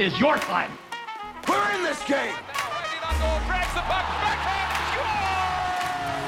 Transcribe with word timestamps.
This 0.00 0.14
is 0.14 0.18
your 0.18 0.38
time. 0.38 0.72
We're 1.46 1.72
in 1.76 1.82
this 1.82 2.02
game. 2.04 2.34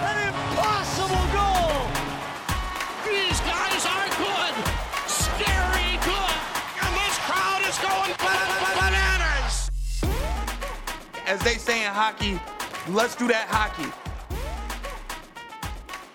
An 0.05 0.29
impossible 0.29 1.25
goal. 1.33 1.89
These 3.09 3.41
guys 3.41 3.87
are 3.87 4.09
good. 4.21 4.55
Scary 5.09 5.97
good. 6.05 6.37
And 6.83 6.93
this 7.01 7.17
crowd 7.25 7.63
is 7.67 7.79
going 7.79 8.13
bananas. 8.77 9.71
As 11.27 11.41
they 11.41 11.55
say 11.55 11.87
in 11.87 11.93
hockey, 11.93 12.39
let's 12.91 13.17
do 13.17 13.27
that 13.29 13.49
hockey. 13.49 13.91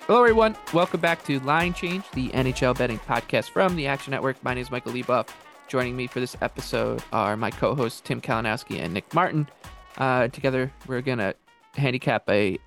Hello, 0.06 0.22
everyone. 0.22 0.56
Welcome 0.76 1.00
back 1.00 1.24
to 1.24 1.40
Line 1.40 1.74
Change, 1.74 2.04
the 2.12 2.30
NHL 2.30 2.78
betting 2.78 3.00
podcast 3.00 3.50
from 3.50 3.76
the 3.76 3.88
Action 3.88 4.12
Network. 4.12 4.44
My 4.44 4.54
name 4.54 4.62
is 4.62 4.70
Michael 4.70 4.92
Leboff. 4.92 5.30
Joining 5.68 5.98
me 5.98 6.08
for 6.08 6.22
this 6.22 6.38
episode 6.40 7.04
are 7.12 7.36
my 7.36 7.52
co-hosts 7.52 8.00
Tim 8.00 8.22
Kalinowski 8.22 8.80
and 8.80 8.94
Nick 8.94 9.14
Martin. 9.14 9.50
Uh, 9.98 10.30
together, 10.30 10.72
we're 10.88 11.02
gonna 11.02 11.34
handicap 11.76 12.24
a 12.30 12.58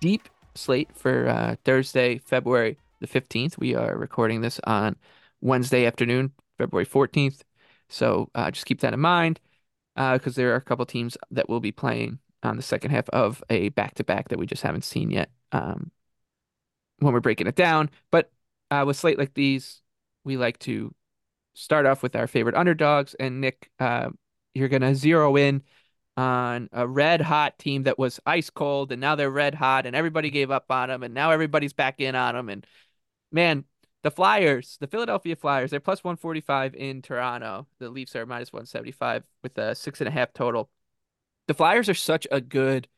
deep 0.00 0.28
slate 0.56 0.88
for 0.92 1.28
uh, 1.28 1.54
Thursday, 1.64 2.18
February 2.18 2.76
the 2.98 3.06
fifteenth. 3.06 3.56
We 3.56 3.76
are 3.76 3.96
recording 3.96 4.40
this 4.40 4.58
on 4.64 4.96
Wednesday 5.40 5.86
afternoon, 5.86 6.32
February 6.58 6.84
fourteenth. 6.84 7.44
So 7.88 8.30
uh, 8.34 8.50
just 8.50 8.66
keep 8.66 8.80
that 8.80 8.92
in 8.92 9.00
mind 9.00 9.38
because 9.94 10.34
there 10.34 10.52
are 10.52 10.56
a 10.56 10.62
couple 10.62 10.84
teams 10.86 11.16
that 11.30 11.48
will 11.48 11.60
be 11.60 11.72
playing 11.72 12.18
on 12.42 12.56
the 12.56 12.62
second 12.62 12.90
half 12.90 13.08
of 13.10 13.44
a 13.48 13.68
back-to-back 13.68 14.28
that 14.30 14.40
we 14.40 14.46
just 14.46 14.62
haven't 14.62 14.84
seen 14.84 15.12
yet. 15.12 15.30
Um, 15.52 15.92
when 16.98 17.14
we're 17.14 17.20
breaking 17.20 17.46
it 17.46 17.54
down. 17.54 17.90
But 18.10 18.32
uh, 18.72 18.82
with 18.86 18.96
slate 18.96 19.18
like 19.18 19.34
these, 19.34 19.82
we 20.24 20.36
like 20.36 20.58
to 20.60 20.92
start 21.54 21.86
off 21.86 22.02
with 22.02 22.16
our 22.16 22.26
favorite 22.26 22.54
underdogs. 22.54 23.14
And 23.14 23.40
Nick, 23.40 23.70
uh, 23.78 24.10
you're 24.54 24.68
gonna 24.68 24.94
zero 24.94 25.36
in 25.36 25.62
on 26.16 26.68
a 26.72 26.86
red 26.86 27.20
hot 27.20 27.58
team 27.58 27.84
that 27.84 27.98
was 27.98 28.20
ice 28.26 28.50
cold, 28.50 28.92
and 28.92 29.00
now 29.00 29.14
they're 29.14 29.30
red 29.30 29.54
hot, 29.54 29.86
and 29.86 29.96
everybody 29.96 30.30
gave 30.30 30.50
up 30.50 30.70
on 30.70 30.88
them, 30.88 31.02
and 31.02 31.14
now 31.14 31.30
everybody's 31.30 31.72
back 31.72 32.00
in 32.00 32.14
on 32.14 32.34
them. 32.34 32.48
And 32.48 32.66
man, 33.32 33.64
the 34.02 34.10
Flyers, 34.10 34.76
the 34.80 34.86
Philadelphia 34.86 35.36
Flyers, 35.36 35.70
they're 35.70 35.80
plus 35.80 36.02
145 36.02 36.74
in 36.74 37.02
Toronto. 37.02 37.66
The 37.78 37.90
Leafs 37.90 38.16
are 38.16 38.26
minus 38.26 38.52
175 38.52 39.24
with 39.42 39.58
a 39.58 39.74
six 39.74 40.00
and 40.00 40.08
a 40.08 40.10
half 40.10 40.32
total. 40.32 40.70
The 41.46 41.54
Flyers 41.54 41.88
are 41.88 41.94
such 41.94 42.26
a 42.30 42.40
good 42.40 42.88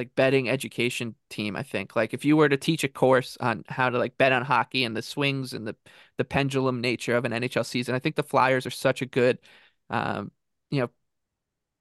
like 0.00 0.14
betting 0.14 0.48
education 0.48 1.14
team 1.28 1.56
i 1.56 1.62
think. 1.62 1.94
Like 1.96 2.14
if 2.14 2.24
you 2.24 2.36
were 2.36 2.48
to 2.48 2.56
teach 2.56 2.84
a 2.84 2.88
course 2.88 3.36
on 3.40 3.64
how 3.68 3.90
to 3.90 3.98
like 3.98 4.16
bet 4.18 4.32
on 4.32 4.44
hockey 4.44 4.84
and 4.84 4.96
the 4.96 5.02
swings 5.02 5.52
and 5.52 5.66
the 5.66 5.76
the 6.18 6.24
pendulum 6.24 6.80
nature 6.80 7.16
of 7.16 7.24
an 7.26 7.32
nhl 7.32 7.66
season 7.66 7.94
i 7.94 7.98
think 7.98 8.16
the 8.16 8.22
flyers 8.22 8.66
are 8.66 8.70
such 8.70 9.02
a 9.02 9.06
good 9.06 9.38
um 9.90 10.30
you 10.70 10.80
know 10.80 10.90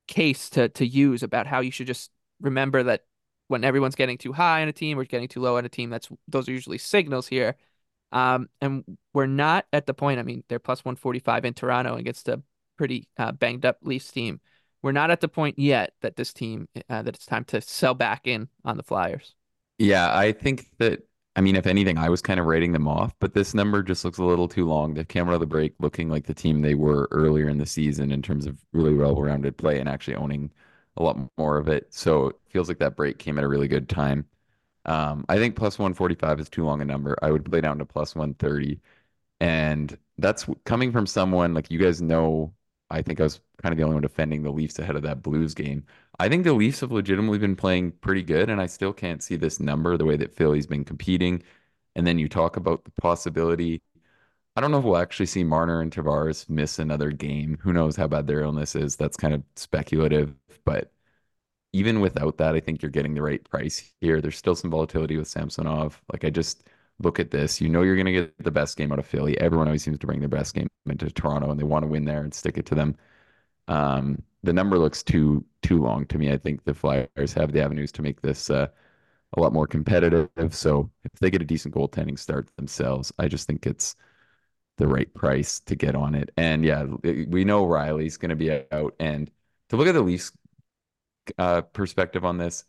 case 0.07 0.49
to 0.49 0.69
to 0.69 0.85
use 0.85 1.23
about 1.23 1.47
how 1.47 1.59
you 1.59 1.71
should 1.71 1.87
just 1.87 2.11
remember 2.41 2.83
that 2.83 3.05
when 3.47 3.63
everyone's 3.63 3.95
getting 3.95 4.17
too 4.17 4.33
high 4.33 4.61
on 4.61 4.67
a 4.67 4.73
team 4.73 4.97
or 4.99 5.05
getting 5.05 5.27
too 5.27 5.39
low 5.41 5.57
on 5.57 5.65
a 5.65 5.69
team 5.69 5.89
that's 5.89 6.09
those 6.27 6.47
are 6.49 6.51
usually 6.51 6.77
signals 6.77 7.27
here. 7.27 7.55
Um 8.11 8.49
and 8.61 8.83
we're 9.13 9.27
not 9.27 9.65
at 9.71 9.85
the 9.85 9.93
point 9.93 10.19
i 10.19 10.23
mean 10.23 10.43
they're 10.49 10.59
plus 10.59 10.83
145 10.83 11.45
in 11.45 11.53
toronto 11.53 11.95
against 11.95 12.27
a 12.27 12.41
pretty 12.77 13.07
uh, 13.17 13.31
banged 13.33 13.65
up 13.65 13.77
leafs 13.83 14.11
team 14.11 14.39
we're 14.81 14.91
not 14.91 15.11
at 15.11 15.21
the 15.21 15.27
point 15.27 15.59
yet 15.59 15.93
that 16.01 16.15
this 16.15 16.33
team 16.33 16.67
uh, 16.89 17.01
that 17.01 17.15
it's 17.15 17.25
time 17.25 17.43
to 17.45 17.61
sell 17.61 17.93
back 17.93 18.27
in 18.27 18.47
on 18.65 18.77
the 18.77 18.83
Flyers. 18.83 19.35
Yeah, 19.77 20.15
I 20.15 20.31
think 20.31 20.67
that. 20.77 21.05
I 21.35 21.41
mean, 21.41 21.55
if 21.55 21.67
anything, 21.67 21.97
I 21.97 22.09
was 22.09 22.21
kind 22.21 22.39
of 22.39 22.47
writing 22.47 22.73
them 22.73 22.87
off, 22.87 23.13
but 23.19 23.33
this 23.33 23.53
number 23.53 23.81
just 23.81 24.03
looks 24.03 24.17
a 24.17 24.23
little 24.25 24.47
too 24.47 24.65
long. 24.65 24.93
They've 24.93 25.07
come 25.07 25.29
out 25.29 25.35
of 25.35 25.39
the 25.39 25.45
break 25.45 25.73
looking 25.79 26.09
like 26.09 26.25
the 26.25 26.33
team 26.33 26.61
they 26.61 26.75
were 26.75 27.07
earlier 27.11 27.47
in 27.47 27.57
the 27.59 27.65
season 27.65 28.11
in 28.11 28.21
terms 28.21 28.45
of 28.45 28.57
really 28.73 28.93
well-rounded 28.93 29.55
play 29.57 29.79
and 29.79 29.87
actually 29.87 30.15
owning 30.15 30.51
a 30.97 31.03
lot 31.03 31.17
more 31.37 31.57
of 31.57 31.69
it. 31.69 31.93
So 31.93 32.27
it 32.29 32.35
feels 32.49 32.67
like 32.67 32.79
that 32.79 32.97
break 32.97 33.19
came 33.19 33.37
at 33.37 33.45
a 33.45 33.47
really 33.47 33.67
good 33.69 33.87
time. 33.87 34.25
Um, 34.85 35.25
I 35.29 35.37
think 35.37 35.55
plus 35.55 35.79
145 35.79 36.39
is 36.39 36.49
too 36.49 36.65
long 36.65 36.81
a 36.81 36.85
number. 36.85 37.17
I 37.21 37.31
would 37.31 37.45
play 37.45 37.61
down 37.61 37.77
to 37.79 37.85
plus 37.85 38.15
130. 38.15 38.81
And 39.39 39.97
that's 40.17 40.47
coming 40.65 40.91
from 40.91 41.05
someone 41.07 41.53
like 41.53 41.71
you 41.71 41.79
guys 41.79 42.01
know 42.01 42.53
I 42.91 43.01
think 43.01 43.19
I 43.19 43.23
was 43.23 43.39
kind 43.61 43.71
of 43.71 43.77
the 43.77 43.83
only 43.83 43.95
one 43.95 44.01
defending 44.01 44.43
the 44.43 44.51
Leafs 44.51 44.79
ahead 44.79 44.95
of 44.95 45.03
that 45.03 45.21
Blues 45.21 45.53
game. 45.53 45.85
I 46.19 46.29
think 46.29 46.43
the 46.43 46.53
Leafs 46.53 46.79
have 46.81 46.91
legitimately 46.91 47.37
been 47.39 47.55
playing 47.55 47.91
pretty 47.93 48.23
good, 48.23 48.49
and 48.49 48.59
I 48.61 48.65
still 48.67 48.93
can't 48.93 49.23
see 49.23 49.35
this 49.35 49.59
number 49.59 49.97
the 49.97 50.05
way 50.05 50.17
that 50.17 50.35
Philly's 50.35 50.67
been 50.67 50.85
competing. 50.85 51.43
And 51.95 52.05
then 52.07 52.19
you 52.19 52.29
talk 52.29 52.57
about 52.57 52.83
the 52.85 52.91
possibility. 52.91 53.81
I 54.55 54.61
don't 54.61 54.71
know 54.71 54.79
if 54.79 54.85
we'll 54.85 54.97
actually 54.97 55.27
see 55.27 55.43
Marner 55.43 55.81
and 55.81 55.91
Tavares 55.91 56.49
miss 56.49 56.79
another 56.79 57.11
game. 57.11 57.57
Who 57.61 57.73
knows 57.73 57.95
how 57.95 58.07
bad 58.07 58.27
their 58.27 58.41
illness 58.41 58.75
is? 58.75 58.95
That's 58.95 59.17
kind 59.17 59.33
of 59.33 59.43
speculative. 59.55 60.35
But 60.65 60.91
even 61.73 62.01
without 62.01 62.37
that, 62.37 62.55
I 62.55 62.59
think 62.59 62.81
you're 62.81 62.91
getting 62.91 63.13
the 63.13 63.21
right 63.21 63.43
price 63.49 63.93
here. 64.01 64.21
There's 64.21 64.37
still 64.37 64.55
some 64.55 64.71
volatility 64.71 65.17
with 65.17 65.27
Samsonov. 65.27 66.01
Like 66.11 66.25
I 66.25 66.29
just 66.29 66.63
look 66.99 67.19
at 67.19 67.31
this. 67.31 67.61
You 67.61 67.69
know 67.69 67.81
you're 67.81 67.95
going 67.95 68.05
to 68.05 68.11
get 68.11 68.43
the 68.43 68.51
best 68.51 68.77
game 68.77 68.91
out 68.91 68.99
of 68.99 69.05
Philly. 69.05 69.39
Everyone 69.39 69.67
always 69.67 69.83
seems 69.83 69.99
to 69.99 70.07
bring 70.07 70.19
their 70.19 70.29
best 70.29 70.53
game 70.53 70.67
into 70.85 71.09
Toronto, 71.09 71.49
and 71.51 71.59
they 71.59 71.63
want 71.63 71.83
to 71.83 71.87
win 71.87 72.05
there 72.05 72.21
and 72.21 72.33
stick 72.33 72.57
it 72.57 72.65
to 72.67 72.75
them. 72.75 72.95
Um, 73.67 74.23
the 74.43 74.53
number 74.53 74.77
looks 74.77 75.03
too 75.03 75.45
too 75.61 75.81
long 75.81 76.05
to 76.07 76.17
me. 76.17 76.31
I 76.31 76.37
think 76.37 76.63
the 76.63 76.73
Flyers 76.73 77.33
have 77.33 77.51
the 77.51 77.61
avenues 77.63 77.91
to 77.93 78.01
make 78.01 78.21
this 78.21 78.49
uh, 78.49 78.67
a 79.33 79.41
lot 79.41 79.53
more 79.53 79.67
competitive. 79.67 80.29
So 80.51 80.89
if 81.03 81.11
they 81.19 81.29
get 81.29 81.41
a 81.41 81.45
decent 81.45 81.73
goaltending 81.75 82.17
start 82.17 82.49
themselves, 82.57 83.11
I 83.19 83.27
just 83.27 83.47
think 83.47 83.65
it's 83.65 83.95
the 84.77 84.87
right 84.87 85.13
price 85.13 85.59
to 85.61 85.75
get 85.75 85.95
on 85.95 86.15
it. 86.15 86.31
And 86.37 86.63
yeah, 86.63 86.85
we 87.03 87.43
know 87.43 87.65
Riley's 87.65 88.17
going 88.17 88.29
to 88.29 88.35
be 88.35 88.63
out. 88.71 88.95
And 88.99 89.29
to 89.69 89.75
look 89.75 89.87
at 89.87 89.93
the 89.93 90.01
Leafs 90.01 90.31
uh, 91.37 91.61
perspective 91.61 92.25
on 92.25 92.37
this, 92.37 92.65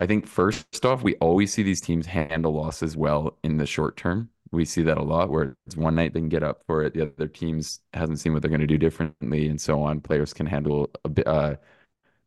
I 0.00 0.06
think 0.06 0.26
first 0.26 0.84
off, 0.84 1.02
we 1.02 1.16
always 1.16 1.52
see 1.52 1.62
these 1.62 1.80
teams 1.80 2.06
handle 2.06 2.52
losses 2.52 2.96
well 2.96 3.36
in 3.42 3.56
the 3.56 3.66
short 3.66 3.96
term. 3.96 4.30
We 4.52 4.64
see 4.64 4.82
that 4.82 4.96
a 4.98 5.02
lot 5.02 5.28
where 5.30 5.56
it's 5.66 5.76
one 5.76 5.94
night 5.96 6.14
they 6.14 6.20
can 6.20 6.28
get 6.28 6.42
up 6.42 6.62
for 6.66 6.82
it. 6.84 6.94
The 6.94 7.02
other 7.02 7.28
teams 7.28 7.80
hasn't 7.92 8.20
seen 8.20 8.32
what 8.32 8.42
they're 8.42 8.48
going 8.48 8.60
to 8.60 8.66
do 8.66 8.78
differently 8.78 9.48
and 9.48 9.60
so 9.60 9.82
on. 9.82 10.00
Players 10.00 10.32
can 10.32 10.46
handle 10.46 10.90
a 11.04 11.08
bit, 11.08 11.26
uh, 11.26 11.56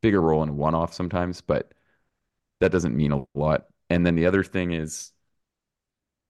bigger 0.01 0.21
role 0.21 0.43
in 0.43 0.49
a 0.49 0.53
one 0.53 0.75
off 0.75 0.93
sometimes, 0.93 1.41
but 1.41 1.73
that 2.61 2.71
doesn't 2.71 2.95
mean 2.95 3.11
a 3.13 3.25
lot. 3.35 3.67
And 3.89 4.05
then 4.05 4.15
the 4.15 4.27
other 4.27 4.43
thing 4.43 4.73
is, 4.73 5.13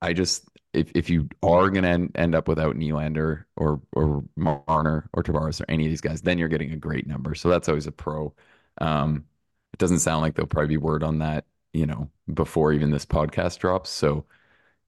I 0.02 0.14
just 0.14 0.48
if 0.74 0.92
if 0.96 1.10
you 1.10 1.30
are 1.44 1.70
going 1.70 1.84
to 1.84 2.20
end 2.20 2.36
up 2.36 2.48
without 2.48 2.76
Nylander 2.76 3.46
or 3.56 3.82
or 3.94 4.24
Marner 4.36 5.10
or 5.14 5.24
Tavares 5.24 5.62
or 5.62 5.66
any 5.70 5.86
of 5.86 5.90
these 5.90 6.02
guys, 6.02 6.22
then 6.22 6.38
you're 6.38 6.48
getting 6.48 6.72
a 6.72 6.78
great 6.78 7.08
number. 7.08 7.36
So 7.36 7.50
that's 7.50 7.70
always 7.70 7.88
a 7.88 7.92
pro. 7.92 8.34
Um, 8.80 9.26
it 9.74 9.80
doesn't 9.80 10.00
sound 10.00 10.22
like 10.22 10.36
there'll 10.36 10.48
probably 10.48 10.68
be 10.68 10.78
word 10.78 11.04
on 11.04 11.20
that, 11.20 11.46
you 11.74 11.86
know, 11.86 12.10
before 12.34 12.74
even 12.74 12.92
this 12.92 13.06
podcast 13.06 13.60
drops. 13.60 13.90
So 13.90 14.26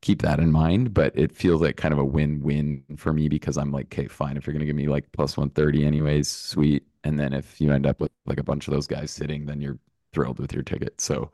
keep 0.01 0.21
that 0.21 0.39
in 0.39 0.51
mind. 0.51 0.93
But 0.93 1.17
it 1.17 1.35
feels 1.35 1.61
like 1.61 1.77
kind 1.77 1.93
of 1.93 1.99
a 1.99 2.05
win-win 2.05 2.83
for 2.97 3.13
me 3.13 3.29
because 3.29 3.57
I'm 3.57 3.71
like, 3.71 3.85
okay, 3.85 4.07
fine. 4.07 4.37
If 4.37 4.45
you're 4.45 4.53
gonna 4.53 4.65
give 4.65 4.75
me 4.75 4.87
like 4.87 5.11
plus 5.13 5.37
130 5.37 5.85
anyways, 5.85 6.27
sweet. 6.27 6.83
And 7.03 7.19
then 7.19 7.33
if 7.33 7.59
you 7.59 7.71
end 7.71 7.85
up 7.85 7.99
with 7.99 8.11
like 8.25 8.39
a 8.39 8.43
bunch 8.43 8.67
of 8.67 8.73
those 8.73 8.87
guys 8.87 9.11
sitting, 9.11 9.45
then 9.45 9.61
you're 9.61 9.79
thrilled 10.13 10.39
with 10.39 10.53
your 10.53 10.63
ticket. 10.63 10.99
So 11.01 11.31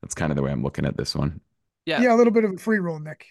that's 0.00 0.14
kind 0.14 0.32
of 0.32 0.36
the 0.36 0.42
way 0.42 0.50
I'm 0.50 0.62
looking 0.62 0.86
at 0.86 0.96
this 0.96 1.14
one. 1.14 1.40
Yeah. 1.84 2.00
Yeah, 2.00 2.14
a 2.14 2.16
little 2.16 2.32
bit 2.32 2.44
of 2.44 2.52
a 2.52 2.58
free 2.58 2.78
roll, 2.78 2.98
Nick. 2.98 3.26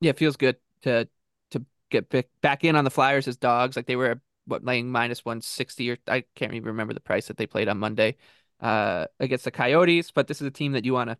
Yeah, 0.00 0.10
it 0.10 0.18
feels 0.18 0.36
good 0.36 0.56
to 0.82 1.08
to 1.50 1.64
get 1.90 2.10
back 2.40 2.64
in 2.64 2.76
on 2.76 2.84
the 2.84 2.90
Flyers 2.90 3.28
as 3.28 3.36
dogs. 3.36 3.76
Like 3.76 3.86
they 3.86 3.96
were 3.96 4.20
what 4.46 4.64
laying 4.64 4.90
minus 4.90 5.24
160 5.24 5.90
or 5.90 5.98
I 6.08 6.24
can't 6.34 6.54
even 6.54 6.68
remember 6.68 6.94
the 6.94 7.00
price 7.00 7.26
that 7.28 7.36
they 7.36 7.46
played 7.46 7.68
on 7.68 7.78
Monday 7.78 8.16
uh, 8.60 9.06
against 9.20 9.44
the 9.44 9.50
Coyotes, 9.50 10.10
but 10.10 10.26
this 10.26 10.40
is 10.40 10.46
a 10.46 10.52
team 10.52 10.72
that 10.72 10.84
you 10.84 10.92
want 10.92 11.10
to 11.10 11.18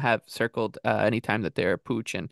have 0.00 0.22
circled 0.26 0.78
uh, 0.84 1.02
anytime 1.04 1.42
that 1.42 1.54
they're 1.54 1.76
pooch. 1.76 2.14
And 2.14 2.30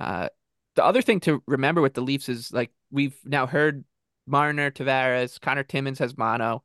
uh, 0.00 0.28
the 0.74 0.84
other 0.84 1.02
thing 1.02 1.20
to 1.20 1.42
remember 1.46 1.80
with 1.80 1.94
the 1.94 2.00
Leafs 2.00 2.28
is 2.28 2.52
like 2.52 2.70
we've 2.90 3.18
now 3.24 3.46
heard 3.46 3.84
Marner, 4.26 4.70
Tavares, 4.70 5.40
Conor 5.40 5.64
Timmins 5.64 5.98
has 5.98 6.16
mono. 6.16 6.62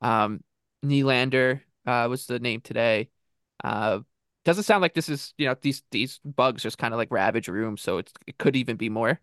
Um, 0.00 0.42
Nylander 0.84 1.62
uh, 1.86 2.06
was 2.10 2.26
the 2.26 2.38
name 2.38 2.60
today. 2.60 3.10
Uh, 3.62 4.00
doesn't 4.44 4.64
sound 4.64 4.82
like 4.82 4.94
this 4.94 5.08
is 5.08 5.34
you 5.36 5.46
know 5.46 5.56
these 5.60 5.82
these 5.90 6.20
bugs 6.24 6.62
just 6.62 6.78
kind 6.78 6.94
of 6.94 6.98
like 6.98 7.10
ravage 7.10 7.48
rooms, 7.48 7.82
so 7.82 7.98
it's, 7.98 8.12
it 8.26 8.38
could 8.38 8.56
even 8.56 8.76
be 8.76 8.88
more. 8.88 9.20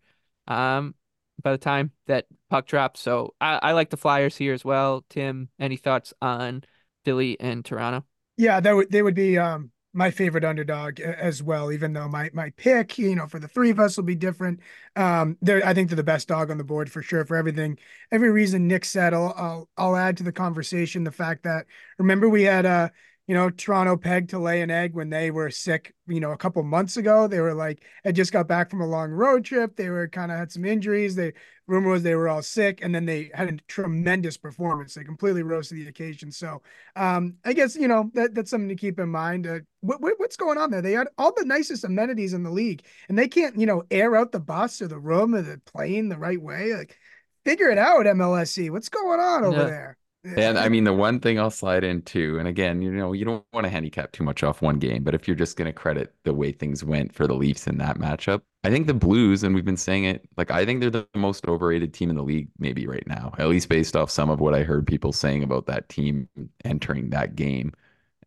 Um, 0.47 0.95
by 1.41 1.51
the 1.51 1.57
time 1.57 1.91
that 2.07 2.25
puck 2.49 2.65
drops. 2.65 2.99
So 3.01 3.33
I, 3.41 3.59
I 3.61 3.71
like 3.73 3.89
the 3.89 3.97
Flyers 3.97 4.37
here 4.37 4.53
as 4.53 4.63
well. 4.63 5.05
Tim, 5.09 5.49
any 5.59 5.77
thoughts 5.77 6.13
on 6.21 6.63
Philly 7.05 7.39
and 7.39 7.63
Toronto? 7.63 8.05
Yeah, 8.37 8.59
that 8.59 8.75
would 8.75 8.91
they 8.91 9.01
would 9.01 9.15
be 9.15 9.37
um 9.37 9.71
my 9.93 10.11
favorite 10.11 10.43
underdog 10.43 10.99
as 10.99 11.41
well, 11.41 11.71
even 11.71 11.93
though 11.93 12.07
my 12.09 12.29
my 12.33 12.49
pick, 12.57 12.97
you 12.97 13.15
know, 13.15 13.27
for 13.27 13.39
the 13.39 13.47
three 13.47 13.69
of 13.69 13.79
us 13.79 13.95
will 13.95 14.03
be 14.03 14.15
different. 14.15 14.59
Um, 14.95 15.37
they're 15.41 15.65
I 15.65 15.73
think 15.73 15.89
they're 15.89 15.95
the 15.95 16.03
best 16.03 16.27
dog 16.27 16.51
on 16.51 16.57
the 16.57 16.63
board 16.65 16.91
for 16.91 17.01
sure 17.01 17.23
for 17.25 17.37
everything, 17.37 17.77
every 18.11 18.29
reason 18.29 18.67
Nick 18.67 18.83
said. 18.85 19.13
I'll 19.13 19.33
I'll, 19.37 19.69
I'll 19.77 19.95
add 19.95 20.17
to 20.17 20.23
the 20.23 20.33
conversation 20.33 21.03
the 21.05 21.11
fact 21.11 21.43
that 21.43 21.65
remember 21.97 22.27
we 22.29 22.43
had 22.43 22.65
uh 22.65 22.89
you 23.27 23.33
know, 23.33 23.49
Toronto 23.49 23.97
pegged 23.97 24.29
to 24.31 24.39
lay 24.39 24.61
an 24.61 24.69
egg 24.69 24.93
when 24.93 25.09
they 25.09 25.31
were 25.31 25.49
sick, 25.49 25.95
you 26.07 26.19
know, 26.19 26.31
a 26.31 26.37
couple 26.37 26.61
months 26.61 26.95
ago. 26.97 27.27
They 27.27 27.39
were 27.39 27.55
like, 27.55 27.83
had 28.03 28.15
just 28.15 28.31
got 28.31 28.47
back 28.47 28.69
from 28.69 28.81
a 28.81 28.87
long 28.87 29.09
road 29.09 29.43
trip. 29.43 29.75
They 29.75 29.89
were 29.89 30.07
kind 30.07 30.31
of 30.31 30.37
had 30.37 30.51
some 30.51 30.63
injuries. 30.63 31.15
They 31.15 31.33
rumor 31.67 31.89
was 31.89 32.03
they 32.03 32.13
were 32.13 32.29
all 32.29 32.43
sick, 32.43 32.79
and 32.83 32.93
then 32.93 33.05
they 33.05 33.31
had 33.33 33.49
a 33.49 33.57
tremendous 33.67 34.37
performance. 34.37 34.93
They 34.93 35.03
completely 35.03 35.41
rose 35.41 35.69
to 35.69 35.75
the 35.75 35.87
occasion. 35.87 36.31
So, 36.31 36.61
um, 36.95 37.35
I 37.43 37.53
guess 37.53 37.75
you 37.75 37.87
know 37.87 38.11
that 38.13 38.35
that's 38.35 38.51
something 38.51 38.69
to 38.69 38.75
keep 38.75 38.99
in 38.99 39.09
mind. 39.09 39.47
Uh, 39.47 39.59
what, 39.81 40.01
what, 40.01 40.13
what's 40.17 40.37
going 40.37 40.59
on 40.59 40.69
there? 40.69 40.83
They 40.83 40.93
had 40.93 41.07
all 41.17 41.33
the 41.33 41.45
nicest 41.45 41.83
amenities 41.83 42.33
in 42.33 42.43
the 42.43 42.51
league, 42.51 42.85
and 43.09 43.17
they 43.17 43.27
can't, 43.27 43.59
you 43.59 43.65
know, 43.65 43.83
air 43.89 44.15
out 44.15 44.31
the 44.31 44.39
bus 44.39 44.81
or 44.81 44.87
the 44.87 44.99
room 44.99 45.33
or 45.33 45.41
the 45.41 45.59
plane 45.65 46.09
the 46.09 46.17
right 46.17 46.41
way. 46.41 46.75
Like, 46.75 46.95
figure 47.43 47.69
it 47.69 47.79
out, 47.79 48.05
MLSE. 48.05 48.69
What's 48.69 48.89
going 48.89 49.19
on 49.19 49.43
over 49.43 49.65
there? 49.65 49.97
And 50.37 50.57
I 50.59 50.67
mean, 50.69 50.83
the 50.83 50.93
one 50.93 51.19
thing 51.21 51.39
I'll 51.39 51.49
slide 51.51 51.83
into, 51.83 52.37
and 52.39 52.47
again, 52.47 52.81
you 52.81 52.91
know, 52.91 53.13
you 53.13 53.23
don't 53.23 53.45
want 53.53 53.63
to 53.65 53.69
handicap 53.69 54.11
too 54.11 54.23
much 54.23 54.43
off 54.43 54.61
one 54.61 54.79
game, 54.79 55.03
but 55.03 55.15
if 55.15 55.27
you're 55.27 55.35
just 55.35 55.55
going 55.55 55.67
to 55.67 55.73
credit 55.73 56.13
the 56.23 56.33
way 56.33 56.51
things 56.51 56.83
went 56.83 57.13
for 57.13 57.25
the 57.25 57.33
Leafs 57.33 57.67
in 57.67 57.77
that 57.77 57.99
matchup, 57.99 58.41
I 58.65 58.69
think 58.69 58.87
the 58.87 58.93
Blues, 58.93 59.43
and 59.43 59.55
we've 59.55 59.63
been 59.63 59.77
saying 59.77 60.03
it, 60.05 60.27
like, 60.35 60.51
I 60.51 60.65
think 60.65 60.81
they're 60.81 60.89
the 60.89 61.07
most 61.15 61.47
overrated 61.47 61.93
team 61.93 62.09
in 62.09 62.17
the 62.17 62.23
league, 62.23 62.49
maybe 62.59 62.85
right 62.87 63.05
now, 63.07 63.33
at 63.37 63.47
least 63.47 63.69
based 63.69 63.95
off 63.95 64.09
some 64.09 64.29
of 64.29 64.41
what 64.41 64.53
I 64.53 64.63
heard 64.63 64.85
people 64.87 65.13
saying 65.13 65.43
about 65.43 65.67
that 65.67 65.87
team 65.87 66.27
entering 66.65 67.11
that 67.11 67.35
game. 67.35 67.71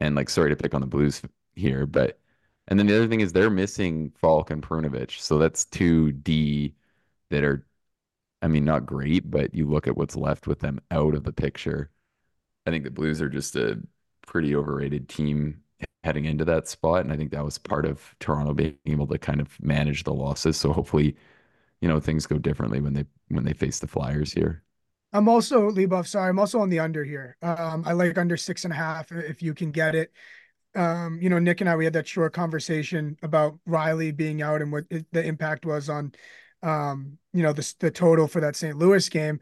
And 0.01 0.15
like, 0.17 0.31
sorry 0.31 0.51
to 0.51 0.57
pick 0.57 0.75
on 0.75 0.81
the 0.81 0.87
Blues 0.87 1.23
here, 1.57 1.87
but, 1.87 2.19
and 2.69 2.79
then 2.79 2.87
the 2.87 2.97
other 2.97 3.09
thing 3.09 3.21
is 3.21 3.33
they're 3.33 3.51
missing 3.51 4.13
Faulk 4.17 4.51
and 4.51 4.63
Perunovich. 4.63 5.21
So 5.21 5.39
that's 5.39 5.65
two 5.67 6.13
D 6.13 6.75
that 7.31 7.45
are 7.45 7.67
I 8.43 8.49
mean, 8.49 8.65
not 8.65 8.87
great, 8.87 9.31
but 9.31 9.55
you 9.55 9.67
look 9.67 9.87
at 9.87 9.97
what's 9.97 10.17
left 10.17 10.47
with 10.47 10.61
them 10.61 10.81
out 10.91 11.15
of 11.15 11.25
the 11.25 11.33
picture. 11.33 11.91
I 12.67 12.71
think 12.71 12.85
the 12.85 12.91
Blues 12.91 13.21
are 13.21 13.29
just 13.29 13.57
a 13.57 13.81
pretty 14.27 14.55
overrated 14.55 15.09
team 15.09 15.63
heading 16.05 16.25
into 16.25 16.45
that 16.45 16.69
spot. 16.69 17.01
And 17.01 17.13
I 17.13 17.17
think 17.17 17.33
that 17.33 17.45
was 17.45 17.59
part 17.59 17.85
of 17.85 18.15
Toronto 18.21 18.55
being 18.55 18.79
able 18.87 19.07
to 19.09 19.19
kind 19.19 19.41
of 19.41 19.61
manage 19.63 20.05
the 20.05 20.15
losses. 20.15 20.57
So 20.57 20.73
hopefully, 20.73 21.17
you 21.81 21.89
know, 21.89 22.01
things 22.01 22.27
go 22.27 22.39
differently 22.39 22.81
when 22.81 22.95
they 22.95 23.05
when 23.29 23.45
they 23.45 23.53
face 23.53 23.79
the 23.79 23.87
Flyers 23.87 24.33
here. 24.33 24.63
I'm 25.13 25.29
also 25.29 25.71
Leboff. 25.71 26.07
Sorry, 26.07 26.29
I'm 26.29 26.39
also 26.39 26.61
on 26.61 26.69
the 26.69 26.81
under 26.81 27.05
here. 27.05 27.37
Um, 27.43 27.83
I 27.87 27.93
like 27.93 28.19
under 28.19 28.37
six 28.37 28.65
and 28.65 28.73
a 28.73 28.77
half 28.77 29.11
if 29.11 29.43
you 29.43 29.55
can 29.55 29.71
get 29.71 29.95
it. 29.95 30.13
Um, 30.75 31.19
you 31.21 31.31
know, 31.31 31.39
Nick 31.39 31.61
and 31.61 31.71
I 31.71 31.77
we 31.77 31.85
had 31.85 31.95
that 31.95 32.07
short 32.07 32.35
conversation 32.35 33.17
about 33.23 33.59
Riley 33.67 34.13
being 34.13 34.43
out 34.43 34.61
and 34.61 34.71
what 34.71 34.85
it, 34.91 35.07
the 35.13 35.25
impact 35.25 35.65
was 35.65 35.89
on 35.89 36.13
um, 36.63 37.19
you 37.33 37.43
know, 37.43 37.53
the 37.53 37.75
the 37.79 37.91
total 37.91 38.27
for 38.27 38.41
that 38.41 38.57
St. 38.57 38.77
Louis 38.77 39.09
game. 39.09 39.39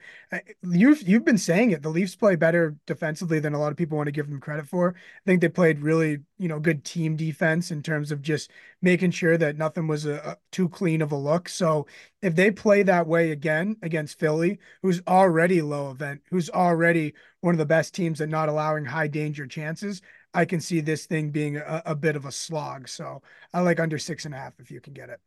You've 0.63 1.03
you've 1.09 1.25
been 1.25 1.39
saying 1.39 1.71
it. 1.71 1.83
The 1.83 1.89
Leafs 1.89 2.15
play 2.17 2.37
better 2.37 2.77
defensively 2.87 3.39
than 3.39 3.55
a 3.55 3.59
lot 3.59 3.71
of 3.71 3.79
people 3.79 3.97
want 3.97 4.09
to 4.09 4.13
give 4.13 4.29
them 4.29 4.41
credit 4.41 4.69
for. 4.69 4.95
I 4.97 5.25
think 5.25 5.41
they 5.41 5.49
played 5.49 5.81
really, 5.81 6.19
you 6.39 6.49
know, 6.49 6.61
good 6.61 6.85
team 6.85 7.17
defense 7.17 7.71
in 7.71 7.83
terms 7.83 8.13
of 8.13 8.21
just 8.23 8.51
making 8.83 9.13
sure 9.13 9.39
that 9.39 9.57
nothing 9.57 9.87
was 9.87 10.05
a, 10.05 10.17
a 10.17 10.37
too 10.53 10.69
clean 10.69 11.01
of 11.01 11.13
a 11.13 11.17
look. 11.17 11.49
So 11.49 11.87
if 12.21 12.35
they 12.35 12.51
play 12.51 12.83
that 12.83 13.07
way 13.07 13.31
again 13.31 13.77
against 13.83 14.19
Philly, 14.19 14.59
who's 14.83 15.01
already 15.07 15.63
low 15.63 15.91
event, 15.91 16.23
who's 16.31 16.51
already 16.51 17.15
one 17.41 17.55
of 17.55 17.59
the 17.59 17.67
best 17.67 17.95
teams 17.95 18.21
at 18.21 18.29
not 18.29 18.49
allowing 18.49 18.85
high 18.85 19.09
danger 19.09 19.47
chances, 19.47 20.03
I 20.35 20.45
can 20.45 20.61
see 20.61 20.81
this 20.81 21.07
thing 21.07 21.31
being 21.31 21.57
a, 21.57 21.83
a 21.87 21.95
bit 21.95 22.17
of 22.17 22.27
a 22.27 22.33
slog. 22.33 22.89
So 22.89 23.23
I 23.55 23.61
like 23.61 23.81
under 23.81 23.99
six 23.99 24.27
and 24.27 24.35
a 24.35 24.39
half 24.39 24.61
if 24.61 24.71
you 24.71 24.81
can 24.81 24.93
get 24.93 25.09
it. 25.09 25.21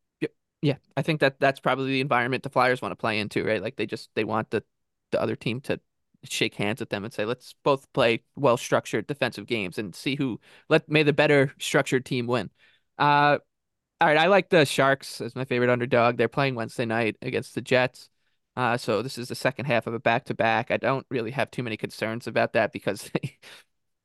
Yeah, 0.61 0.75
I 0.97 1.01
think 1.01 1.21
that 1.21 1.39
that's 1.39 1.59
probably 1.59 1.87
the 1.91 2.01
environment 2.01 2.43
the 2.43 2.49
Flyers 2.49 2.81
want 2.81 2.91
to 2.91 2.95
play 2.97 3.19
into, 3.19 3.43
right? 3.45 3.61
Like 3.61 3.77
they 3.77 3.85
just 3.85 4.09
they 4.15 4.23
want 4.25 4.49
the 4.49 4.63
the 5.11 5.21
other 5.21 5.35
team 5.35 5.61
to 5.61 5.79
shake 6.25 6.55
hands 6.55 6.81
with 6.81 6.89
them 6.89 7.05
and 7.05 7.13
say, 7.13 7.23
let's 7.25 7.55
both 7.63 7.91
play 7.93 8.23
well 8.35 8.57
structured 8.57 9.07
defensive 9.07 9.45
games 9.47 9.77
and 9.77 9.95
see 9.95 10.15
who 10.15 10.39
let 10.67 10.89
may 10.89 11.03
the 11.03 11.13
better 11.13 11.53
structured 11.59 12.05
team 12.05 12.27
win. 12.27 12.49
Uh, 12.97 13.37
all 14.01 14.07
right, 14.09 14.17
I 14.17 14.27
like 14.27 14.49
the 14.49 14.65
Sharks 14.65 15.21
as 15.21 15.35
my 15.35 15.45
favorite 15.45 15.69
underdog. 15.71 16.17
They're 16.17 16.27
playing 16.29 16.55
Wednesday 16.55 16.85
night 16.85 17.17
against 17.21 17.55
the 17.55 17.61
Jets. 17.61 18.09
Uh, 18.57 18.77
so 18.77 19.01
this 19.03 19.17
is 19.17 19.29
the 19.29 19.35
second 19.35 19.65
half 19.65 19.87
of 19.87 19.93
a 19.95 19.99
back 19.99 20.25
to 20.25 20.33
back. 20.35 20.71
I 20.71 20.77
don't 20.77 21.05
really 21.09 21.31
have 21.31 21.51
too 21.51 21.63
many 21.63 21.77
concerns 21.77 22.27
about 22.27 22.53
that 22.53 22.73
because 22.73 23.11
they 23.23 23.37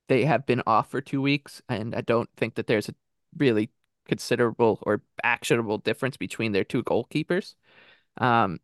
they 0.08 0.24
have 0.24 0.46
been 0.46 0.62
off 0.66 0.90
for 0.90 1.00
two 1.00 1.22
weeks, 1.22 1.62
and 1.68 1.94
I 1.94 2.00
don't 2.02 2.28
think 2.36 2.54
that 2.56 2.66
there's 2.66 2.88
a 2.88 2.94
really 3.36 3.70
considerable 4.06 4.78
or 4.82 5.02
actionable 5.22 5.78
difference 5.78 6.16
between 6.16 6.52
their 6.52 6.64
two 6.64 6.82
goalkeepers. 6.82 7.54
Um, 8.18 8.60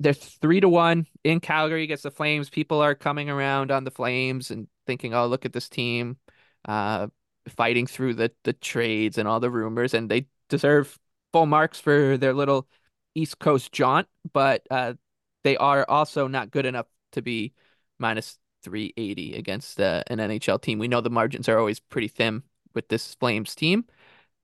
they're 0.00 0.12
three 0.12 0.60
to 0.60 0.68
one 0.68 1.06
in 1.22 1.40
Calgary 1.40 1.84
against 1.84 2.02
the 2.02 2.10
Flames. 2.10 2.50
People 2.50 2.80
are 2.80 2.94
coming 2.94 3.30
around 3.30 3.70
on 3.70 3.84
the 3.84 3.90
Flames 3.90 4.50
and 4.50 4.68
thinking, 4.86 5.14
"Oh, 5.14 5.26
look 5.26 5.44
at 5.46 5.52
this 5.52 5.68
team, 5.68 6.18
uh, 6.66 7.08
fighting 7.48 7.86
through 7.86 8.14
the 8.14 8.32
the 8.44 8.52
trades 8.52 9.18
and 9.18 9.28
all 9.28 9.40
the 9.40 9.50
rumors," 9.50 9.94
and 9.94 10.10
they 10.10 10.26
deserve 10.48 10.98
full 11.32 11.46
marks 11.46 11.80
for 11.80 12.16
their 12.18 12.34
little 12.34 12.68
East 13.14 13.38
Coast 13.38 13.72
jaunt. 13.72 14.08
But 14.32 14.66
uh, 14.70 14.94
they 15.44 15.56
are 15.56 15.86
also 15.88 16.26
not 16.28 16.50
good 16.50 16.66
enough 16.66 16.86
to 17.12 17.22
be 17.22 17.54
minus 17.98 18.38
380 18.62 19.34
against 19.36 19.80
uh, 19.80 20.02
an 20.08 20.18
NHL 20.18 20.60
team. 20.60 20.78
We 20.78 20.88
know 20.88 21.00
the 21.00 21.10
margins 21.10 21.48
are 21.48 21.58
always 21.58 21.80
pretty 21.80 22.08
thin 22.08 22.42
with 22.74 22.88
this 22.88 23.14
Flames 23.14 23.54
team. 23.54 23.84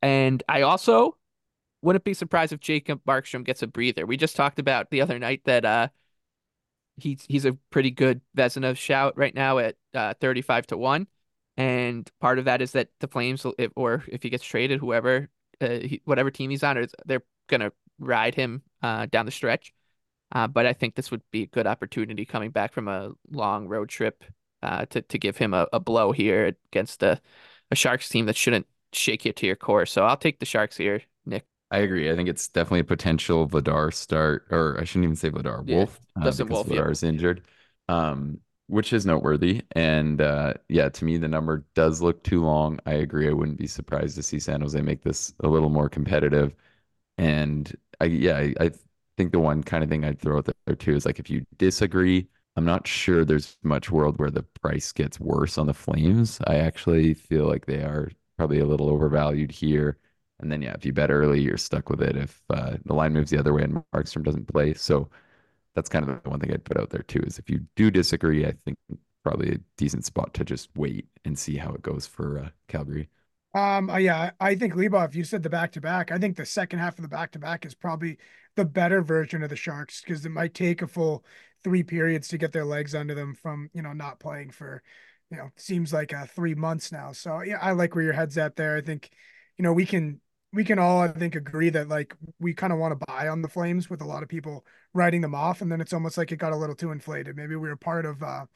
And 0.03 0.43
I 0.49 0.63
also 0.63 1.17
wouldn't 1.83 2.05
be 2.05 2.15
surprised 2.15 2.53
if 2.53 2.61
Jacob 2.61 3.01
Markstrom 3.07 3.45
gets 3.45 3.63
a 3.63 3.67
breather. 3.67 4.07
We 4.07 4.17
just 4.17 4.37
talked 4.37 4.59
about 4.59 4.91
the 4.91 5.01
other 5.01 5.19
night 5.19 5.43
that 5.45 5.65
uh 5.65 5.89
he's 6.97 7.25
he's 7.29 7.45
a 7.45 7.55
pretty 7.71 7.91
good 7.91 8.21
Vezina 8.37 8.77
shout 8.77 9.17
right 9.17 9.35
now 9.35 9.59
at 9.59 9.77
uh, 9.95 10.15
35 10.21 10.69
to 10.69 10.77
1. 10.77 11.07
And 11.57 12.11
part 12.21 12.39
of 12.39 12.47
that 12.47 12.63
is 12.63 12.73
that 12.73 12.89
the 13.01 13.09
Flames 13.09 13.45
if, 13.59 13.73
or 13.77 14.05
if 14.09 14.23
he 14.23 14.31
gets 14.31 14.45
traded 14.45 14.81
whoever 14.81 15.29
uh, 15.61 15.81
he, 15.81 16.01
whatever 16.05 16.31
team 16.31 16.51
he's 16.51 16.63
on 16.63 16.87
they're 17.07 17.25
going 17.49 17.61
to 17.61 17.73
ride 17.99 18.35
him 18.35 18.63
uh, 18.83 19.07
down 19.07 19.27
the 19.27 19.33
stretch. 19.33 19.73
Uh, 20.33 20.47
but 20.47 20.65
I 20.65 20.73
think 20.73 20.95
this 20.95 21.11
would 21.11 21.23
be 21.33 21.43
a 21.43 21.47
good 21.47 21.67
opportunity 21.67 22.25
coming 22.25 22.51
back 22.51 22.73
from 22.73 22.89
a 22.89 23.11
long 23.31 23.67
road 23.67 23.89
trip 23.89 24.25
uh, 24.63 24.87
to 24.87 25.03
to 25.03 25.19
give 25.19 25.37
him 25.37 25.55
a, 25.55 25.67
a 25.73 25.81
blow 25.81 26.13
here 26.13 26.55
against 26.73 27.03
a, 27.03 27.21
a 27.71 27.75
Sharks 27.75 28.09
team 28.09 28.27
that 28.27 28.37
shouldn't 28.37 28.67
shake 28.93 29.25
you 29.25 29.33
to 29.33 29.47
your 29.47 29.57
core. 29.57 29.87
So 29.87 30.05
I'll 30.05 30.17
take 30.17 30.39
the 30.41 30.47
Sharks 30.47 30.77
here, 30.77 31.03
Nick. 31.27 31.47
I 31.71 31.79
agree. 31.79 32.11
I 32.11 32.17
think 32.17 32.29
it's 32.29 32.49
definitely 32.49 32.81
a 32.81 32.85
potential 32.85 33.49
Vladar 33.49 33.95
start, 33.95 34.47
or 34.51 34.77
I 34.81 34.85
shouldn't 34.85 35.05
even 35.05 35.17
say 35.17 35.31
Vladar, 35.31 35.65
Yeah, 35.65 35.77
Wolf, 35.77 36.01
uh, 36.17 36.33
because 36.33 36.43
Wolf, 36.43 36.71
yeah. 36.71 36.89
Vladar's 36.89 37.03
injured, 37.05 37.43
um, 37.89 38.41
which 38.67 38.93
is 38.93 39.07
noteworthy. 39.07 39.63
And 39.73 40.21
uh, 40.21 40.55
yeah, 40.69 40.89
to 40.89 41.05
me, 41.05 41.17
the 41.17 41.29
number 41.29 41.65
does 41.75 42.03
look 42.03 42.25
too 42.25 42.43
long. 42.43 42.81
I 42.87 42.95
agree. 42.95 43.29
I 43.29 43.33
wouldn't 43.33 43.59
be 43.59 43.69
surprised 43.69 44.17
to 44.17 44.23
see 44.23 44.41
San 44.41 44.61
Jose 44.63 44.81
make 44.81 45.03
this 45.03 45.33
a 45.41 45.49
little 45.49 45.69
more 45.71 45.89
competitive. 45.89 46.55
And 47.19 47.75
I, 48.01 48.07
yeah, 48.07 48.39
I, 48.39 48.55
I 48.61 48.71
think 49.17 49.33
the 49.33 49.41
one 49.41 49.63
kind 49.63 49.85
of 49.85 49.91
thing 49.91 50.05
I'd 50.05 50.21
throw 50.21 50.39
out 50.39 50.49
there 50.67 50.77
too 50.77 50.97
is 50.97 51.07
like 51.07 51.19
if 51.21 51.31
you 51.31 51.47
disagree, 51.59 52.29
I'm 52.57 52.65
not 52.65 52.87
sure 52.89 53.25
there's 53.25 53.59
much 53.63 53.91
world 53.91 54.19
where 54.19 54.31
the 54.31 54.43
price 54.63 54.93
gets 54.93 55.21
worse 55.21 55.59
on 55.59 55.67
the 55.67 55.75
Flames. 55.75 56.41
I 56.47 56.57
actually 56.57 57.15
feel 57.15 57.47
like 57.47 57.67
they 57.67 57.83
are 57.83 58.11
probably 58.41 58.61
a 58.61 58.65
little 58.65 58.89
overvalued 58.89 59.51
here. 59.51 59.99
And 60.39 60.51
then, 60.51 60.63
yeah, 60.63 60.73
if 60.73 60.87
you 60.87 60.95
bet 60.95 61.11
early, 61.11 61.43
you're 61.43 61.59
stuck 61.59 61.91
with 61.91 62.01
it. 62.01 62.17
If 62.17 62.41
uh, 62.49 62.79
the 62.87 62.95
line 62.95 63.13
moves 63.13 63.31
the 63.31 63.37
other 63.37 63.53
way 63.53 63.65
and 63.65 63.85
Markstrom 63.95 64.25
doesn't 64.25 64.51
play, 64.51 64.73
so 64.73 65.11
that's 65.75 65.91
kind 65.91 66.09
of 66.09 66.23
the 66.23 66.31
one 66.31 66.41
thing 66.41 66.51
I'd 66.51 66.65
put 66.65 66.79
out 66.79 66.89
there 66.89 67.03
too. 67.03 67.21
Is 67.27 67.39
if 67.39 67.51
you 67.51 67.61
do 67.77 67.91
disagree, 67.91 68.47
I 68.47 68.53
think 68.65 68.79
probably 69.23 69.53
a 69.53 69.59
decent 69.77 70.07
spot 70.07 70.33
to 70.33 70.45
just 70.47 70.71
wait 70.75 71.07
and 71.27 71.39
see 71.39 71.59
how 71.59 71.75
it 71.75 71.83
goes 71.83 72.07
for 72.07 72.39
uh, 72.39 72.49
Calgary. 72.67 73.11
Um, 73.53 73.91
uh, 73.91 73.99
yeah, 73.99 74.31
I 74.41 74.55
think 74.55 74.73
Leboff, 74.73 75.15
you 75.15 75.23
said 75.23 75.43
the 75.43 75.51
back 75.51 75.73
to 75.73 75.83
back. 75.83 76.11
I 76.11 76.17
think 76.17 76.39
the 76.39 76.47
second 76.47 76.79
half 76.79 76.97
of 76.97 77.03
the 77.03 77.09
back 77.09 77.33
to 77.33 77.39
back 77.39 77.67
is 77.67 77.75
probably 77.75 78.17
the 78.57 78.65
better 78.65 79.03
version 79.03 79.43
of 79.43 79.51
the 79.51 79.57
Sharks 79.57 80.01
because 80.01 80.25
it 80.25 80.31
might 80.31 80.55
take 80.55 80.81
a 80.81 80.87
full 80.87 81.27
three 81.63 81.83
periods 81.83 82.29
to 82.29 82.39
get 82.39 82.53
their 82.53 82.65
legs 82.65 82.95
under 82.95 83.15
them 83.15 83.35
from, 83.35 83.69
you 83.75 83.83
know, 83.83 83.93
not 83.93 84.19
playing 84.19 84.51
for, 84.51 84.83
you 85.31 85.37
know, 85.37 85.51
seems 85.57 85.93
like 85.93 86.13
uh, 86.13 86.27
three 86.27 86.55
months 86.55 86.91
now. 86.91 87.13
So 87.13 87.41
yeah, 87.41 87.59
I 87.61 87.73
like 87.73 87.95
where 87.95 88.05
your 88.05 88.13
head's 88.13 88.37
at 88.37 88.57
there. 88.57 88.77
I 88.77 88.81
think, 88.81 89.11
you 89.57 89.63
know, 89.63 89.73
we 89.73 89.87
can 89.87 90.21
we 90.53 90.65
can 90.65 90.79
all 90.79 91.01
I 91.01 91.09
think 91.09 91.37
agree 91.37 91.71
that 91.71 91.89
like 91.89 92.15
we 92.41 92.53
kind 92.55 92.73
of 92.73 92.79
want 92.79 92.99
to 92.99 93.07
buy 93.07 93.29
on 93.29 93.43
the 93.43 93.49
Flames 93.49 93.89
with 93.89 94.01
a 94.01 94.07
lot 94.07 94.23
of 94.23 94.29
people 94.29 94.67
writing 94.93 95.21
them 95.21 95.35
off, 95.35 95.61
and 95.61 95.71
then 95.71 95.81
it's 95.81 95.93
almost 95.93 96.19
like 96.19 96.33
it 96.33 96.37
got 96.37 96.53
a 96.53 96.57
little 96.57 96.75
too 96.75 96.91
inflated. 96.91 97.37
Maybe 97.37 97.55
we 97.55 97.69
were 97.69 97.77
part 97.77 98.07
of 98.07 98.23
uh 98.23 98.47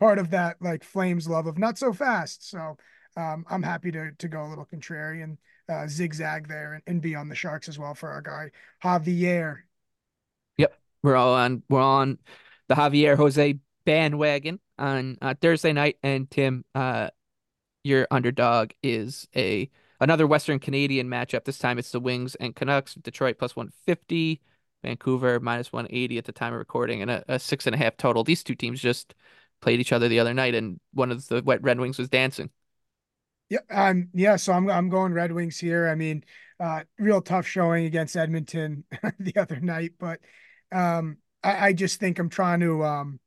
part 0.00 0.18
of 0.18 0.30
that 0.30 0.56
like 0.60 0.82
Flames 0.82 1.28
love 1.28 1.46
of 1.46 1.58
not 1.58 1.78
so 1.78 1.92
fast. 1.92 2.50
So 2.50 2.76
um, 3.16 3.44
I'm 3.48 3.62
happy 3.62 3.92
to 3.92 4.10
to 4.18 4.28
go 4.28 4.42
a 4.42 4.48
little 4.48 4.66
contrarian, 4.66 5.38
uh, 5.68 5.86
zigzag 5.86 6.48
there, 6.48 6.74
and, 6.74 6.82
and 6.86 7.00
be 7.00 7.14
on 7.14 7.28
the 7.28 7.36
Sharks 7.36 7.68
as 7.68 7.78
well 7.78 7.94
for 7.94 8.10
our 8.10 8.22
guy 8.22 8.50
Javier. 8.82 9.58
Yep, 10.58 10.76
we're 11.04 11.16
all 11.16 11.34
on 11.34 11.62
we're 11.68 11.80
on 11.80 12.18
the 12.68 12.74
Javier 12.74 13.16
Jose 13.16 13.60
bandwagon 13.84 14.58
on 14.78 15.18
uh, 15.22 15.34
Thursday 15.40 15.72
night, 15.72 15.98
and 16.02 16.30
Tim, 16.30 16.64
uh, 16.74 17.10
your 17.84 18.06
underdog 18.10 18.72
is 18.82 19.28
a 19.34 19.70
another 20.00 20.26
Western 20.26 20.58
Canadian 20.58 21.08
matchup. 21.08 21.44
This 21.44 21.58
time 21.58 21.78
it's 21.78 21.92
the 21.92 22.00
Wings 22.00 22.34
and 22.36 22.54
Canucks. 22.54 22.94
Detroit 22.94 23.38
plus 23.38 23.56
150, 23.56 24.40
Vancouver 24.82 25.40
minus 25.40 25.72
180 25.72 26.18
at 26.18 26.24
the 26.24 26.32
time 26.32 26.52
of 26.52 26.58
recording, 26.58 27.02
and 27.02 27.10
a, 27.10 27.24
a 27.28 27.38
six 27.38 27.66
and 27.66 27.74
a 27.74 27.78
half 27.78 27.96
total. 27.96 28.24
These 28.24 28.42
two 28.42 28.54
teams 28.54 28.80
just 28.80 29.14
played 29.60 29.80
each 29.80 29.92
other 29.92 30.08
the 30.08 30.20
other 30.20 30.34
night, 30.34 30.54
and 30.54 30.80
one 30.92 31.10
of 31.10 31.26
the 31.28 31.42
Wet 31.42 31.62
Red 31.62 31.78
Wings 31.80 31.98
was 31.98 32.08
dancing. 32.08 32.50
Yeah, 33.48 33.58
um, 33.70 34.08
yeah. 34.12 34.36
So 34.36 34.52
I'm 34.52 34.68
I'm 34.68 34.88
going 34.88 35.12
Red 35.12 35.32
Wings 35.32 35.58
here. 35.58 35.88
I 35.88 35.94
mean, 35.94 36.24
uh, 36.58 36.82
real 36.98 37.22
tough 37.22 37.46
showing 37.46 37.86
against 37.86 38.16
Edmonton 38.16 38.84
the 39.20 39.36
other 39.36 39.60
night, 39.60 39.92
but 39.98 40.20
um, 40.72 41.18
I, 41.42 41.68
I 41.68 41.72
just 41.72 42.00
think 42.00 42.18
I'm 42.18 42.28
trying 42.28 42.60
to 42.60 42.84
um, 42.84 43.20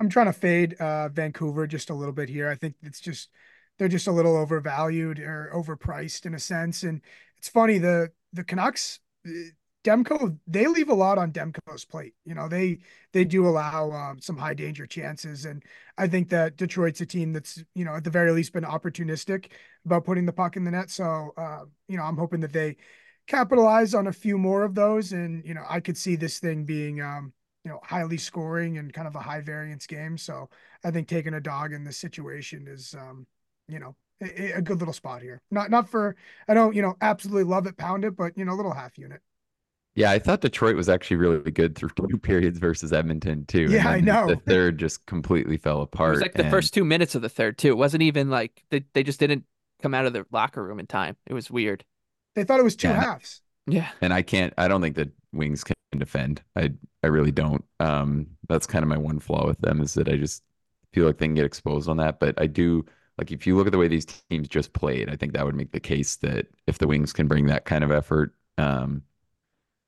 I'm 0.00 0.08
trying 0.08 0.26
to 0.26 0.32
fade 0.32 0.74
uh, 0.74 1.08
Vancouver 1.08 1.66
just 1.66 1.90
a 1.90 1.94
little 1.94 2.12
bit 2.14 2.28
here. 2.28 2.48
I 2.48 2.54
think 2.54 2.76
it's 2.82 3.00
just 3.00 3.30
they're 3.78 3.88
just 3.88 4.06
a 4.06 4.12
little 4.12 4.36
overvalued 4.36 5.18
or 5.18 5.50
overpriced 5.54 6.26
in 6.26 6.34
a 6.34 6.38
sense. 6.38 6.82
And 6.82 7.00
it's 7.36 7.48
funny 7.48 7.78
the 7.78 8.10
the 8.32 8.44
Canucks, 8.44 9.00
eh, 9.26 9.50
Demko, 9.84 10.36
they 10.46 10.66
leave 10.66 10.88
a 10.90 10.94
lot 10.94 11.18
on 11.18 11.32
Demko's 11.32 11.84
plate. 11.84 12.14
You 12.24 12.34
know, 12.34 12.48
they 12.48 12.78
they 13.12 13.24
do 13.24 13.46
allow 13.46 13.90
um, 13.90 14.20
some 14.20 14.36
high 14.36 14.54
danger 14.54 14.86
chances, 14.86 15.44
and 15.44 15.62
I 15.96 16.08
think 16.08 16.28
that 16.30 16.56
Detroit's 16.56 17.00
a 17.00 17.06
team 17.06 17.32
that's 17.32 17.62
you 17.74 17.84
know 17.84 17.94
at 17.94 18.04
the 18.04 18.10
very 18.10 18.32
least 18.32 18.52
been 18.52 18.64
opportunistic 18.64 19.52
about 19.84 20.04
putting 20.04 20.26
the 20.26 20.32
puck 20.32 20.56
in 20.56 20.64
the 20.64 20.70
net. 20.70 20.90
So 20.90 21.32
uh, 21.36 21.64
you 21.88 21.96
know, 21.96 22.04
I'm 22.04 22.16
hoping 22.16 22.40
that 22.40 22.52
they 22.52 22.76
capitalize 23.26 23.94
on 23.94 24.06
a 24.06 24.12
few 24.12 24.38
more 24.38 24.62
of 24.64 24.74
those, 24.74 25.12
and 25.12 25.44
you 25.44 25.54
know, 25.54 25.64
I 25.68 25.80
could 25.80 25.96
see 25.96 26.16
this 26.16 26.38
thing 26.38 26.64
being 26.64 27.00
um, 27.00 27.32
you 27.68 27.74
know 27.74 27.80
highly 27.82 28.16
scoring 28.16 28.78
and 28.78 28.94
kind 28.94 29.06
of 29.06 29.14
a 29.14 29.20
high 29.20 29.42
variance 29.42 29.86
game. 29.86 30.16
So 30.16 30.48
I 30.82 30.90
think 30.90 31.06
taking 31.06 31.34
a 31.34 31.40
dog 31.40 31.74
in 31.74 31.84
this 31.84 31.98
situation 31.98 32.66
is 32.66 32.94
um, 32.98 33.26
you 33.68 33.78
know 33.78 33.94
a, 34.22 34.52
a 34.52 34.62
good 34.62 34.78
little 34.78 34.94
spot 34.94 35.20
here. 35.20 35.42
Not 35.50 35.70
not 35.70 35.86
for 35.86 36.16
I 36.48 36.54
don't 36.54 36.74
you 36.74 36.80
know 36.80 36.96
absolutely 37.02 37.44
love 37.44 37.66
it, 37.66 37.76
pound 37.76 38.06
it, 38.06 38.16
but 38.16 38.38
you 38.38 38.46
know 38.46 38.54
a 38.54 38.56
little 38.56 38.72
half 38.72 38.96
unit. 38.96 39.20
Yeah, 39.94 40.10
I 40.12 40.18
thought 40.18 40.40
Detroit 40.40 40.76
was 40.76 40.88
actually 40.88 41.18
really 41.18 41.50
good 41.50 41.76
through 41.76 41.90
two 41.90 42.16
periods 42.22 42.58
versus 42.58 42.90
Edmonton 42.90 43.44
too. 43.44 43.66
Yeah, 43.68 43.86
I 43.86 44.00
know. 44.00 44.28
The 44.28 44.36
third 44.46 44.78
just 44.78 45.04
completely 45.04 45.58
fell 45.58 45.82
apart. 45.82 46.08
It 46.08 46.12
was 46.12 46.22
like 46.22 46.34
the 46.34 46.44
and... 46.44 46.50
first 46.50 46.72
two 46.72 46.86
minutes 46.86 47.14
of 47.14 47.20
the 47.20 47.28
third 47.28 47.58
too. 47.58 47.68
It 47.68 47.76
wasn't 47.76 48.02
even 48.02 48.30
like 48.30 48.64
they 48.70 48.86
they 48.94 49.02
just 49.02 49.20
didn't 49.20 49.44
come 49.82 49.92
out 49.92 50.06
of 50.06 50.14
the 50.14 50.24
locker 50.32 50.64
room 50.64 50.80
in 50.80 50.86
time. 50.86 51.16
It 51.26 51.34
was 51.34 51.50
weird. 51.50 51.84
They 52.34 52.44
thought 52.44 52.60
it 52.60 52.64
was 52.64 52.76
two 52.76 52.88
Yeah. 52.88 53.00
halves. 53.00 53.42
Yeah. 53.66 53.90
and 54.00 54.14
I 54.14 54.22
can't. 54.22 54.54
I 54.56 54.68
don't 54.68 54.80
think 54.80 54.96
the 54.96 55.12
Wings 55.34 55.62
can 55.62 55.74
defend. 55.96 56.42
I 56.56 56.72
I 57.02 57.06
really 57.08 57.32
don't. 57.32 57.64
Um, 57.80 58.26
that's 58.48 58.66
kind 58.66 58.82
of 58.82 58.88
my 58.88 58.98
one 58.98 59.20
flaw 59.20 59.46
with 59.46 59.58
them 59.60 59.80
is 59.80 59.94
that 59.94 60.08
I 60.08 60.16
just 60.16 60.42
feel 60.92 61.06
like 61.06 61.18
they 61.18 61.26
can 61.26 61.34
get 61.34 61.44
exposed 61.46 61.88
on 61.88 61.96
that. 61.98 62.20
But 62.20 62.40
I 62.40 62.46
do 62.46 62.84
like 63.18 63.30
if 63.32 63.46
you 63.46 63.56
look 63.56 63.66
at 63.66 63.72
the 63.72 63.78
way 63.78 63.88
these 63.88 64.06
teams 64.06 64.48
just 64.48 64.72
played, 64.72 65.08
I 65.10 65.16
think 65.16 65.32
that 65.32 65.44
would 65.44 65.54
make 65.54 65.72
the 65.72 65.80
case 65.80 66.16
that 66.16 66.46
if 66.66 66.78
the 66.78 66.86
Wings 66.86 67.12
can 67.12 67.28
bring 67.28 67.46
that 67.46 67.64
kind 67.64 67.84
of 67.84 67.90
effort, 67.90 68.34
um, 68.58 69.02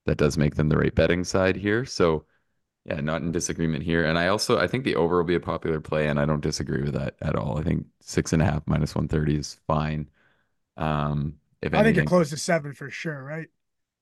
that 0.06 0.18
does 0.18 0.38
make 0.38 0.54
them 0.56 0.68
the 0.68 0.76
right 0.78 0.94
betting 0.94 1.24
side 1.24 1.56
here. 1.56 1.84
So 1.84 2.24
yeah, 2.86 3.00
not 3.00 3.22
in 3.22 3.32
disagreement 3.32 3.84
here. 3.84 4.04
And 4.04 4.18
I 4.18 4.28
also 4.28 4.58
I 4.58 4.66
think 4.66 4.84
the 4.84 4.96
over 4.96 5.18
will 5.18 5.24
be 5.24 5.34
a 5.36 5.40
popular 5.40 5.80
play, 5.80 6.08
and 6.08 6.20
I 6.20 6.26
don't 6.26 6.40
disagree 6.42 6.82
with 6.82 6.94
that 6.94 7.16
at 7.22 7.36
all. 7.36 7.58
I 7.58 7.62
think 7.62 7.86
six 8.00 8.32
and 8.32 8.42
a 8.42 8.46
half 8.46 8.66
minus 8.66 8.94
one 8.94 9.08
thirty 9.08 9.36
is 9.38 9.60
fine. 9.66 10.08
Um, 10.76 11.36
if 11.62 11.74
I 11.74 11.82
think 11.82 11.98
it 11.98 12.06
closed 12.06 12.30
to 12.30 12.36
seven 12.36 12.74
for 12.74 12.90
sure, 12.90 13.22
right? 13.22 13.48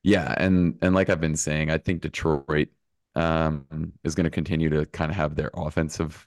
Yeah, 0.09 0.35
and 0.38 0.79
and 0.83 0.95
like 0.95 1.11
I've 1.11 1.21
been 1.21 1.37
saying, 1.37 1.71
I 1.71 1.79
think 1.79 2.03
Detroit 2.03 2.69
um, 3.15 3.93
is 4.05 4.15
going 4.15 4.25
to 4.25 4.31
continue 4.31 4.69
to 4.71 4.87
kind 4.87 5.11
of 5.11 5.17
have 5.17 5.35
their 5.37 5.50
offensive 5.55 6.27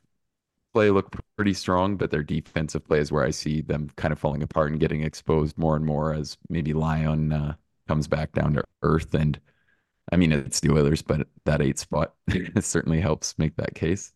play 0.74 0.92
look 0.92 1.16
pretty 1.38 1.54
strong, 1.54 1.98
but 1.98 2.12
their 2.12 2.24
defensive 2.24 2.86
play 2.86 3.00
is 3.00 3.12
where 3.12 3.26
I 3.26 3.32
see 3.32 3.62
them 3.62 3.90
kind 3.98 4.12
of 4.14 4.20
falling 4.20 4.44
apart 4.44 4.72
and 4.72 4.80
getting 4.80 5.04
exposed 5.04 5.58
more 5.58 5.76
and 5.76 5.86
more 5.86 6.14
as 6.14 6.38
maybe 6.50 6.74
Lyon 6.74 7.34
uh, 7.34 7.56
comes 7.88 8.08
back 8.08 8.34
down 8.34 8.54
to 8.56 8.64
earth. 8.84 9.14
And 9.16 9.40
I 10.12 10.18
mean, 10.18 10.32
it's 10.34 10.60
the 10.62 10.72
Oilers, 10.74 11.02
but 11.04 11.28
that 11.46 11.62
eight 11.62 11.80
spot 11.80 12.16
certainly 12.62 13.02
helps 13.02 13.38
make 13.40 13.56
that 13.58 13.76
case. 13.76 14.14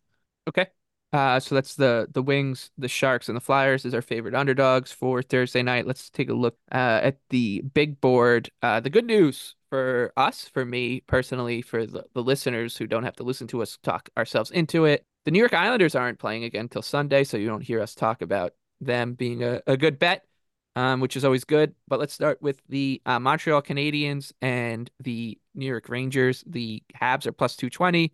Okay. 0.48 0.68
Uh, 1.16 1.40
so 1.40 1.54
that's 1.54 1.76
the 1.76 2.06
the 2.12 2.22
Wings, 2.22 2.70
the 2.76 2.88
Sharks, 2.88 3.30
and 3.30 3.36
the 3.36 3.40
Flyers 3.40 3.86
is 3.86 3.94
our 3.94 4.02
favorite 4.02 4.34
underdogs 4.34 4.92
for 4.92 5.22
Thursday 5.22 5.62
night. 5.62 5.86
Let's 5.86 6.10
take 6.10 6.28
a 6.28 6.34
look 6.34 6.58
uh, 6.70 7.00
at 7.02 7.16
the 7.30 7.62
big 7.72 8.02
board. 8.02 8.50
Uh, 8.60 8.80
the 8.80 8.90
good 8.90 9.06
news 9.06 9.54
for 9.70 10.12
us, 10.18 10.46
for 10.46 10.66
me 10.66 11.00
personally, 11.06 11.62
for 11.62 11.86
the, 11.86 12.04
the 12.12 12.22
listeners 12.22 12.76
who 12.76 12.86
don't 12.86 13.04
have 13.04 13.16
to 13.16 13.22
listen 13.22 13.46
to 13.46 13.62
us 13.62 13.78
talk 13.82 14.10
ourselves 14.18 14.50
into 14.50 14.84
it, 14.84 15.06
the 15.24 15.30
New 15.30 15.38
York 15.38 15.54
Islanders 15.54 15.94
aren't 15.94 16.18
playing 16.18 16.44
again 16.44 16.68
till 16.68 16.82
Sunday, 16.82 17.24
so 17.24 17.38
you 17.38 17.46
don't 17.46 17.62
hear 17.62 17.80
us 17.80 17.94
talk 17.94 18.20
about 18.20 18.52
them 18.82 19.14
being 19.14 19.42
a, 19.42 19.62
a 19.66 19.78
good 19.78 19.98
bet, 19.98 20.26
um, 20.74 21.00
which 21.00 21.16
is 21.16 21.24
always 21.24 21.44
good. 21.44 21.74
But 21.88 21.98
let's 21.98 22.12
start 22.12 22.42
with 22.42 22.60
the 22.68 23.00
uh, 23.06 23.20
Montreal 23.20 23.62
Canadiens 23.62 24.34
and 24.42 24.90
the 25.00 25.38
New 25.54 25.66
York 25.66 25.88
Rangers. 25.88 26.44
The 26.46 26.82
Habs 26.94 27.24
are 27.24 27.32
plus 27.32 27.56
220, 27.56 28.12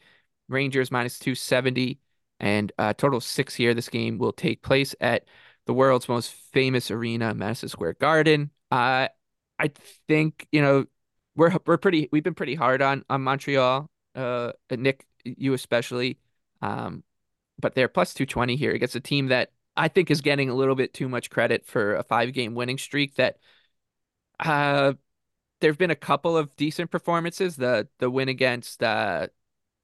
Rangers 0.49 0.93
minus 0.93 1.19
270 1.19 1.99
and 2.43 2.73
total 2.99 3.21
six 3.21 3.55
here. 3.55 3.73
This 3.73 3.89
game 3.89 4.19
will 4.19 4.33
take 4.33 4.63
place 4.63 4.95
at 5.01 5.25
the 5.67 5.73
world's 5.73 6.09
most 6.09 6.33
famous 6.53 6.91
arena, 6.91 7.33
Madison 7.35 7.69
Square 7.69 7.95
Garden. 7.95 8.51
Uh, 8.71 9.09
I 9.59 9.71
think 10.09 10.49
you 10.53 10.61
know 10.61 10.87
we're 11.37 11.57
we're 11.67 11.79
pretty 11.79 12.09
we've 12.13 12.25
been 12.25 12.35
pretty 12.35 12.57
hard 12.57 12.83
on 12.83 13.05
on 13.09 13.23
Montreal. 13.23 13.89
Uh, 14.15 14.53
Nick, 14.71 15.07
you 15.25 15.55
especially, 15.55 16.19
um, 16.61 17.05
but 17.59 17.75
they're 17.75 17.89
plus 17.89 18.13
two 18.13 18.27
twenty 18.27 18.57
here 18.57 18.73
against 18.73 18.97
a 18.97 19.01
team 19.01 19.29
that 19.29 19.53
I 19.77 19.89
think 19.89 20.11
is 20.11 20.21
getting 20.21 20.51
a 20.51 20.55
little 20.55 20.75
bit 20.75 20.93
too 20.93 21.09
much 21.09 21.31
credit 21.31 21.65
for 21.65 21.95
a 21.95 22.03
five 22.03 22.33
game 22.33 22.55
winning 22.55 22.79
streak. 22.79 23.15
That 23.15 23.39
uh, 24.41 24.95
there've 25.61 25.79
been 25.79 25.91
a 25.91 25.97
couple 25.97 26.37
of 26.37 26.55
decent 26.57 26.91
performances. 26.91 27.57
The 27.57 27.89
the 27.99 28.11
win 28.11 28.29
against 28.29 28.83
uh, 28.83 29.29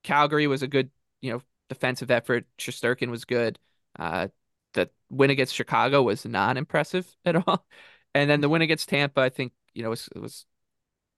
Calgary 0.02 0.48
was 0.48 0.62
a 0.62 0.68
good 0.68 0.90
you 1.20 1.32
know 1.32 1.42
defensive 1.68 2.10
effort. 2.10 2.46
Shesterkin 2.58 3.10
was 3.10 3.24
good. 3.24 3.58
Uh, 3.98 4.28
the 4.74 4.90
win 5.10 5.30
against 5.30 5.54
Chicago 5.54 6.02
was 6.02 6.24
not 6.24 6.56
impressive 6.56 7.06
at 7.24 7.36
all. 7.36 7.66
And 8.14 8.28
then 8.28 8.40
the 8.40 8.48
win 8.48 8.62
against 8.62 8.88
Tampa, 8.88 9.20
I 9.20 9.28
think, 9.28 9.52
you 9.74 9.82
know, 9.82 9.90
was 9.90 10.08
was 10.16 10.46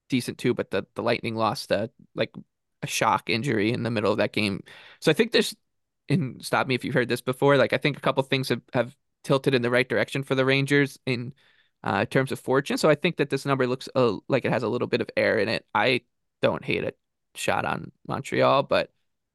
decent 0.08 0.38
too, 0.38 0.54
but 0.54 0.70
the, 0.70 0.86
the 0.94 1.02
Lightning 1.02 1.36
lost 1.36 1.70
a 1.70 1.90
like 2.14 2.34
a 2.82 2.86
shock 2.86 3.30
injury 3.30 3.72
in 3.72 3.82
the 3.82 3.90
middle 3.90 4.12
of 4.12 4.18
that 4.18 4.32
game. 4.32 4.62
So 5.00 5.10
I 5.10 5.14
think 5.14 5.32
there's 5.32 5.54
and 6.08 6.44
stop 6.44 6.66
me 6.66 6.74
if 6.74 6.84
you've 6.84 6.94
heard 6.94 7.08
this 7.08 7.20
before, 7.20 7.56
like 7.56 7.72
I 7.72 7.78
think 7.78 7.96
a 7.96 8.00
couple 8.00 8.22
things 8.24 8.48
have, 8.48 8.62
have 8.74 8.96
tilted 9.24 9.54
in 9.54 9.62
the 9.62 9.70
right 9.70 9.88
direction 9.88 10.22
for 10.24 10.34
the 10.34 10.44
Rangers 10.44 10.98
in 11.06 11.32
uh, 11.84 12.04
terms 12.04 12.32
of 12.32 12.40
fortune. 12.40 12.76
So 12.76 12.90
I 12.90 12.94
think 12.96 13.16
that 13.18 13.30
this 13.30 13.46
number 13.46 13.66
looks 13.66 13.88
uh, 13.94 14.16
like 14.28 14.44
it 14.44 14.52
has 14.52 14.62
a 14.62 14.68
little 14.68 14.88
bit 14.88 15.00
of 15.00 15.10
air 15.16 15.38
in 15.38 15.48
it. 15.48 15.64
I 15.74 16.02
don't 16.42 16.64
hate 16.64 16.84
a 16.84 16.94
shot 17.34 17.64
on 17.64 17.92
Montreal, 18.06 18.64
but 18.64 18.90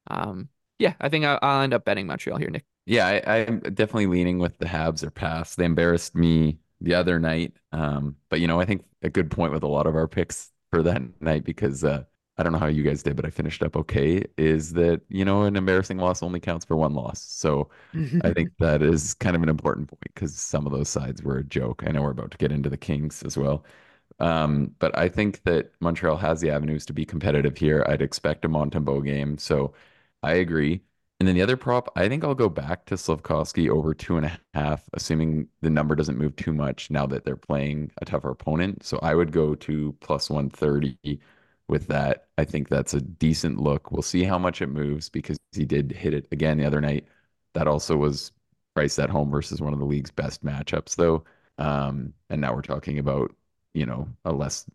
um, 0.08 0.48
yeah, 0.78 0.94
I 1.00 1.08
think 1.08 1.24
I'll, 1.24 1.38
I'll 1.42 1.62
end 1.62 1.74
up 1.74 1.84
betting 1.84 2.06
Montreal 2.06 2.38
here, 2.38 2.50
Nick. 2.50 2.64
Yeah, 2.86 3.06
I, 3.26 3.38
I'm 3.40 3.60
definitely 3.60 4.06
leaning 4.06 4.38
with 4.38 4.58
the 4.58 4.66
Habs 4.66 5.02
or 5.02 5.10
pass. 5.10 5.56
They 5.56 5.64
embarrassed 5.64 6.14
me 6.14 6.58
the 6.80 6.94
other 6.94 7.18
night. 7.18 7.54
Um, 7.72 8.16
but 8.28 8.40
you 8.40 8.46
know, 8.46 8.60
I 8.60 8.64
think 8.64 8.84
a 9.02 9.10
good 9.10 9.30
point 9.30 9.52
with 9.52 9.62
a 9.62 9.68
lot 9.68 9.86
of 9.86 9.94
our 9.94 10.08
picks 10.08 10.52
for 10.70 10.82
that 10.82 11.02
night 11.20 11.44
because 11.44 11.84
uh, 11.84 12.04
I 12.38 12.42
don't 12.42 12.52
know 12.52 12.58
how 12.58 12.66
you 12.66 12.82
guys 12.82 13.02
did, 13.02 13.16
but 13.16 13.24
I 13.24 13.30
finished 13.30 13.62
up 13.62 13.76
okay. 13.76 14.24
Is 14.36 14.72
that 14.74 15.00
you 15.08 15.24
know 15.24 15.44
an 15.44 15.56
embarrassing 15.56 15.98
loss 15.98 16.22
only 16.22 16.40
counts 16.40 16.64
for 16.64 16.76
one 16.76 16.94
loss, 16.94 17.22
so 17.22 17.70
I 18.22 18.32
think 18.32 18.50
that 18.58 18.82
is 18.82 19.14
kind 19.14 19.36
of 19.36 19.42
an 19.42 19.48
important 19.48 19.88
point 19.88 20.02
because 20.14 20.34
some 20.36 20.66
of 20.66 20.72
those 20.72 20.88
sides 20.88 21.22
were 21.22 21.38
a 21.38 21.44
joke. 21.44 21.82
I 21.86 21.92
know 21.92 22.02
we're 22.02 22.10
about 22.10 22.30
to 22.32 22.38
get 22.38 22.52
into 22.52 22.68
the 22.70 22.76
Kings 22.76 23.22
as 23.22 23.36
well. 23.36 23.64
Um, 24.18 24.74
but 24.78 24.96
I 24.96 25.08
think 25.08 25.42
that 25.44 25.72
Montreal 25.80 26.16
has 26.18 26.40
the 26.40 26.50
avenues 26.50 26.86
to 26.86 26.92
be 26.92 27.04
competitive 27.04 27.56
here. 27.58 27.84
I'd 27.88 28.02
expect 28.02 28.44
a 28.44 28.48
Montembeault 28.48 29.04
game, 29.04 29.38
so 29.38 29.74
I 30.26 30.34
agree. 30.34 30.82
And 31.18 31.26
then 31.26 31.34
the 31.34 31.42
other 31.42 31.56
prop, 31.56 31.90
I 31.96 32.08
think 32.08 32.22
I'll 32.24 32.34
go 32.34 32.48
back 32.50 32.84
to 32.86 32.94
Slafkovsky 32.96 33.70
over 33.70 33.94
two 33.94 34.16
and 34.18 34.26
a 34.26 34.38
half, 34.54 34.86
assuming 34.92 35.48
the 35.62 35.70
number 35.70 35.94
doesn't 35.94 36.18
move 36.18 36.36
too 36.36 36.52
much 36.52 36.90
now 36.90 37.06
that 37.06 37.24
they're 37.24 37.36
playing 37.36 37.90
a 38.02 38.04
tougher 38.04 38.30
opponent. 38.30 38.84
So 38.84 38.98
I 39.02 39.14
would 39.14 39.32
go 39.32 39.54
to 39.54 39.96
plus 40.00 40.28
130 40.28 40.98
with 41.68 41.86
that. 41.88 42.28
I 42.38 42.44
think 42.44 42.68
that's 42.68 42.92
a 42.94 43.00
decent 43.00 43.58
look. 43.58 43.90
We'll 43.90 44.02
see 44.02 44.24
how 44.24 44.38
much 44.38 44.60
it 44.60 44.66
moves 44.68 45.08
because 45.08 45.38
he 45.52 45.64
did 45.64 45.90
hit 45.92 46.12
it 46.12 46.28
again 46.32 46.58
the 46.58 46.66
other 46.66 46.80
night. 46.82 47.06
That 47.54 47.66
also 47.68 47.96
was 47.96 48.32
priced 48.74 48.98
at 48.98 49.10
home 49.10 49.30
versus 49.30 49.60
one 49.62 49.72
of 49.72 49.78
the 49.78 49.86
league's 49.86 50.10
best 50.10 50.44
matchups, 50.44 50.96
though. 50.96 51.24
Um, 51.58 52.12
and 52.30 52.40
now 52.42 52.54
we're 52.54 52.62
talking 52.62 52.98
about, 52.98 53.34
you 53.74 53.86
know, 53.86 54.08
a 54.26 54.32
less, 54.32 54.66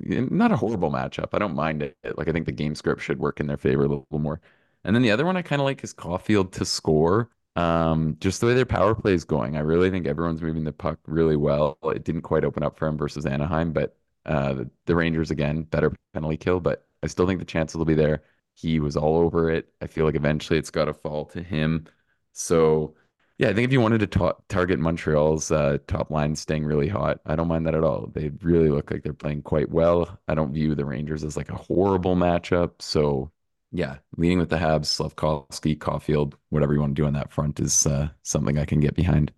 not 0.00 0.52
a 0.52 0.56
horrible 0.56 0.90
matchup. 0.90 1.28
I 1.34 1.38
don't 1.38 1.54
mind 1.54 1.82
it. 1.82 1.96
Like, 2.16 2.28
I 2.28 2.32
think 2.32 2.46
the 2.46 2.52
game 2.52 2.74
script 2.74 3.02
should 3.02 3.18
work 3.18 3.40
in 3.40 3.46
their 3.46 3.56
favor 3.58 3.84
a 3.84 3.88
little 3.88 4.06
more. 4.12 4.40
And 4.84 4.94
then 4.94 5.02
the 5.02 5.10
other 5.10 5.24
one 5.24 5.36
I 5.36 5.42
kind 5.42 5.60
of 5.60 5.64
like 5.64 5.82
is 5.82 5.92
Caulfield 5.92 6.52
to 6.54 6.64
score. 6.64 7.30
Um, 7.56 8.16
just 8.20 8.40
the 8.40 8.46
way 8.46 8.54
their 8.54 8.66
power 8.66 8.94
play 8.94 9.14
is 9.14 9.24
going. 9.24 9.56
I 9.56 9.60
really 9.60 9.90
think 9.90 10.06
everyone's 10.06 10.42
moving 10.42 10.64
the 10.64 10.72
puck 10.72 10.98
really 11.06 11.36
well. 11.36 11.78
It 11.84 12.04
didn't 12.04 12.22
quite 12.22 12.44
open 12.44 12.62
up 12.62 12.76
for 12.76 12.88
him 12.88 12.96
versus 12.96 13.26
Anaheim, 13.26 13.72
but 13.72 13.96
uh, 14.26 14.64
the, 14.86 14.96
Rangers 14.96 15.30
again, 15.30 15.62
better 15.62 15.92
penalty 16.12 16.36
kill, 16.36 16.60
but 16.60 16.86
I 17.02 17.06
still 17.06 17.26
think 17.26 17.38
the 17.38 17.44
chances 17.44 17.76
will 17.76 17.84
be 17.84 17.94
there. 17.94 18.22
He 18.54 18.80
was 18.80 18.96
all 18.96 19.18
over 19.18 19.50
it. 19.50 19.68
I 19.80 19.86
feel 19.86 20.04
like 20.04 20.14
eventually 20.14 20.58
it's 20.58 20.70
got 20.70 20.86
to 20.86 20.94
fall 20.94 21.26
to 21.26 21.42
him. 21.42 21.86
So, 22.32 22.94
yeah, 23.38 23.48
I 23.48 23.54
think 23.54 23.66
if 23.66 23.72
you 23.72 23.80
wanted 23.80 23.98
to 24.00 24.06
ta- 24.06 24.36
target 24.48 24.78
Montreal's 24.78 25.50
uh, 25.50 25.78
top 25.86 26.10
line 26.10 26.34
staying 26.36 26.64
really 26.64 26.88
hot, 26.88 27.20
I 27.26 27.36
don't 27.36 27.48
mind 27.48 27.66
that 27.66 27.74
at 27.74 27.84
all. 27.84 28.10
They 28.12 28.30
really 28.42 28.70
look 28.70 28.90
like 28.90 29.02
they're 29.02 29.12
playing 29.12 29.42
quite 29.42 29.70
well. 29.70 30.18
I 30.28 30.34
don't 30.34 30.52
view 30.52 30.74
the 30.74 30.84
Rangers 30.84 31.24
as 31.24 31.36
like 31.36 31.50
a 31.50 31.56
horrible 31.56 32.16
matchup. 32.16 32.80
So, 32.80 33.30
yeah, 33.74 33.96
leading 34.16 34.38
with 34.38 34.50
the 34.50 34.56
Habs, 34.56 34.86
Slafkovsky, 34.86 35.78
Caulfield, 35.78 36.36
whatever 36.50 36.72
you 36.72 36.80
want 36.80 36.94
to 36.94 37.02
do 37.02 37.06
on 37.06 37.12
that 37.14 37.32
front 37.32 37.58
is 37.58 37.86
uh, 37.86 38.08
something 38.22 38.56
I 38.56 38.64
can 38.64 38.78
get 38.78 38.94
behind. 38.94 39.32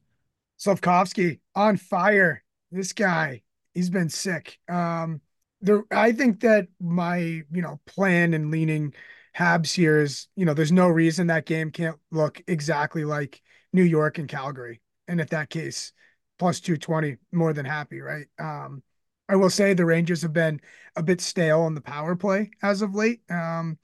Slafkovsky 0.61 1.41
on 1.55 1.79
fire. 1.79 2.45
This 2.71 2.93
guy, 2.93 3.43
he's 3.73 3.89
been 3.89 4.11
sick. 4.11 4.59
Um, 4.69 5.23
the 5.63 5.85
I 5.91 6.13
think 6.13 6.41
that 6.41 6.69
my 6.79 7.17
you 7.19 7.63
know 7.63 7.81
plan 7.87 8.35
and 8.35 8.51
leaning 8.51 8.93
Habs 9.35 9.75
here 9.75 10.03
is 10.03 10.29
you 10.37 10.45
know 10.45 10.53
there's 10.53 10.71
no 10.73 10.89
reason 10.89 11.29
that 11.29 11.47
game 11.47 11.71
can't 11.71 11.97
look 12.11 12.43
exactly 12.47 13.07
like 13.07 13.41
New 13.73 13.85
York 13.85 14.19
and 14.19 14.29
Calgary, 14.29 14.83
and 15.09 15.19
if 15.19 15.31
that 15.31 15.49
case, 15.49 15.93
plus 16.39 16.61
two 16.61 16.77
twenty, 16.77 17.17
more 17.33 17.55
than 17.55 17.65
happy, 17.65 18.03
right? 18.03 18.27
Um, 18.39 18.83
I 19.31 19.37
will 19.37 19.51
say 19.51 19.73
the 19.73 19.87
Rangers 19.87 20.21
have 20.23 20.35
been 20.35 20.61
a 20.95 21.03
bit 21.03 21.23
stale 21.23 21.63
on 21.63 21.75
the 21.75 21.81
power 21.81 22.17
play 22.17 22.51
as 22.63 22.83
of 22.83 22.95
late, 22.95 23.21
um, 23.31 23.79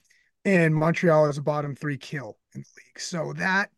and 0.45 0.75
Montreal 0.75 1.27
is 1.27 1.37
a 1.37 1.41
bottom 1.41 1.75
three 1.75 1.97
kill 1.97 2.37
in 2.55 2.61
the 2.61 2.67
league, 2.77 2.99
so 2.99 3.33
that 3.33 3.69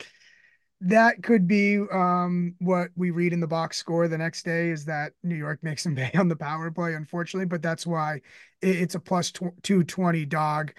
that 0.81 1.23
could 1.23 1.47
be 1.47 1.79
um, 1.91 2.55
what 2.59 2.89
we 2.95 3.09
read 3.11 3.33
in 3.33 3.39
the 3.39 3.47
box 3.47 3.77
score 3.77 4.07
the 4.07 4.17
next 4.17 4.43
day 4.43 4.69
is 4.69 4.85
that 4.85 5.13
New 5.23 5.35
York 5.35 5.59
makes 5.63 5.83
them 5.83 5.95
pay 5.95 6.11
on 6.17 6.27
the 6.27 6.35
power 6.35 6.69
play, 6.71 6.93
unfortunately, 6.93 7.45
but 7.45 7.61
that's 7.61 7.87
why 7.87 8.21
it's 8.61 8.95
a 8.95 8.99
plus 8.99 9.31
tw- 9.31 9.55
220 9.63 10.25
dog. 10.25 10.73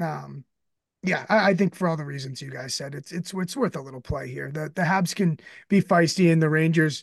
Um, 0.00 0.44
yeah, 1.02 1.24
I, 1.28 1.50
I, 1.50 1.54
think 1.54 1.74
for 1.74 1.88
all 1.88 1.96
the 1.96 2.04
reasons 2.04 2.42
you 2.42 2.50
guys 2.50 2.74
said, 2.74 2.94
it's 2.94 3.12
it's 3.12 3.32
it's 3.32 3.56
worth 3.56 3.76
a 3.76 3.80
little 3.80 4.00
play 4.00 4.28
here. 4.28 4.50
The 4.50 4.72
the 4.74 4.82
Habs 4.82 5.14
can 5.14 5.38
be 5.68 5.80
feisty 5.80 6.32
and 6.32 6.42
the 6.42 6.50
Rangers 6.50 7.02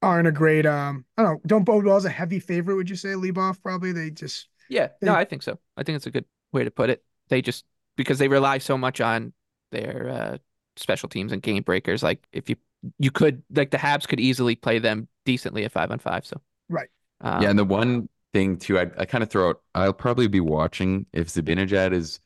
aren't 0.00 0.28
a 0.28 0.32
great 0.32 0.64
um 0.64 1.04
I 1.16 1.22
don't 1.22 1.32
know, 1.34 1.40
don't 1.46 1.64
bode 1.64 1.84
well 1.84 1.96
as 1.96 2.04
a 2.04 2.10
heavy 2.10 2.38
favorite, 2.38 2.76
would 2.76 2.88
you 2.88 2.96
say, 2.96 3.10
Leboff? 3.10 3.60
Probably 3.60 3.92
they 3.92 4.10
just 4.10 4.48
Yeah, 4.68 4.88
they, 5.00 5.08
no, 5.08 5.14
I 5.14 5.24
think 5.24 5.42
so. 5.42 5.58
I 5.76 5.82
think 5.82 5.96
it's 5.96 6.06
a 6.06 6.10
good 6.10 6.24
way 6.52 6.64
to 6.64 6.70
put 6.70 6.88
it. 6.88 7.02
They 7.32 7.40
just 7.40 7.64
because 7.96 8.18
they 8.18 8.28
rely 8.28 8.58
so 8.58 8.76
much 8.76 9.00
on 9.00 9.32
their 9.70 10.10
uh 10.10 10.38
special 10.76 11.08
teams 11.08 11.32
and 11.32 11.40
game 11.40 11.62
breakers. 11.62 12.02
Like 12.02 12.26
if 12.30 12.50
you 12.50 12.56
you 12.98 13.10
could 13.10 13.42
like 13.54 13.70
the 13.70 13.78
Habs 13.78 14.06
could 14.06 14.20
easily 14.20 14.54
play 14.54 14.78
them 14.78 15.08
decently 15.24 15.64
at 15.64 15.72
five 15.72 15.90
on 15.90 15.98
five. 15.98 16.26
So 16.26 16.42
right. 16.68 16.90
Um, 17.22 17.42
yeah, 17.42 17.48
and 17.48 17.58
the 17.58 17.64
one 17.64 18.10
thing 18.34 18.58
too, 18.58 18.78
I 18.78 18.82
I 18.98 19.06
kind 19.06 19.24
of 19.24 19.30
throw 19.30 19.48
out. 19.48 19.62
I'll 19.74 19.94
probably 19.94 20.28
be 20.28 20.40
watching 20.40 21.06
if 21.14 21.28
Zibanejad 21.28 21.94
is 21.94 22.20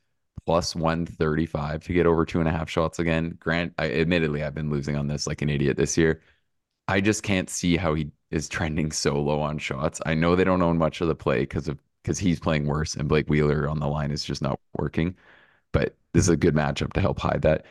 plus 0.45 0.75
135 0.75 1.85
to 1.85 1.93
get 1.93 2.07
over 2.07 2.25
two 2.25 2.41
and 2.41 2.49
a 2.49 2.53
half 2.53 2.69
shots 2.69 2.99
again. 2.99 3.37
Grant, 3.39 3.75
I 3.79 3.93
admittedly 3.93 4.43
I've 4.43 4.55
been 4.55 4.71
losing 4.71 4.97
on 4.97 5.07
this 5.07 5.29
like 5.29 5.41
an 5.41 5.51
idiot 5.51 5.77
this 5.77 5.97
year. 5.97 6.21
I 6.89 7.01
just 7.01 7.23
can't 7.23 7.49
see 7.49 7.77
how 7.77 7.95
he 7.95 8.11
is 8.33 8.49
trending 8.49 8.91
so 8.91 9.21
low 9.21 9.41
on 9.41 9.59
shots. 9.59 10.01
I 10.05 10.15
know 10.15 10.35
they 10.35 10.45
don't 10.45 10.63
own 10.63 10.79
much 10.79 11.01
of 11.01 11.07
the 11.09 11.15
play 11.15 11.41
because 11.41 11.69
of 11.69 11.79
because 12.07 12.21
he's 12.21 12.39
playing 12.39 12.67
worse 12.67 12.95
and 12.95 13.09
Blake 13.09 13.29
Wheeler 13.29 13.69
on 13.69 13.81
the 13.81 13.89
line 13.89 14.13
is 14.13 14.23
just 14.25 14.41
not 14.41 14.61
working. 14.79 15.17
But 15.73 15.97
this 16.13 16.23
is 16.23 16.29
a 16.29 16.37
good 16.37 16.55
matchup 16.55 16.93
to 16.93 17.01
help 17.01 17.19
hide 17.19 17.43
that. 17.43 17.67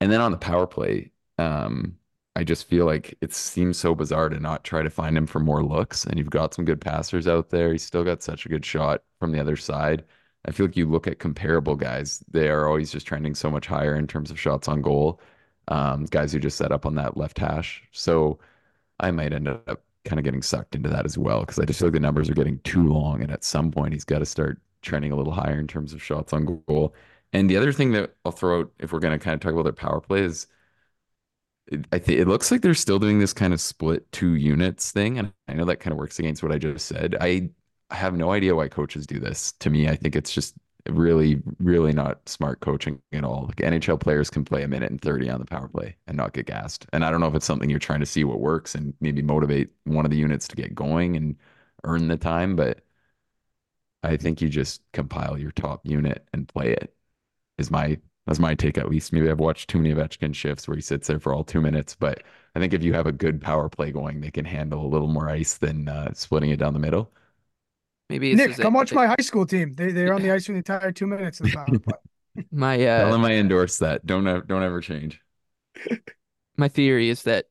And 0.00 0.10
then 0.10 0.20
on 0.20 0.32
the 0.32 0.36
power 0.36 0.66
play, 0.66 1.12
um, 1.38 1.96
I 2.34 2.42
just 2.42 2.66
feel 2.66 2.86
like 2.86 3.16
it 3.20 3.32
seems 3.32 3.78
so 3.78 3.94
bizarre 3.94 4.30
to 4.30 4.40
not 4.40 4.64
try 4.64 4.82
to 4.82 4.90
find 4.90 5.16
him 5.16 5.28
for 5.28 5.38
more 5.38 5.62
looks. 5.62 6.04
And 6.04 6.18
you've 6.18 6.28
got 6.28 6.54
some 6.54 6.64
good 6.64 6.80
passers 6.80 7.28
out 7.28 7.50
there. 7.50 7.70
He's 7.70 7.84
still 7.84 8.02
got 8.02 8.20
such 8.20 8.46
a 8.46 8.48
good 8.48 8.66
shot 8.66 9.02
from 9.20 9.30
the 9.30 9.40
other 9.40 9.56
side. 9.56 10.04
I 10.44 10.50
feel 10.50 10.66
like 10.66 10.76
you 10.76 10.90
look 10.90 11.06
at 11.06 11.20
comparable 11.20 11.76
guys, 11.76 12.24
they 12.28 12.48
are 12.48 12.66
always 12.66 12.90
just 12.90 13.06
trending 13.06 13.36
so 13.36 13.48
much 13.48 13.66
higher 13.66 13.94
in 13.94 14.08
terms 14.08 14.32
of 14.32 14.40
shots 14.40 14.66
on 14.66 14.82
goal. 14.82 15.20
Um, 15.68 16.06
guys 16.06 16.32
who 16.32 16.40
just 16.40 16.58
set 16.58 16.72
up 16.72 16.84
on 16.84 16.96
that 16.96 17.16
left 17.16 17.38
hash. 17.38 17.84
So 17.92 18.40
I 18.98 19.12
might 19.12 19.32
end 19.32 19.46
up 19.48 19.82
kind 20.04 20.18
of 20.18 20.24
getting 20.24 20.42
sucked 20.42 20.74
into 20.74 20.88
that 20.90 21.04
as 21.04 21.18
well 21.18 21.40
because 21.40 21.58
I 21.58 21.64
just 21.64 21.78
feel 21.80 21.88
like 21.88 21.94
the 21.94 22.00
numbers 22.00 22.30
are 22.30 22.34
getting 22.34 22.58
too 22.60 22.88
long. 22.88 23.22
And 23.22 23.30
at 23.32 23.44
some 23.44 23.70
point, 23.70 23.92
he's 23.92 24.04
got 24.04 24.20
to 24.20 24.26
start 24.26 24.60
trending 24.82 25.12
a 25.12 25.16
little 25.16 25.32
higher 25.32 25.58
in 25.58 25.66
terms 25.66 25.92
of 25.92 26.02
shots 26.02 26.32
on 26.32 26.62
goal. 26.66 26.94
And 27.32 27.50
the 27.50 27.56
other 27.56 27.72
thing 27.72 27.92
that 27.92 28.16
I'll 28.24 28.32
throw 28.32 28.60
out, 28.60 28.72
if 28.78 28.92
we're 28.92 29.00
going 29.00 29.18
to 29.18 29.22
kind 29.22 29.34
of 29.34 29.40
talk 29.40 29.52
about 29.52 29.64
their 29.64 29.72
power 29.72 30.00
play, 30.00 30.20
is 30.22 30.46
I 31.92 31.98
think 31.98 32.18
it 32.18 32.26
looks 32.28 32.50
like 32.50 32.62
they're 32.62 32.74
still 32.74 32.98
doing 32.98 33.18
this 33.18 33.34
kind 33.34 33.52
of 33.52 33.60
split 33.60 34.10
two 34.10 34.34
units 34.34 34.90
thing, 34.90 35.18
and 35.18 35.32
I 35.48 35.52
know 35.52 35.66
that 35.66 35.80
kind 35.80 35.92
of 35.92 35.98
works 35.98 36.18
against 36.18 36.42
what 36.42 36.50
I 36.52 36.58
just 36.58 36.86
said. 36.86 37.14
I, 37.20 37.50
I 37.90 37.96
have 37.96 38.16
no 38.16 38.32
idea 38.32 38.54
why 38.54 38.68
coaches 38.68 39.06
do 39.06 39.20
this. 39.20 39.52
To 39.60 39.68
me, 39.70 39.86
I 39.88 39.96
think 39.96 40.16
it's 40.16 40.32
just 40.32 40.54
really, 40.88 41.42
really 41.58 41.92
not 41.92 42.28
smart 42.28 42.60
coaching 42.60 43.00
at 43.12 43.24
all. 43.24 43.46
Like 43.46 43.60
NHL 43.60 43.98
players 43.98 44.30
can 44.30 44.44
play 44.44 44.62
a 44.62 44.68
minute 44.68 44.90
and 44.90 45.00
30 45.00 45.30
on 45.30 45.40
the 45.40 45.46
power 45.46 45.68
play 45.68 45.96
and 46.06 46.16
not 46.16 46.32
get 46.32 46.46
gassed. 46.46 46.86
And 46.92 47.04
I 47.04 47.10
don't 47.10 47.20
know 47.20 47.28
if 47.28 47.34
it's 47.34 47.46
something 47.46 47.68
you're 47.70 47.78
trying 47.78 48.00
to 48.00 48.06
see 48.06 48.24
what 48.24 48.40
works 48.40 48.74
and 48.74 48.94
maybe 49.00 49.22
motivate 49.22 49.70
one 49.84 50.04
of 50.04 50.10
the 50.10 50.16
units 50.16 50.48
to 50.48 50.56
get 50.56 50.74
going 50.74 51.16
and 51.16 51.36
earn 51.84 52.08
the 52.08 52.16
time, 52.16 52.56
but 52.56 52.80
I 54.02 54.16
think 54.16 54.40
you 54.40 54.48
just 54.48 54.82
compile 54.92 55.38
your 55.38 55.50
top 55.52 55.84
unit 55.86 56.26
and 56.32 56.48
play 56.48 56.72
it 56.72 56.94
is 57.58 57.70
my 57.70 57.98
that's 58.26 58.38
my 58.40 58.54
take 58.54 58.78
at 58.78 58.90
least. 58.90 59.12
Maybe 59.12 59.30
I've 59.30 59.40
watched 59.40 59.70
too 59.70 59.78
many 59.78 59.94
Ovechkin 59.94 60.34
shifts 60.34 60.68
where 60.68 60.76
he 60.76 60.82
sits 60.82 61.08
there 61.08 61.20
for 61.20 61.34
all 61.34 61.44
two 61.44 61.62
minutes, 61.62 61.94
but 61.96 62.22
I 62.54 62.60
think 62.60 62.74
if 62.74 62.82
you 62.84 62.92
have 62.94 63.06
a 63.06 63.12
good 63.12 63.40
power 63.40 63.68
play 63.70 63.92
going, 63.92 64.20
they 64.20 64.30
can 64.30 64.44
handle 64.44 64.84
a 64.86 64.88
little 64.88 65.08
more 65.08 65.30
ice 65.30 65.58
than 65.58 65.88
uh, 65.88 66.12
splitting 66.14 66.50
it 66.50 66.58
down 66.58 66.74
the 66.74 66.80
middle. 66.80 67.12
Maybe 68.08 68.34
Nick, 68.34 68.56
come 68.56 68.74
watch 68.74 68.92
my 68.92 69.06
high 69.06 69.16
school 69.20 69.46
team. 69.46 69.74
They 69.74 69.92
they're 69.92 70.14
on 70.14 70.22
the 70.22 70.30
ice 70.30 70.46
for 70.46 70.52
the 70.52 70.58
entire 70.58 70.92
two 70.92 71.06
minutes 71.06 71.40
of 71.40 71.46
the 71.46 71.52
power 71.52 71.78
play. 71.78 72.44
my 72.50 72.74
uh, 72.74 73.02
tell 73.02 73.12
them 73.12 73.24
I 73.24 73.32
endorse 73.32 73.78
that. 73.78 74.06
Don't 74.06 74.24
don't 74.46 74.62
ever 74.62 74.80
change. 74.80 75.20
My 76.56 76.66
theory 76.66 77.08
is 77.08 77.22
that 77.22 77.46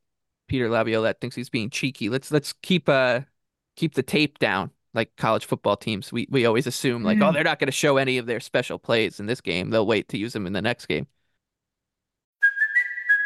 Peter 0.50 0.70
Laviolette 0.70 1.22
thinks 1.22 1.34
he's 1.34 1.50
being 1.50 1.70
cheeky. 1.70 2.10
Let's 2.10 2.30
let's 2.30 2.52
keep 2.62 2.90
uh 2.90 3.22
keep 3.78 3.94
the 3.94 4.04
tape 4.04 4.38
down 4.40 4.72
like 4.98 5.16
college 5.16 5.46
football 5.46 5.78
teams, 5.78 6.12
we 6.12 6.28
we 6.30 6.46
always 6.46 6.68
assume 6.68 7.04
like, 7.04 7.20
mm. 7.20 7.30
oh, 7.30 7.32
they're 7.32 7.44
not 7.44 7.60
going 7.60 7.68
to 7.68 7.72
show 7.72 7.98
any 7.98 8.18
of 8.18 8.26
their 8.26 8.40
special 8.40 8.80
plays 8.80 9.20
in 9.20 9.28
this 9.28 9.40
game. 9.40 9.70
They'll 9.70 9.86
wait 9.86 10.10
to 10.10 10.18
use 10.18 10.34
them 10.34 10.48
in 10.48 10.54
the 10.54 10.62
next 10.62 10.88
game. 10.88 11.08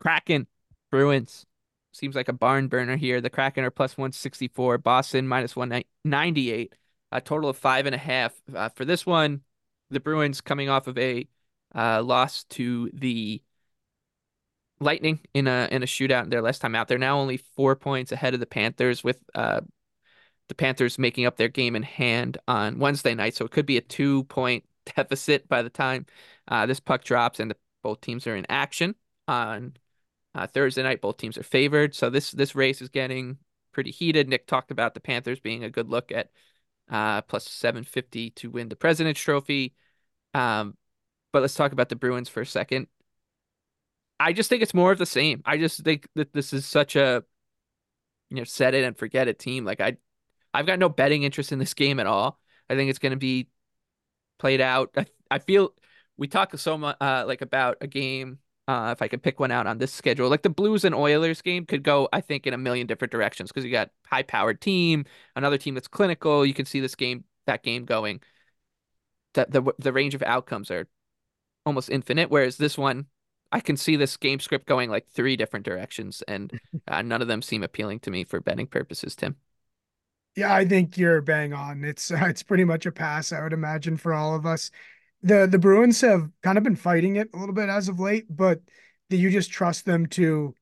Kraken, 0.00 0.46
Bruins. 0.90 1.46
Seems 1.92 2.14
like 2.14 2.28
a 2.28 2.32
barn 2.32 2.68
burner 2.68 2.96
here. 2.96 3.20
The 3.20 3.30
Kraken 3.30 3.64
are 3.64 3.70
plus 3.70 3.96
164, 3.96 4.78
Boston 4.78 5.26
minus 5.26 5.56
198, 5.56 6.74
a 7.12 7.20
total 7.20 7.50
of 7.50 7.56
five 7.56 7.86
and 7.86 7.94
a 7.94 7.98
half. 7.98 8.32
Uh, 8.54 8.68
for 8.70 8.84
this 8.84 9.04
one, 9.04 9.42
the 9.90 10.00
Bruins 10.00 10.40
coming 10.40 10.68
off 10.68 10.86
of 10.86 10.96
a 10.98 11.28
uh, 11.74 12.02
loss 12.02 12.44
to 12.44 12.90
the 12.92 13.42
Lightning 14.82 15.20
in 15.34 15.46
a 15.46 15.68
in 15.70 15.82
a 15.82 15.86
shootout 15.86 16.24
in 16.24 16.30
their 16.30 16.40
last 16.40 16.60
time 16.60 16.74
out. 16.74 16.88
They're 16.88 16.96
now 16.96 17.18
only 17.18 17.36
four 17.36 17.76
points 17.76 18.12
ahead 18.12 18.32
of 18.32 18.40
the 18.40 18.46
Panthers, 18.46 19.04
with 19.04 19.18
uh, 19.34 19.60
the 20.48 20.54
Panthers 20.54 20.98
making 20.98 21.26
up 21.26 21.36
their 21.36 21.48
game 21.48 21.76
in 21.76 21.82
hand 21.82 22.38
on 22.48 22.78
Wednesday 22.78 23.14
night. 23.14 23.34
So 23.34 23.44
it 23.44 23.50
could 23.50 23.66
be 23.66 23.76
a 23.76 23.82
two 23.82 24.24
point 24.24 24.64
deficit 24.96 25.48
by 25.48 25.62
the 25.62 25.70
time 25.70 26.06
uh, 26.48 26.64
this 26.64 26.80
puck 26.80 27.04
drops 27.04 27.40
and 27.40 27.50
the, 27.50 27.56
both 27.82 28.00
teams 28.00 28.26
are 28.26 28.36
in 28.36 28.46
action 28.48 28.94
on 29.28 29.74
uh, 30.34 30.46
Thursday 30.46 30.82
night. 30.82 31.00
Both 31.00 31.18
teams 31.18 31.38
are 31.38 31.42
favored, 31.42 31.94
so 31.94 32.10
this 32.10 32.30
this 32.30 32.54
race 32.54 32.82
is 32.82 32.88
getting 32.88 33.38
pretty 33.72 33.90
heated. 33.90 34.28
Nick 34.28 34.46
talked 34.46 34.70
about 34.70 34.94
the 34.94 35.00
Panthers 35.00 35.40
being 35.40 35.64
a 35.64 35.70
good 35.70 35.88
look 35.88 36.12
at 36.12 36.30
uh, 36.90 37.22
plus 37.22 37.48
seven 37.48 37.84
fifty 37.84 38.30
to 38.30 38.50
win 38.50 38.68
the 38.68 38.76
President's 38.76 39.20
Trophy. 39.20 39.74
Um, 40.34 40.76
but 41.32 41.42
let's 41.42 41.54
talk 41.54 41.72
about 41.72 41.88
the 41.88 41.96
Bruins 41.96 42.28
for 42.28 42.40
a 42.40 42.46
second. 42.46 42.86
I 44.18 44.32
just 44.32 44.50
think 44.50 44.62
it's 44.62 44.74
more 44.74 44.92
of 44.92 44.98
the 44.98 45.06
same. 45.06 45.42
I 45.46 45.56
just 45.56 45.82
think 45.82 46.06
that 46.14 46.32
this 46.32 46.52
is 46.52 46.66
such 46.66 46.96
a 46.96 47.24
you 48.28 48.36
know 48.36 48.44
set 48.44 48.74
it 48.74 48.84
and 48.84 48.96
forget 48.96 49.28
it 49.28 49.38
team. 49.38 49.64
Like 49.64 49.80
I, 49.80 49.96
I've 50.52 50.66
got 50.66 50.78
no 50.78 50.88
betting 50.88 51.22
interest 51.22 51.52
in 51.52 51.58
this 51.58 51.74
game 51.74 52.00
at 52.00 52.06
all. 52.06 52.38
I 52.68 52.76
think 52.76 52.90
it's 52.90 52.98
going 52.98 53.12
to 53.12 53.18
be 53.18 53.48
played 54.38 54.60
out. 54.60 54.90
I, 54.96 55.06
I 55.30 55.38
feel 55.38 55.74
we 56.16 56.28
talk 56.28 56.56
so 56.58 56.76
much 56.76 56.96
uh, 57.00 57.24
like 57.26 57.42
about 57.42 57.78
a 57.80 57.86
game. 57.86 58.38
Uh, 58.68 58.92
if 58.92 59.02
I 59.02 59.08
could 59.08 59.22
pick 59.22 59.40
one 59.40 59.50
out 59.50 59.66
on 59.66 59.78
this 59.78 59.92
schedule, 59.92 60.28
like 60.28 60.42
the 60.42 60.50
Blues 60.50 60.84
and 60.84 60.94
Oilers 60.94 61.42
game 61.42 61.66
could 61.66 61.82
go, 61.82 62.08
I 62.12 62.20
think, 62.20 62.46
in 62.46 62.54
a 62.54 62.58
million 62.58 62.86
different 62.86 63.10
directions 63.10 63.50
because 63.50 63.64
you 63.64 63.72
got 63.72 63.90
high 64.06 64.22
powered 64.22 64.60
team, 64.60 65.06
another 65.34 65.58
team 65.58 65.74
that's 65.74 65.88
clinical. 65.88 66.46
You 66.46 66.54
can 66.54 66.66
see 66.66 66.78
this 66.78 66.94
game, 66.94 67.24
that 67.46 67.62
game 67.62 67.84
going. 67.84 68.20
That 69.34 69.50
the 69.50 69.72
the 69.78 69.92
range 69.92 70.14
of 70.14 70.22
outcomes 70.22 70.70
are 70.70 70.88
almost 71.66 71.90
infinite. 71.90 72.30
Whereas 72.30 72.56
this 72.56 72.78
one, 72.78 73.06
I 73.52 73.60
can 73.60 73.76
see 73.76 73.96
this 73.96 74.16
game 74.16 74.40
script 74.40 74.66
going 74.66 74.90
like 74.90 75.08
three 75.08 75.36
different 75.36 75.64
directions, 75.66 76.22
and 76.28 76.52
uh, 76.88 77.02
none 77.02 77.22
of 77.22 77.28
them 77.28 77.42
seem 77.42 77.62
appealing 77.62 78.00
to 78.00 78.10
me 78.10 78.24
for 78.24 78.40
betting 78.40 78.66
purposes. 78.66 79.16
Tim. 79.16 79.36
Yeah, 80.36 80.54
I 80.54 80.64
think 80.64 80.96
you're 80.96 81.20
bang 81.20 81.52
on. 81.52 81.84
It's 81.84 82.10
uh, 82.10 82.18
it's 82.22 82.42
pretty 82.42 82.64
much 82.64 82.86
a 82.86 82.92
pass, 82.92 83.32
I 83.32 83.42
would 83.42 83.52
imagine, 83.52 83.96
for 83.96 84.14
all 84.14 84.34
of 84.34 84.46
us. 84.46 84.70
The 85.22 85.46
the 85.46 85.58
Bruins 85.58 86.00
have 86.00 86.30
kind 86.42 86.56
of 86.56 86.64
been 86.64 86.76
fighting 86.76 87.16
it 87.16 87.28
a 87.34 87.36
little 87.36 87.54
bit 87.54 87.68
as 87.68 87.88
of 87.88 88.00
late, 88.00 88.24
but 88.30 88.60
do 89.10 89.16
you 89.16 89.30
just 89.30 89.50
trust 89.50 89.84
them 89.84 90.06
to 90.06 90.54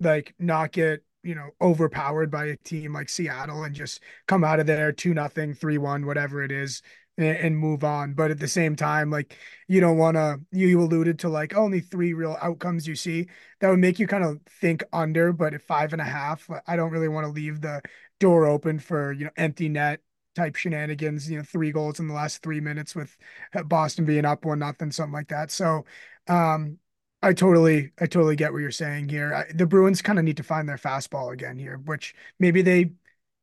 like 0.00 0.34
not 0.38 0.72
get, 0.72 1.02
you 1.22 1.34
know, 1.34 1.50
overpowered 1.60 2.30
by 2.30 2.46
a 2.46 2.56
team 2.58 2.92
like 2.92 3.08
Seattle 3.08 3.64
and 3.64 3.74
just 3.74 4.02
come 4.28 4.44
out 4.44 4.60
of 4.60 4.66
there 4.66 4.92
two 4.92 5.14
nothing, 5.14 5.54
three 5.54 5.78
one, 5.78 6.06
whatever 6.06 6.42
it 6.42 6.52
is, 6.52 6.82
and, 7.16 7.36
and 7.38 7.58
move 7.58 7.84
on. 7.84 8.14
But 8.14 8.30
at 8.30 8.38
the 8.38 8.48
same 8.48 8.76
time, 8.76 9.10
like 9.10 9.36
you 9.68 9.80
don't 9.80 9.98
want 9.98 10.16
to. 10.16 10.40
You, 10.52 10.68
you 10.68 10.80
alluded 10.82 11.18
to 11.20 11.28
like 11.30 11.56
only 11.56 11.80
three 11.80 12.12
real 12.12 12.36
outcomes 12.42 12.86
you 12.86 12.96
see 12.96 13.28
that 13.60 13.70
would 13.70 13.78
make 13.78 13.98
you 13.98 14.06
kind 14.06 14.24
of 14.24 14.40
think 14.60 14.84
under. 14.92 15.32
But 15.32 15.54
at 15.54 15.62
five 15.62 15.92
and 15.92 16.02
a 16.02 16.04
half, 16.04 16.48
I 16.66 16.76
don't 16.76 16.90
really 16.92 17.08
want 17.08 17.26
to 17.26 17.32
leave 17.32 17.60
the 17.62 17.82
door 18.20 18.46
open 18.46 18.78
for 18.78 19.12
you 19.12 19.24
know 19.24 19.30
empty 19.36 19.68
net 19.68 20.00
type 20.36 20.54
shenanigans, 20.54 21.28
you 21.28 21.38
know, 21.38 21.42
three 21.42 21.72
goals 21.72 21.98
in 21.98 22.06
the 22.06 22.14
last 22.14 22.42
three 22.42 22.60
minutes 22.60 22.94
with 22.94 23.16
uh, 23.54 23.62
Boston 23.64 24.04
being 24.04 24.24
up 24.24 24.44
one 24.44 24.60
nothing, 24.60 24.92
something 24.92 25.12
like 25.12 25.28
that. 25.28 25.50
So, 25.50 25.84
um, 26.28 26.78
I 27.22 27.32
totally, 27.32 27.92
I 27.98 28.06
totally 28.06 28.36
get 28.36 28.52
what 28.52 28.60
you're 28.60 28.70
saying 28.70 29.08
here. 29.08 29.34
I, 29.34 29.52
the 29.52 29.66
Bruins 29.66 30.02
kind 30.02 30.18
of 30.18 30.24
need 30.24 30.36
to 30.36 30.42
find 30.42 30.68
their 30.68 30.76
fastball 30.76 31.32
again 31.32 31.58
here, 31.58 31.78
which 31.78 32.14
maybe 32.38 32.62
they, 32.62 32.92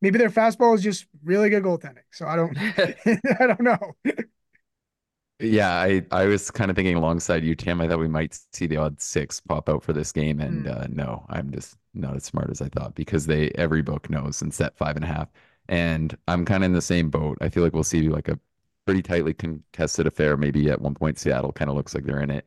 maybe 0.00 0.18
their 0.18 0.30
fastball 0.30 0.74
is 0.74 0.82
just 0.82 1.06
really 1.22 1.50
good 1.50 1.64
goaltending. 1.64 2.04
So 2.12 2.26
I 2.26 2.36
don't, 2.36 2.56
I 3.40 3.46
don't 3.46 3.60
know. 3.60 3.94
Yeah, 5.40 5.72
I, 5.72 6.06
I 6.12 6.26
was 6.26 6.50
kind 6.50 6.70
of 6.70 6.76
thinking 6.76 6.94
alongside 6.94 7.42
you, 7.42 7.56
Tim. 7.56 7.80
I 7.80 7.88
thought 7.88 7.98
we 7.98 8.08
might 8.08 8.38
see 8.52 8.66
the 8.66 8.76
odd 8.76 9.00
six 9.00 9.40
pop 9.40 9.68
out 9.68 9.82
for 9.82 9.92
this 9.92 10.12
game, 10.12 10.40
and 10.40 10.66
mm. 10.66 10.80
uh, 10.82 10.86
no, 10.90 11.26
I'm 11.28 11.50
just 11.50 11.76
not 11.92 12.14
as 12.14 12.24
smart 12.24 12.50
as 12.50 12.62
I 12.62 12.68
thought 12.68 12.94
because 12.94 13.26
they 13.26 13.50
every 13.56 13.82
book 13.82 14.08
knows 14.08 14.42
and 14.42 14.54
set 14.54 14.76
five 14.76 14.94
and 14.94 15.04
a 15.04 15.08
half. 15.08 15.28
And 15.68 16.16
I'm 16.28 16.44
kind 16.44 16.62
of 16.62 16.66
in 16.68 16.74
the 16.74 16.82
same 16.82 17.10
boat. 17.10 17.38
I 17.40 17.48
feel 17.48 17.62
like 17.62 17.72
we'll 17.72 17.84
see 17.84 18.08
like 18.08 18.28
a 18.28 18.38
pretty 18.84 19.02
tightly 19.02 19.34
contested 19.34 20.06
affair. 20.06 20.36
Maybe 20.36 20.70
at 20.70 20.80
one 20.80 20.94
point, 20.94 21.18
Seattle 21.18 21.52
kind 21.52 21.70
of 21.70 21.76
looks 21.76 21.94
like 21.94 22.04
they're 22.04 22.20
in 22.20 22.30
it. 22.30 22.46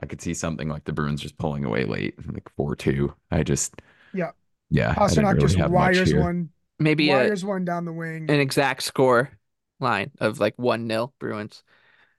I 0.00 0.06
could 0.06 0.20
see 0.20 0.34
something 0.34 0.68
like 0.68 0.84
the 0.84 0.92
Bruins 0.92 1.20
just 1.20 1.38
pulling 1.38 1.64
away 1.64 1.84
late, 1.84 2.14
like 2.32 2.48
4 2.56 2.74
2. 2.74 3.14
I 3.30 3.42
just, 3.42 3.82
yeah. 4.14 4.30
Yeah. 4.70 4.94
Pastrnak 4.94 5.34
really 5.34 5.54
just 5.54 5.70
wires 5.70 6.14
one. 6.14 6.50
Maybe 6.78 7.08
wires 7.08 7.42
a, 7.42 7.46
one 7.46 7.64
down 7.64 7.84
the 7.84 7.92
wing. 7.92 8.30
An 8.30 8.40
exact 8.40 8.82
score 8.82 9.30
line 9.80 10.10
of 10.20 10.40
like 10.40 10.54
1 10.56 10.88
0 10.88 11.12
Bruins. 11.18 11.62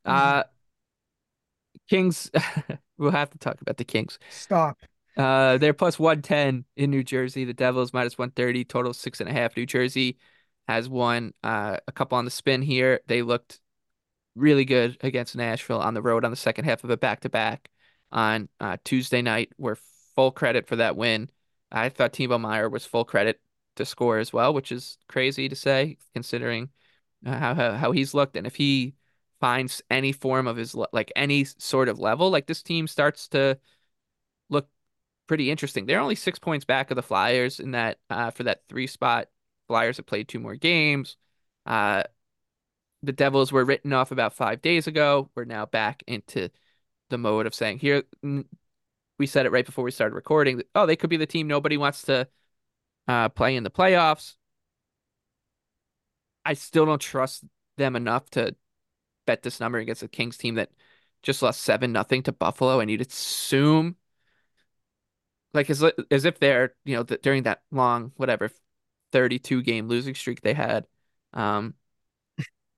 Mm-hmm. 0.05 0.39
Uh, 0.39 0.43
Kings, 1.89 2.31
we'll 2.97 3.11
have 3.11 3.29
to 3.31 3.37
talk 3.37 3.59
about 3.61 3.77
the 3.77 3.83
Kings. 3.83 4.19
Stop. 4.29 4.77
Uh, 5.17 5.57
they're 5.57 5.73
plus 5.73 5.99
110 5.99 6.65
in 6.75 6.89
New 6.89 7.03
Jersey. 7.03 7.45
The 7.45 7.53
Devils 7.53 7.93
minus 7.93 8.17
130, 8.17 8.65
total 8.65 8.93
six 8.93 9.19
and 9.19 9.29
a 9.29 9.33
half. 9.33 9.55
New 9.55 9.65
Jersey 9.65 10.17
has 10.67 10.87
won 10.89 11.33
uh, 11.43 11.77
a 11.87 11.91
couple 11.91 12.17
on 12.17 12.25
the 12.25 12.31
spin 12.31 12.61
here. 12.61 13.01
They 13.07 13.21
looked 13.21 13.59
really 14.35 14.65
good 14.65 14.97
against 15.01 15.35
Nashville 15.35 15.79
on 15.79 15.93
the 15.93 16.01
road 16.01 16.25
on 16.25 16.31
the 16.31 16.37
second 16.37 16.65
half 16.65 16.83
of 16.83 16.89
a 16.89 16.97
back 16.97 17.21
to 17.21 17.29
back 17.29 17.69
on 18.11 18.49
uh, 18.59 18.77
Tuesday 18.83 19.21
night. 19.21 19.51
We're 19.57 19.77
full 20.15 20.31
credit 20.31 20.67
for 20.67 20.77
that 20.77 20.95
win. 20.95 21.29
I 21.71 21.89
thought 21.89 22.13
Timo 22.13 22.39
Meier 22.39 22.69
was 22.69 22.85
full 22.85 23.05
credit 23.05 23.41
to 23.75 23.85
score 23.85 24.19
as 24.19 24.31
well, 24.31 24.53
which 24.53 24.71
is 24.71 24.97
crazy 25.07 25.49
to 25.49 25.55
say 25.55 25.97
considering 26.13 26.69
uh, 27.25 27.37
how, 27.37 27.53
how 27.53 27.71
how 27.73 27.91
he's 27.91 28.13
looked. 28.13 28.37
And 28.37 28.45
if 28.47 28.55
he 28.55 28.93
finds 29.39 29.81
any 29.89 30.11
form 30.11 30.47
of 30.47 30.57
his 30.57 30.75
like 30.75 31.11
any 31.15 31.43
sort 31.45 31.89
of 31.89 31.99
level, 31.99 32.29
like 32.29 32.47
this 32.47 32.63
team 32.63 32.87
starts 32.87 33.27
to 33.29 33.57
look 34.49 34.67
pretty 35.27 35.49
interesting. 35.49 35.85
They're 35.85 35.99
only 35.99 36.15
six 36.15 36.39
points 36.39 36.65
back 36.65 36.91
of 36.91 36.95
the 36.95 37.01
Flyers 37.03 37.59
in 37.59 37.71
that 37.71 37.97
uh, 38.09 38.31
for 38.31 38.43
that 38.43 38.61
three 38.69 38.87
spot. 38.87 39.27
Flyers 39.67 39.97
have 39.97 40.05
played 40.05 40.27
two 40.27 40.39
more 40.39 40.55
games. 40.55 41.17
Uh, 41.65 42.03
the 43.01 43.11
Devils 43.11 43.51
were 43.51 43.65
written 43.65 43.93
off 43.93 44.11
about 44.11 44.33
five 44.33 44.61
days 44.61 44.87
ago. 44.87 45.29
We're 45.35 45.45
now 45.45 45.65
back 45.65 46.03
into 46.07 46.49
the 47.09 47.17
mode 47.17 47.45
of 47.45 47.53
saying 47.53 47.79
here. 47.79 48.03
We 49.19 49.27
said 49.27 49.45
it 49.45 49.51
right 49.51 49.65
before 49.65 49.83
we 49.83 49.91
started 49.91 50.15
recording. 50.15 50.63
Oh, 50.73 50.85
they 50.85 50.95
could 50.95 51.09
be 51.09 51.17
the 51.17 51.25
team 51.25 51.47
nobody 51.47 51.77
wants 51.77 52.03
to 52.03 52.27
uh, 53.07 53.29
play 53.29 53.55
in 53.55 53.63
the 53.63 53.69
playoffs. 53.69 54.35
I 56.45 56.53
still 56.53 56.85
don't 56.85 57.01
trust 57.01 57.43
them 57.77 57.95
enough 57.95 58.29
to 58.31 58.55
bet 59.25 59.43
this 59.43 59.59
number 59.59 59.77
against 59.77 60.03
a 60.03 60.07
Kings 60.07 60.37
team 60.37 60.55
that 60.55 60.69
just 61.21 61.41
lost 61.41 61.61
seven 61.61 61.91
nothing 61.91 62.23
to 62.23 62.31
Buffalo, 62.31 62.79
and 62.79 62.91
you'd 62.91 63.01
assume 63.01 63.95
like 65.53 65.69
as 65.69 65.83
as 66.11 66.25
if 66.25 66.39
they're 66.39 66.75
you 66.85 66.95
know 66.95 67.03
during 67.03 67.43
that 67.43 67.61
long 67.71 68.11
whatever 68.17 68.49
32 69.13 69.63
game 69.63 69.87
losing 69.87 70.15
streak 70.15 70.41
they 70.41 70.55
had 70.55 70.87
um 71.33 71.75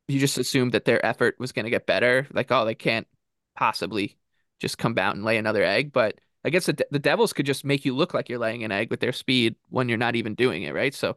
you 0.08 0.20
just 0.20 0.38
assumed 0.38 0.74
that 0.74 0.86
their 0.86 1.04
effort 1.06 1.36
was 1.40 1.52
going 1.52 1.66
to 1.66 1.70
get 1.72 1.86
better 1.86 2.28
like 2.34 2.52
oh 2.52 2.66
they 2.66 2.76
can't 2.76 3.08
possibly 3.56 4.18
just 4.60 4.78
come 4.78 4.98
out 4.98 5.16
and 5.16 5.26
lay 5.26 5.38
another 5.38 5.64
egg 5.64 5.92
but 5.92 6.20
I 6.44 6.52
guess 6.52 6.68
the, 6.68 6.78
the 6.92 7.00
Devils 7.00 7.34
could 7.34 7.48
just 7.48 7.66
make 7.66 7.86
you 7.86 7.96
look 7.96 8.14
like 8.14 8.30
you're 8.30 8.38
laying 8.38 8.64
an 8.64 8.72
egg 8.72 8.92
with 8.92 9.00
their 9.00 9.12
speed 9.12 9.56
when 9.70 9.90
you're 9.90 9.98
not 9.98 10.16
even 10.16 10.36
doing 10.36 10.64
it 10.64 10.74
right 10.74 10.94
so 10.94 11.16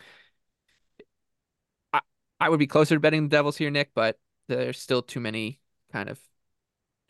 I 1.92 2.00
I 2.40 2.48
would 2.48 2.58
be 2.58 2.66
closer 2.66 2.94
to 2.96 3.00
betting 3.00 3.24
the 3.24 3.28
Devils 3.28 3.56
here 3.56 3.70
Nick 3.70 3.90
but 3.94 4.18
there's 4.48 4.78
still 4.78 5.02
too 5.02 5.20
many 5.20 5.60
kind 5.92 6.08
of 6.08 6.18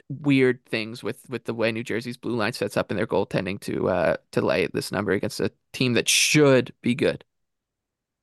weird 0.09 0.65
things 0.67 1.03
with 1.03 1.29
with 1.29 1.45
the 1.45 1.55
way 1.55 1.71
New 1.73 1.85
Jersey's 1.85 2.17
blue 2.17 2.37
line 2.37 2.53
sets 2.53 2.77
up 2.77 2.91
and 2.91 2.99
their 2.99 3.07
goaltending 3.07 3.61
to 3.61 3.89
uh 3.89 4.17
to 4.33 4.41
lay 4.41 4.67
this 4.69 4.91
number 4.93 5.13
against 5.13 5.41
a 5.41 5.53
team 5.73 5.95
that 5.95 6.09
should 6.09 6.73
be 6.83 6.95
good. 6.95 7.25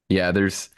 Yeah, 0.09 0.31
there's 0.31 0.69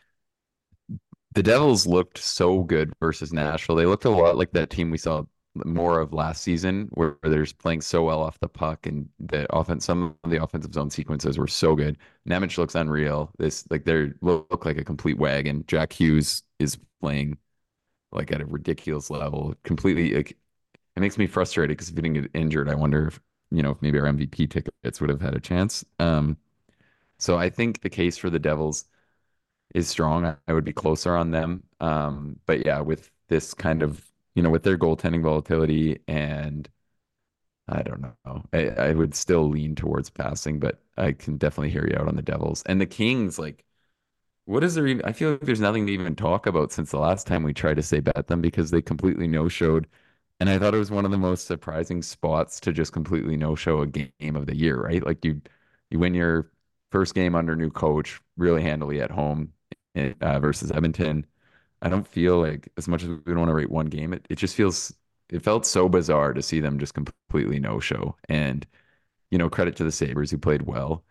the 1.33 1.43
Devils 1.43 1.85
looked 1.85 2.17
so 2.17 2.63
good 2.63 2.93
versus 2.99 3.31
Nashville. 3.33 3.75
They 3.75 3.85
looked 3.85 4.05
a 4.05 4.09
lot 4.09 4.37
like 4.37 4.51
that 4.53 4.69
team 4.69 4.89
we 4.91 4.97
saw 4.97 5.23
more 5.65 5.99
of 5.99 6.13
last 6.13 6.43
season, 6.43 6.87
where 6.93 7.17
they're 7.23 7.45
playing 7.59 7.81
so 7.81 8.03
well 8.03 8.21
off 8.21 8.39
the 8.39 8.47
puck 8.47 8.85
and 8.85 9.09
the 9.19 9.51
offense. 9.55 9.85
Some 9.85 10.15
of 10.23 10.29
the 10.31 10.41
offensive 10.41 10.73
zone 10.73 10.89
sequences 10.89 11.37
were 11.37 11.47
so 11.47 11.75
good. 11.75 11.97
Nemec 12.27 12.57
looks 12.57 12.75
unreal. 12.75 13.31
This 13.37 13.65
like 13.69 13.85
they 13.85 14.11
look 14.21 14.65
like 14.65 14.77
a 14.77 14.83
complete 14.83 15.17
wagon. 15.17 15.63
Jack 15.67 15.93
Hughes 15.93 16.43
is 16.59 16.77
playing 17.01 17.37
like 18.11 18.31
at 18.31 18.41
a 18.41 18.45
ridiculous 18.45 19.09
level, 19.09 19.55
completely 19.63 20.15
like, 20.15 20.31
it 20.97 20.99
makes 21.01 21.17
me 21.17 21.27
frustrated 21.27 21.77
because 21.77 21.89
if 21.89 21.95
he 21.95 22.01
didn't 22.01 22.21
get 22.23 22.31
injured, 22.35 22.69
I 22.69 22.75
wonder 22.75 23.07
if 23.07 23.21
you 23.51 23.63
know 23.63 23.71
if 23.71 23.81
maybe 23.81 23.99
our 23.99 24.07
MVP 24.07 24.47
tickets 24.47 25.01
would 25.01 25.09
have 25.11 25.21
had 25.21 25.35
a 25.35 25.41
chance. 25.41 25.85
Um, 25.99 26.37
so 27.19 27.37
I 27.37 27.49
think 27.49 27.81
the 27.81 27.89
case 27.89 28.17
for 28.17 28.29
the 28.29 28.39
Devils 28.39 28.85
is 29.77 29.87
strong. 29.89 30.25
I, 30.47 30.53
would 30.53 30.65
be 30.65 30.73
closer 30.73 31.15
on 31.15 31.31
them. 31.31 31.63
Um, 31.79 32.39
but 32.45 32.65
yeah, 32.65 32.81
with 32.81 33.11
this 33.29 33.53
kind 33.53 33.83
of 33.83 34.11
you 34.35 34.43
know 34.43 34.49
with 34.49 34.63
their 34.63 34.77
goaltending 34.77 35.23
volatility 35.23 35.99
and 36.07 36.69
I 37.69 37.81
don't 37.83 38.01
know, 38.01 38.43
I, 38.53 38.69
I 38.69 38.93
would 38.93 39.13
still 39.15 39.49
lean 39.49 39.75
towards 39.75 40.09
passing, 40.09 40.59
but 40.59 40.81
I 40.97 41.11
can 41.13 41.37
definitely 41.37 41.69
hear 41.71 41.85
you 41.87 41.97
out 41.99 42.07
on 42.07 42.15
the 42.15 42.21
Devils 42.21 42.63
and 42.65 42.79
the 42.79 42.85
Kings. 42.85 43.37
Like, 43.39 43.65
what 44.45 44.63
is 44.63 44.75
there 44.75 44.87
even? 44.87 45.05
I 45.05 45.13
feel 45.13 45.31
like 45.31 45.41
there's 45.41 45.59
nothing 45.61 45.87
to 45.87 45.93
even 45.93 46.15
talk 46.15 46.45
about 46.47 46.71
since 46.71 46.91
the 46.91 46.99
last 46.99 47.27
time 47.27 47.43
we 47.43 47.53
tried 47.53 47.75
to 47.75 47.83
say 47.83 47.99
bet 47.99 48.27
them 48.27 48.41
because 48.41 48.71
they 48.71 48.81
completely 48.81 49.27
no 49.27 49.47
showed 49.49 49.87
and 50.39 50.49
I 50.49 50.59
thought 50.59 50.75
it 50.75 50.79
was 50.79 50.91
one 50.91 51.05
of 51.05 51.11
the 51.11 51.17
most 51.17 51.47
surprising 51.47 52.01
spots 52.01 52.59
to 52.61 52.71
just 52.71 52.93
completely 52.93 53.37
no 53.37 53.55
show 53.55 53.81
a 53.81 53.87
game 53.87 54.35
of 54.35 54.45
the 54.45 54.55
year, 54.55 54.79
right? 54.81 55.03
Like 55.05 55.25
you 55.25 55.41
you 55.89 55.99
win 55.99 56.13
your 56.13 56.51
first 56.91 57.15
game 57.15 57.35
under 57.35 57.55
new 57.55 57.69
coach 57.71 58.21
really 58.37 58.61
handily 58.61 59.01
at 59.01 59.11
home 59.11 59.53
uh, 60.21 60.39
versus 60.39 60.71
Edmonton. 60.71 61.25
I 61.81 61.89
don't 61.89 62.07
feel 62.07 62.39
like 62.41 62.69
as 62.77 62.87
much 62.87 63.03
as 63.03 63.09
we 63.09 63.17
don't 63.27 63.39
want 63.39 63.49
to 63.49 63.55
rate 63.55 63.71
one 63.71 63.87
game, 63.87 64.13
it, 64.13 64.25
it 64.29 64.37
just 64.37 64.55
feels 64.55 64.93
it 65.29 65.43
felt 65.43 65.65
so 65.65 65.89
bizarre 65.89 66.33
to 66.33 66.41
see 66.41 66.59
them 66.61 66.79
just 66.79 66.93
completely 66.95 67.59
no 67.59 67.79
show. 67.79 68.15
And 68.29 68.65
you 69.31 69.37
know, 69.39 69.49
credit 69.49 69.75
to 69.77 69.85
the 69.85 69.91
Sabres 69.93 70.31
who 70.31 70.37
played 70.39 70.63
well, 70.63 71.05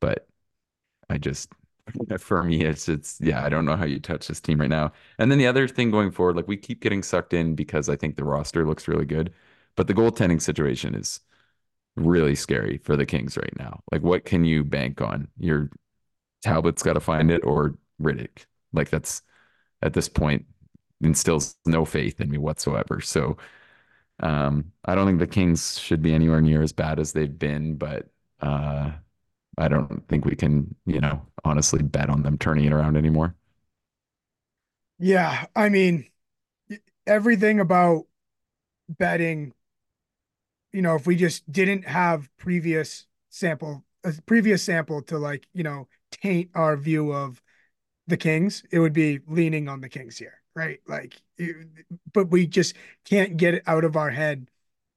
but 0.00 0.26
I 1.10 1.18
just 1.18 1.50
for 2.20 2.44
me, 2.44 2.62
it's 2.64 2.88
it's 2.88 3.20
yeah, 3.22 3.44
I 3.44 3.48
don't 3.48 3.64
know 3.66 3.76
how 3.76 3.84
you 3.86 4.00
touch 4.00 4.28
this 4.28 4.40
team 4.40 4.60
right 4.60 4.70
now. 4.70 4.92
And 5.18 5.30
then 5.30 5.38
the 5.38 5.46
other 5.46 5.68
thing 5.68 5.90
going 5.92 6.10
forward, 6.12 6.36
like 6.36 6.48
we 6.48 6.56
keep 6.58 6.80
getting 6.82 7.02
sucked 7.04 7.34
in 7.34 7.54
because 7.54 7.88
I 7.90 7.96
think 7.96 8.16
the 8.16 8.24
roster 8.24 8.66
looks 8.66 8.88
really 8.88 9.06
good, 9.06 9.32
but 9.76 9.88
the 9.88 9.94
goaltending 9.94 10.42
situation 10.42 10.94
is 10.94 11.20
really 11.96 12.34
scary 12.36 12.78
for 12.78 12.96
the 12.96 13.06
Kings 13.06 13.36
right 13.36 13.54
now. 13.58 13.82
Like, 13.92 14.02
what 14.02 14.24
can 14.24 14.44
you 14.44 14.64
bank 14.64 15.00
on? 15.02 15.28
Your 15.38 15.70
Talbot's 16.42 16.82
got 16.82 16.94
to 16.94 17.00
find 17.00 17.30
it, 17.30 17.44
or 17.44 17.76
Rittich. 18.00 18.46
Like 18.72 18.90
that's 18.90 19.22
at 19.82 19.94
this 19.94 20.08
point 20.08 20.46
instills 21.02 21.56
no 21.66 21.84
faith 21.84 22.20
in 22.20 22.30
me 22.30 22.38
whatsoever. 22.38 23.00
So, 23.00 23.36
um, 24.20 24.72
I 24.84 24.94
don't 24.94 25.06
think 25.06 25.18
the 25.20 25.26
Kings 25.26 25.78
should 25.78 26.02
be 26.02 26.14
anywhere 26.14 26.40
near 26.40 26.62
as 26.62 26.72
bad 26.72 27.00
as 27.00 27.12
they've 27.12 27.38
been, 27.38 27.76
but 27.76 28.08
uh, 28.40 28.92
I 29.58 29.68
don't 29.68 30.06
think 30.08 30.24
we 30.24 30.36
can, 30.36 30.74
you 30.86 31.00
know, 31.00 31.26
honestly 31.44 31.82
bet 31.82 32.10
on 32.10 32.22
them 32.22 32.38
turning 32.38 32.64
it 32.66 32.72
around 32.72 32.96
anymore. 32.96 33.34
Yeah, 34.98 35.46
I 35.56 35.68
mean, 35.68 36.06
everything 37.06 37.60
about 37.60 38.06
betting, 38.88 39.54
you 40.72 40.82
know, 40.82 40.96
if 40.96 41.06
we 41.06 41.16
just 41.16 41.50
didn't 41.50 41.86
have 41.86 42.28
previous 42.36 43.06
sample, 43.30 43.84
a 44.02 44.12
previous 44.26 44.62
sample 44.62 45.02
to 45.02 45.18
like, 45.18 45.46
you 45.52 45.62
know, 45.62 45.88
taint 46.10 46.50
our 46.54 46.76
view 46.76 47.12
of 47.12 47.42
the 48.06 48.16
Kings, 48.16 48.62
it 48.70 48.78
would 48.78 48.92
be 48.92 49.20
leaning 49.26 49.68
on 49.68 49.80
the 49.80 49.88
Kings 49.88 50.18
here, 50.18 50.42
right? 50.54 50.80
Like, 50.86 51.20
but 52.12 52.30
we 52.30 52.46
just 52.46 52.74
can't 53.04 53.36
get 53.36 53.54
it 53.54 53.62
out 53.66 53.84
of 53.84 53.96
our 53.96 54.10
head 54.10 54.48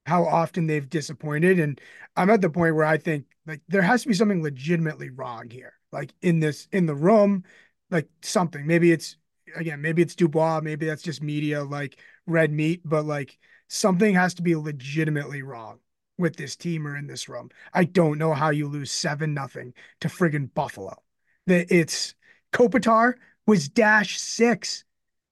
how 0.06 0.24
often 0.24 0.66
they've 0.66 0.88
disappointed. 0.88 1.60
And 1.60 1.80
I'm 2.16 2.30
at 2.30 2.40
the 2.40 2.50
point 2.50 2.74
where 2.74 2.86
I 2.86 2.96
think 2.96 3.26
like 3.46 3.60
there 3.68 3.82
has 3.82 4.02
to 4.02 4.08
be 4.08 4.14
something 4.14 4.42
legitimately 4.42 5.10
wrong 5.10 5.50
here, 5.50 5.74
like 5.92 6.12
in 6.22 6.40
this 6.40 6.66
in 6.72 6.86
the 6.86 6.94
room, 6.94 7.44
like 7.90 8.08
something. 8.22 8.66
Maybe 8.66 8.90
it's 8.90 9.16
again, 9.54 9.80
maybe 9.80 10.02
it's 10.02 10.14
Dubois, 10.14 10.60
maybe 10.62 10.86
that's 10.86 11.02
just 11.02 11.22
media 11.22 11.62
like 11.62 12.00
red 12.26 12.52
meat, 12.52 12.82
but 12.84 13.04
like 13.04 13.38
something 13.68 14.14
has 14.14 14.34
to 14.34 14.42
be 14.42 14.56
legitimately 14.56 15.42
wrong 15.42 15.78
with 16.16 16.36
this 16.36 16.56
team 16.56 16.86
or 16.86 16.96
in 16.96 17.06
this 17.06 17.28
room. 17.28 17.50
I 17.72 17.84
don't 17.84 18.18
know 18.18 18.34
how 18.34 18.50
you 18.50 18.66
lose 18.66 18.90
seven 18.90 19.34
nothing 19.34 19.74
to 20.00 20.08
friggin' 20.08 20.52
Buffalo. 20.52 20.96
That 21.46 21.70
it's 21.70 22.14
Kopitar 22.52 23.14
was 23.46 23.68
dash 23.68 24.18
six. 24.18 24.84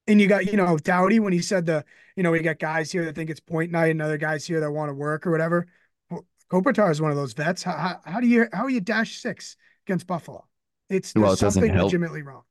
And 0.09 0.21
you 0.21 0.29
got, 0.29 0.47
you 0.47 0.57
know, 0.57 0.79
Doughty 0.79 1.19
when 1.19 1.33
he 1.33 1.41
said 1.41 1.67
the, 1.67 1.85
you 2.15 2.23
know, 2.23 2.31
we 2.31 2.41
got 2.41 2.59
guys 2.59 2.93
here 2.93 3.05
that 3.05 3.15
think 3.15 3.29
it's 3.29 3.41
point 3.41 3.73
night 3.73 3.91
and 3.91 4.01
other 4.01 4.19
guys 4.19 4.47
here 4.47 4.61
that 4.61 4.71
want 4.71 4.89
to 4.89 4.95
work 4.95 5.27
or 5.27 5.33
whatever. 5.33 5.67
Well, 6.11 6.25
Kopitar 6.51 6.91
is 6.91 7.01
one 7.01 7.11
of 7.11 7.17
those 7.17 7.33
vets. 7.33 7.63
How, 7.65 7.77
how, 7.77 8.01
how, 8.05 8.21
do 8.21 8.29
you, 8.29 8.47
how 8.53 8.65
are 8.65 8.71
you 8.71 8.81
dash 8.81 9.19
six 9.21 9.57
against 9.87 10.07
Buffalo? 10.07 10.47
It's 10.89 11.13
well, 11.17 11.33
it 11.33 11.39
something 11.39 11.73
help. 11.73 11.87
legitimately 11.87 12.23
wrong. 12.23 12.43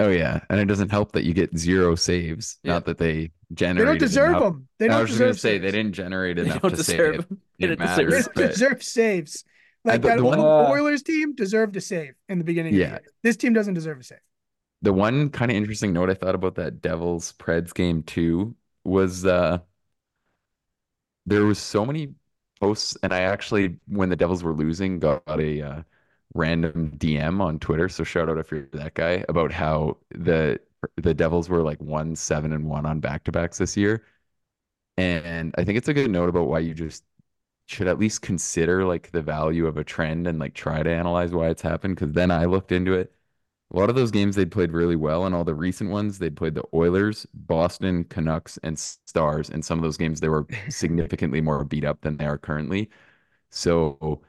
Oh 0.00 0.08
yeah, 0.08 0.40
and 0.50 0.58
it 0.58 0.64
doesn't 0.64 0.90
help 0.90 1.12
that 1.12 1.22
you 1.22 1.32
get 1.32 1.56
zero 1.56 1.94
saves. 1.94 2.58
Yeah. 2.64 2.72
Not 2.72 2.86
that 2.86 2.98
they 2.98 3.30
generate. 3.52 3.78
They 3.78 3.92
don't 3.92 3.98
deserve 4.00 4.30
enough. 4.30 4.42
them. 4.42 4.68
They 4.80 4.88
don't 4.88 4.96
I 4.96 5.00
was 5.02 5.10
deserve 5.10 5.20
going 5.26 5.34
to 5.34 5.38
say 5.38 5.58
they 5.58 5.70
didn't 5.70 5.92
generate 5.92 6.36
enough 6.40 6.62
to 6.62 6.70
deserve 6.70 7.14
save. 7.14 7.28
them. 7.28 7.40
It, 7.60 7.60
They 7.60 7.66
don't 7.68 7.78
matters. 7.78 8.10
deserve 8.12 8.34
They 8.34 8.42
but- 8.42 8.50
deserve 8.50 8.82
saves. 8.82 9.44
Like 9.84 10.02
the- 10.02 10.08
that 10.08 10.16
the 10.18 10.24
one- 10.24 10.38
Oilers 10.40 11.02
team 11.02 11.34
deserved 11.34 11.76
a 11.76 11.80
save 11.80 12.14
in 12.28 12.38
the 12.38 12.44
beginning. 12.44 12.74
Yeah. 12.74 12.84
Of 12.84 12.90
the 12.90 13.02
year. 13.02 13.12
This 13.22 13.36
team 13.36 13.52
doesn't 13.52 13.74
deserve 13.74 14.00
a 14.00 14.02
save. 14.04 14.18
the 14.82 14.92
one 14.92 15.30
kind 15.30 15.50
of 15.50 15.56
interesting 15.56 15.92
note 15.92 16.10
I 16.10 16.14
thought 16.14 16.34
about 16.34 16.56
that 16.56 16.80
Devils 16.82 17.32
Preds 17.38 17.72
game 17.74 18.02
too 18.02 18.54
was 18.84 19.24
uh 19.24 19.58
there 21.26 21.44
was 21.44 21.58
so 21.58 21.84
many 21.86 22.14
posts 22.60 22.96
and 23.02 23.12
I 23.12 23.20
actually 23.22 23.78
when 23.88 24.08
the 24.10 24.16
Devils 24.16 24.42
were 24.42 24.52
losing 24.52 24.98
got 24.98 25.22
a 25.28 25.62
uh, 25.62 25.82
random 26.34 26.92
DM 26.98 27.40
on 27.40 27.58
Twitter 27.58 27.88
so 27.88 28.04
shout 28.04 28.28
out 28.28 28.38
if 28.38 28.50
you're 28.50 28.68
that 28.72 28.94
guy 28.94 29.24
about 29.28 29.52
how 29.52 29.98
the 30.10 30.60
the 30.96 31.14
Devils 31.14 31.48
were 31.48 31.62
like 31.62 31.80
1 31.80 32.14
7 32.16 32.52
and 32.52 32.66
1 32.66 32.86
on 32.86 33.00
back-to-backs 33.00 33.58
this 33.58 33.76
year 33.76 34.04
and 34.96 35.54
I 35.58 35.64
think 35.64 35.78
it's 35.78 35.88
a 35.88 35.94
good 35.94 36.10
note 36.10 36.28
about 36.28 36.48
why 36.48 36.60
you 36.60 36.74
just 36.74 37.04
should 37.66 37.88
at 37.88 37.98
least 37.98 38.22
consider 38.22 38.84
like 38.84 39.10
the 39.12 39.22
value 39.22 39.66
of 39.66 39.76
a 39.78 39.84
trend 39.84 40.26
and 40.26 40.38
like 40.38 40.54
try 40.54 40.82
to 40.82 40.90
analyze 40.90 41.32
why 41.32 41.48
it's 41.48 41.62
happened 41.62 41.96
because 41.96 42.12
then 42.12 42.30
I 42.30 42.44
looked 42.46 42.72
into 42.72 42.94
it 42.94 43.12
a 43.72 43.78
lot 43.78 43.90
of 43.90 43.96
those 43.96 44.10
games 44.10 44.36
they'd 44.36 44.50
played 44.52 44.72
really 44.72 44.96
well, 44.96 45.26
and 45.26 45.34
all 45.34 45.44
the 45.44 45.54
recent 45.54 45.90
ones 45.90 46.18
they'd 46.18 46.36
played 46.36 46.54
the 46.54 46.64
Oilers, 46.74 47.26
Boston, 47.34 48.04
Canucks, 48.04 48.58
and 48.62 48.78
Stars. 48.78 49.50
And 49.50 49.64
some 49.64 49.78
of 49.78 49.82
those 49.82 49.96
games 49.96 50.20
they 50.20 50.28
were 50.28 50.46
significantly 50.70 51.40
more 51.40 51.64
beat 51.64 51.84
up 51.84 52.00
than 52.02 52.16
they 52.16 52.26
are 52.26 52.38
currently. 52.38 52.90
So 53.50 54.22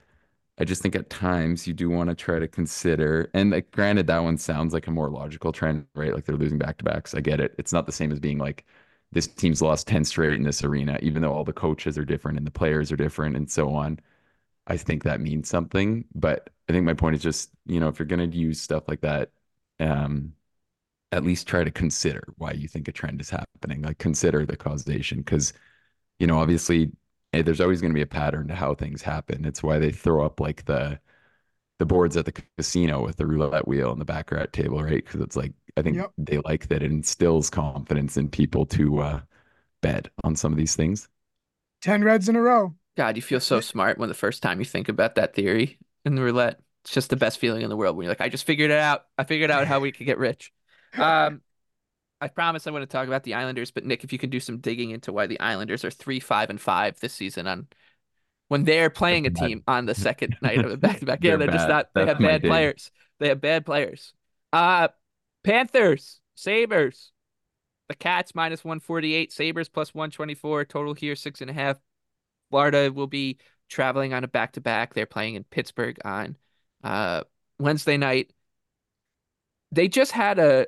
I 0.57 0.63
just 0.65 0.81
think 0.81 0.95
at 0.95 1.09
times 1.09 1.67
you 1.67 1.73
do 1.73 1.89
want 1.89 2.09
to 2.09 2.15
try 2.15 2.39
to 2.39 2.47
consider, 2.47 3.29
and 3.33 3.51
like 3.51 3.71
granted, 3.71 4.07
that 4.07 4.19
one 4.19 4.37
sounds 4.37 4.73
like 4.73 4.87
a 4.87 4.91
more 4.91 5.09
logical 5.09 5.51
trend, 5.51 5.87
right? 5.95 6.13
Like 6.13 6.25
they're 6.25 6.37
losing 6.37 6.57
back 6.59 6.77
to 6.79 6.85
backs. 6.85 7.13
I 7.15 7.21
get 7.21 7.41
it. 7.41 7.55
It's 7.57 7.73
not 7.73 7.85
the 7.85 7.91
same 7.91 8.11
as 8.11 8.19
being 8.21 8.37
like 8.37 8.65
this 9.15 9.27
team's 9.27 9.63
lost 9.63 9.87
10 9.87 10.05
straight 10.05 10.33
in 10.35 10.43
this 10.43 10.63
arena, 10.63 10.99
even 11.01 11.23
though 11.23 11.33
all 11.33 11.45
the 11.45 11.53
coaches 11.53 11.97
are 11.97 12.05
different 12.05 12.37
and 12.37 12.47
the 12.47 12.51
players 12.51 12.91
are 12.91 12.97
different 12.97 13.37
and 13.37 13.49
so 13.51 13.73
on. 13.73 13.99
I 14.67 14.77
think 14.77 15.03
that 15.03 15.21
means 15.21 15.49
something. 15.49 16.05
But 16.15 16.49
I 16.69 16.73
think 16.73 16.85
my 16.85 16.93
point 16.95 17.15
is 17.15 17.23
just, 17.23 17.51
you 17.65 17.79
know, 17.79 17.89
if 17.89 17.99
you're 17.99 18.07
going 18.07 18.29
to 18.31 18.37
use 18.37 18.61
stuff 18.61 18.85
like 18.89 19.01
that, 19.01 19.31
um, 19.79 20.33
at 21.11 21.23
least 21.25 21.47
try 21.47 21.63
to 21.63 21.71
consider 21.71 22.23
why 22.37 22.51
you 22.53 22.67
think 22.67 22.87
a 22.87 22.91
trend 22.91 23.21
is 23.21 23.29
happening. 23.29 23.81
Like 23.83 23.97
consider 23.99 24.45
the 24.45 24.57
causation, 24.57 25.19
because, 25.19 25.53
you 26.19 26.27
know, 26.27 26.39
obviously 26.39 26.91
eh, 27.33 27.41
there's 27.43 27.61
always 27.61 27.81
going 27.81 27.91
to 27.93 27.95
be 27.95 28.01
a 28.03 28.07
pattern 28.07 28.47
to 28.49 28.55
how 28.55 28.75
things 28.75 29.01
happen. 29.03 29.45
It's 29.45 29.63
why 29.63 29.79
they 29.79 29.91
throw 29.91 30.25
up 30.25 30.39
like 30.39 30.65
the 30.65 30.99
the 31.79 31.85
boards 31.85 32.17
at 32.17 32.25
the 32.25 32.33
casino 32.57 33.03
with 33.03 33.17
the 33.17 33.25
roulette 33.27 33.67
wheel 33.67 33.91
and 33.91 33.99
the 34.01 34.05
baccarat 34.05 34.53
table, 34.53 34.81
right? 34.83 35.03
Because 35.05 35.21
it's 35.21 35.35
like 35.35 35.53
I 35.77 35.81
think 35.81 35.97
Yep. 35.97 36.11
they 36.17 36.37
like 36.39 36.67
that 36.69 36.83
it 36.83 36.91
instills 36.91 37.49
confidence 37.49 38.17
in 38.17 38.29
people 38.29 38.65
to 38.67 38.99
uh, 39.01 39.21
bet 39.81 40.09
on 40.23 40.35
some 40.35 40.51
of 40.53 40.57
these 40.57 40.75
things. 40.75 41.09
10 41.81 42.03
reds 42.03 42.29
in 42.29 42.35
a 42.35 42.41
row. 42.41 42.75
God, 42.97 43.15
you 43.15 43.21
feel 43.21 43.39
so 43.39 43.59
smart 43.59 43.97
when 43.97 44.09
the 44.09 44.15
first 44.15 44.41
time 44.41 44.59
you 44.59 44.65
think 44.65 44.89
about 44.89 45.15
that 45.15 45.33
theory 45.35 45.77
in 46.05 46.15
the 46.15 46.21
roulette. 46.23 46.59
It's 46.83 46.93
just 46.93 47.09
the 47.09 47.15
best 47.15 47.39
feeling 47.39 47.63
in 47.63 47.69
the 47.69 47.75
world 47.75 47.97
when 47.97 48.05
you're 48.05 48.11
like, 48.11 48.21
I 48.21 48.29
just 48.29 48.45
figured 48.45 48.71
it 48.71 48.77
out. 48.77 49.05
I 49.17 49.23
figured 49.23 49.51
out 49.51 49.65
how 49.67 49.79
we 49.79 49.91
could 49.91 50.05
get 50.05 50.17
rich. 50.17 50.53
Um, 50.97 51.41
I 52.21 52.27
promise 52.29 52.67
I 52.67 52.71
want 52.71 52.83
to 52.83 52.87
talk 52.87 53.07
about 53.07 53.23
the 53.23 53.33
Islanders, 53.33 53.71
but 53.71 53.85
Nick, 53.85 54.03
if 54.03 54.13
you 54.13 54.19
can 54.19 54.29
do 54.29 54.39
some 54.39 54.59
digging 54.59 54.91
into 54.91 55.11
why 55.11 55.27
the 55.27 55.39
Islanders 55.39 55.83
are 55.83 55.91
three, 55.91 56.19
five, 56.19 56.49
and 56.49 56.61
five 56.61 56.99
this 56.99 57.13
season 57.13 57.47
on 57.47 57.67
when 58.47 58.63
they're 58.63 58.89
playing 58.89 59.25
a 59.25 59.29
team 59.31 59.63
on 59.67 59.85
the 59.85 59.95
second 59.95 60.35
night 60.41 60.63
of 60.63 60.71
a 60.71 60.77
back 60.77 60.99
to 60.99 61.05
back. 61.05 61.19
Yeah, 61.23 61.31
They're 61.31 61.39
they're 61.47 61.47
just 61.49 61.67
not. 61.67 61.89
They 61.93 62.05
have 62.05 62.19
bad 62.19 62.43
players. 62.43 62.91
They 63.19 63.29
have 63.29 63.41
bad 63.41 63.65
players. 63.65 64.13
Uh, 64.53 64.89
Panthers, 65.45 66.19
Sabres, 66.35 67.11
the 67.87 67.95
Cats 67.95 68.33
minus 68.33 68.65
one 68.65 68.79
forty 68.79 69.13
eight, 69.13 69.31
Sabres 69.31 69.69
plus 69.69 69.93
one 69.93 70.11
twenty 70.11 70.33
four. 70.33 70.65
Total 70.65 70.93
here 70.93 71.15
six 71.15 71.41
and 71.41 71.49
a 71.49 71.53
half. 71.53 71.77
Florida 72.49 72.91
will 72.91 73.07
be 73.07 73.37
traveling 73.69 74.13
on 74.13 74.23
a 74.23 74.27
back 74.27 74.53
to 74.53 74.61
back. 74.61 74.93
They're 74.93 75.05
playing 75.05 75.35
in 75.35 75.43
Pittsburgh 75.43 75.97
on 76.03 76.35
uh, 76.83 77.23
Wednesday 77.59 77.97
night. 77.97 78.33
They 79.71 79.87
just 79.87 80.11
had 80.11 80.39
a 80.39 80.67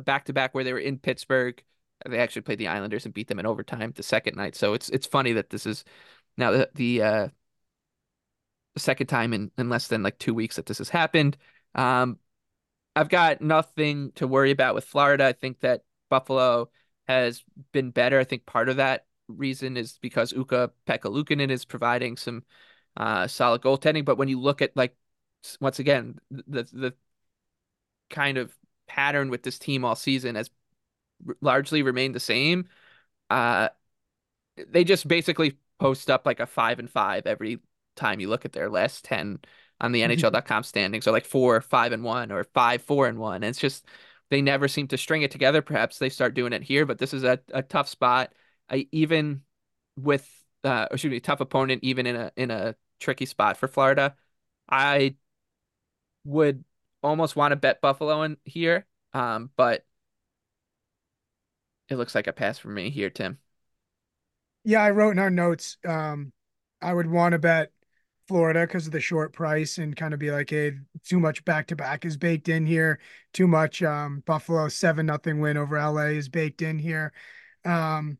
back 0.00 0.26
to 0.26 0.32
back 0.32 0.54
where 0.54 0.64
they 0.64 0.72
were 0.72 0.78
in 0.78 0.98
Pittsburgh. 0.98 1.62
They 2.08 2.18
actually 2.18 2.42
played 2.42 2.58
the 2.58 2.68
Islanders 2.68 3.04
and 3.04 3.14
beat 3.14 3.28
them 3.28 3.38
in 3.38 3.46
overtime 3.46 3.92
the 3.94 4.02
second 4.02 4.36
night. 4.36 4.56
So 4.56 4.74
it's 4.74 4.88
it's 4.88 5.06
funny 5.06 5.32
that 5.32 5.50
this 5.50 5.66
is 5.66 5.84
now 6.36 6.50
the 6.50 6.70
the 6.74 7.02
uh, 7.02 7.28
second 8.76 9.06
time 9.06 9.32
in, 9.32 9.50
in 9.58 9.68
less 9.68 9.88
than 9.88 10.02
like 10.02 10.18
two 10.18 10.34
weeks 10.34 10.56
that 10.56 10.66
this 10.66 10.78
has 10.78 10.88
happened. 10.88 11.36
Um, 11.74 12.18
I've 13.00 13.08
got 13.08 13.40
nothing 13.40 14.12
to 14.16 14.26
worry 14.26 14.50
about 14.50 14.74
with 14.74 14.84
Florida. 14.84 15.24
I 15.24 15.32
think 15.32 15.60
that 15.60 15.84
Buffalo 16.10 16.68
has 17.08 17.42
been 17.72 17.92
better. 17.92 18.20
I 18.20 18.24
think 18.24 18.44
part 18.44 18.68
of 18.68 18.76
that 18.76 19.06
reason 19.26 19.78
is 19.78 19.96
because 20.02 20.32
Uka 20.32 20.70
Pekka 20.86 21.50
is 21.50 21.64
providing 21.64 22.18
some 22.18 22.44
uh, 22.98 23.26
solid 23.26 23.62
goaltending. 23.62 24.04
But 24.04 24.18
when 24.18 24.28
you 24.28 24.38
look 24.38 24.60
at 24.60 24.76
like 24.76 24.94
once 25.60 25.78
again 25.78 26.18
the 26.30 26.64
the 26.64 26.94
kind 28.10 28.36
of 28.36 28.54
pattern 28.86 29.30
with 29.30 29.44
this 29.44 29.58
team 29.58 29.82
all 29.82 29.96
season 29.96 30.34
has 30.34 30.50
largely 31.40 31.82
remained 31.82 32.14
the 32.14 32.20
same. 32.20 32.68
Uh, 33.30 33.70
they 34.68 34.84
just 34.84 35.08
basically 35.08 35.56
post 35.78 36.10
up 36.10 36.26
like 36.26 36.38
a 36.40 36.46
five 36.46 36.78
and 36.78 36.90
five 36.90 37.26
every 37.26 37.60
time 37.96 38.20
you 38.20 38.28
look 38.28 38.44
at 38.44 38.52
their 38.52 38.68
last 38.68 39.06
ten 39.06 39.38
on 39.80 39.92
the 39.92 40.02
NHL.com 40.02 40.62
standings, 40.62 41.06
or 41.06 41.12
like 41.12 41.24
four, 41.24 41.60
five 41.60 41.92
and 41.92 42.04
one, 42.04 42.30
or 42.32 42.44
five, 42.44 42.82
four 42.82 43.06
and 43.06 43.18
one. 43.18 43.36
And 43.36 43.46
it's 43.46 43.58
just 43.58 43.84
they 44.30 44.42
never 44.42 44.68
seem 44.68 44.88
to 44.88 44.98
string 44.98 45.22
it 45.22 45.30
together. 45.30 45.62
Perhaps 45.62 45.98
they 45.98 46.08
start 46.08 46.34
doing 46.34 46.52
it 46.52 46.62
here, 46.62 46.86
but 46.86 46.98
this 46.98 47.14
is 47.14 47.24
a, 47.24 47.40
a 47.52 47.62
tough 47.62 47.88
spot. 47.88 48.32
I 48.68 48.86
even 48.92 49.42
with 49.96 50.28
uh 50.64 50.86
excuse 50.90 51.10
me, 51.10 51.20
tough 51.20 51.40
opponent, 51.40 51.82
even 51.84 52.06
in 52.06 52.16
a 52.16 52.32
in 52.36 52.50
a 52.50 52.74
tricky 53.00 53.26
spot 53.26 53.56
for 53.56 53.68
Florida. 53.68 54.16
I 54.68 55.16
would 56.24 56.64
almost 57.02 57.36
want 57.36 57.52
to 57.52 57.56
bet 57.56 57.80
Buffalo 57.80 58.22
in 58.22 58.36
here. 58.44 58.86
Um, 59.12 59.50
but 59.56 59.84
it 61.88 61.96
looks 61.96 62.14
like 62.14 62.26
a 62.26 62.32
pass 62.32 62.58
for 62.58 62.68
me 62.68 62.90
here, 62.90 63.10
Tim. 63.10 63.38
Yeah, 64.64 64.82
I 64.82 64.90
wrote 64.90 65.12
in 65.12 65.18
our 65.18 65.30
notes. 65.30 65.78
Um, 65.86 66.32
I 66.80 66.92
would 66.92 67.06
want 67.06 67.32
to 67.32 67.38
bet 67.38 67.72
Florida 68.30 68.60
because 68.60 68.86
of 68.86 68.92
the 68.92 69.00
short 69.00 69.32
price 69.32 69.78
and 69.78 69.96
kind 69.96 70.14
of 70.14 70.20
be 70.20 70.30
like, 70.30 70.50
hey, 70.50 70.74
too 71.04 71.18
much 71.18 71.44
back 71.44 71.66
to 71.66 71.74
back 71.74 72.04
is 72.04 72.16
baked 72.16 72.48
in 72.48 72.64
here. 72.64 73.00
Too 73.32 73.48
much 73.48 73.82
um, 73.82 74.22
Buffalo 74.24 74.68
seven 74.68 75.06
nothing 75.06 75.40
win 75.40 75.56
over 75.56 75.76
LA 75.76 76.10
is 76.14 76.28
baked 76.28 76.62
in 76.62 76.78
here. 76.78 77.12
Um, 77.64 78.18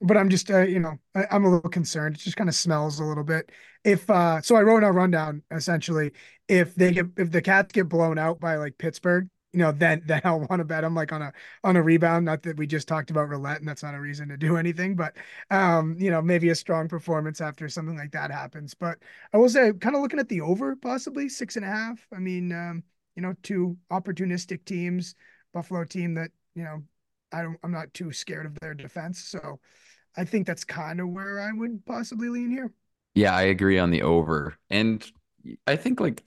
but 0.00 0.16
I'm 0.16 0.30
just, 0.30 0.50
uh, 0.50 0.62
you 0.62 0.80
know, 0.80 0.98
I, 1.14 1.26
am 1.30 1.44
a 1.44 1.48
little 1.48 1.70
concerned. 1.70 2.16
It 2.16 2.22
just 2.22 2.36
kind 2.36 2.50
of 2.50 2.56
smells 2.56 2.98
a 2.98 3.04
little 3.04 3.22
bit. 3.22 3.52
If 3.84 4.10
uh, 4.10 4.40
so, 4.40 4.56
I 4.56 4.62
wrote 4.62 4.82
a 4.82 4.90
rundown 4.90 5.44
essentially. 5.52 6.10
If 6.48 6.74
they 6.74 6.90
get, 6.90 7.06
if 7.16 7.30
the 7.30 7.40
Cats 7.40 7.70
get 7.70 7.88
blown 7.88 8.18
out 8.18 8.40
by 8.40 8.56
like 8.56 8.78
Pittsburgh, 8.78 9.28
you 9.52 9.58
know, 9.58 9.72
then 9.72 10.02
then 10.06 10.20
I'll 10.24 10.40
want 10.40 10.60
to 10.60 10.64
bet 10.64 10.82
them 10.82 10.94
like 10.94 11.12
on 11.12 11.22
a 11.22 11.32
on 11.64 11.76
a 11.76 11.82
rebound. 11.82 12.24
Not 12.24 12.42
that 12.42 12.56
we 12.56 12.66
just 12.66 12.88
talked 12.88 13.10
about 13.10 13.28
roulette, 13.28 13.58
and 13.58 13.68
that's 13.68 13.82
not 13.82 13.94
a 13.94 14.00
reason 14.00 14.28
to 14.28 14.36
do 14.36 14.56
anything, 14.56 14.96
but 14.96 15.16
um, 15.50 15.96
you 15.98 16.10
know, 16.10 16.22
maybe 16.22 16.50
a 16.50 16.54
strong 16.54 16.88
performance 16.88 17.40
after 17.40 17.68
something 17.68 17.96
like 17.96 18.12
that 18.12 18.30
happens. 18.30 18.74
But 18.74 18.98
I 19.32 19.36
will 19.38 19.48
say, 19.48 19.72
kind 19.74 19.94
of 19.96 20.02
looking 20.02 20.18
at 20.20 20.28
the 20.28 20.40
over, 20.40 20.76
possibly 20.76 21.28
six 21.28 21.56
and 21.56 21.64
a 21.64 21.68
half. 21.68 22.06
I 22.14 22.18
mean, 22.18 22.52
um, 22.52 22.82
you 23.16 23.22
know, 23.22 23.34
two 23.42 23.76
opportunistic 23.90 24.64
teams, 24.64 25.14
Buffalo 25.52 25.84
team 25.84 26.14
that 26.14 26.30
you 26.54 26.64
know, 26.64 26.82
I 27.32 27.42
don't, 27.42 27.58
I'm 27.62 27.72
not 27.72 27.92
too 27.94 28.12
scared 28.12 28.46
of 28.46 28.58
their 28.60 28.74
defense, 28.74 29.22
so 29.22 29.60
I 30.16 30.24
think 30.24 30.46
that's 30.46 30.64
kind 30.64 31.00
of 31.00 31.08
where 31.08 31.40
I 31.40 31.52
would 31.52 31.84
possibly 31.86 32.28
lean 32.28 32.50
here. 32.50 32.72
Yeah, 33.14 33.34
I 33.34 33.42
agree 33.42 33.78
on 33.78 33.90
the 33.90 34.02
over, 34.02 34.56
and 34.70 35.04
I 35.66 35.76
think 35.76 36.00
like 36.00 36.24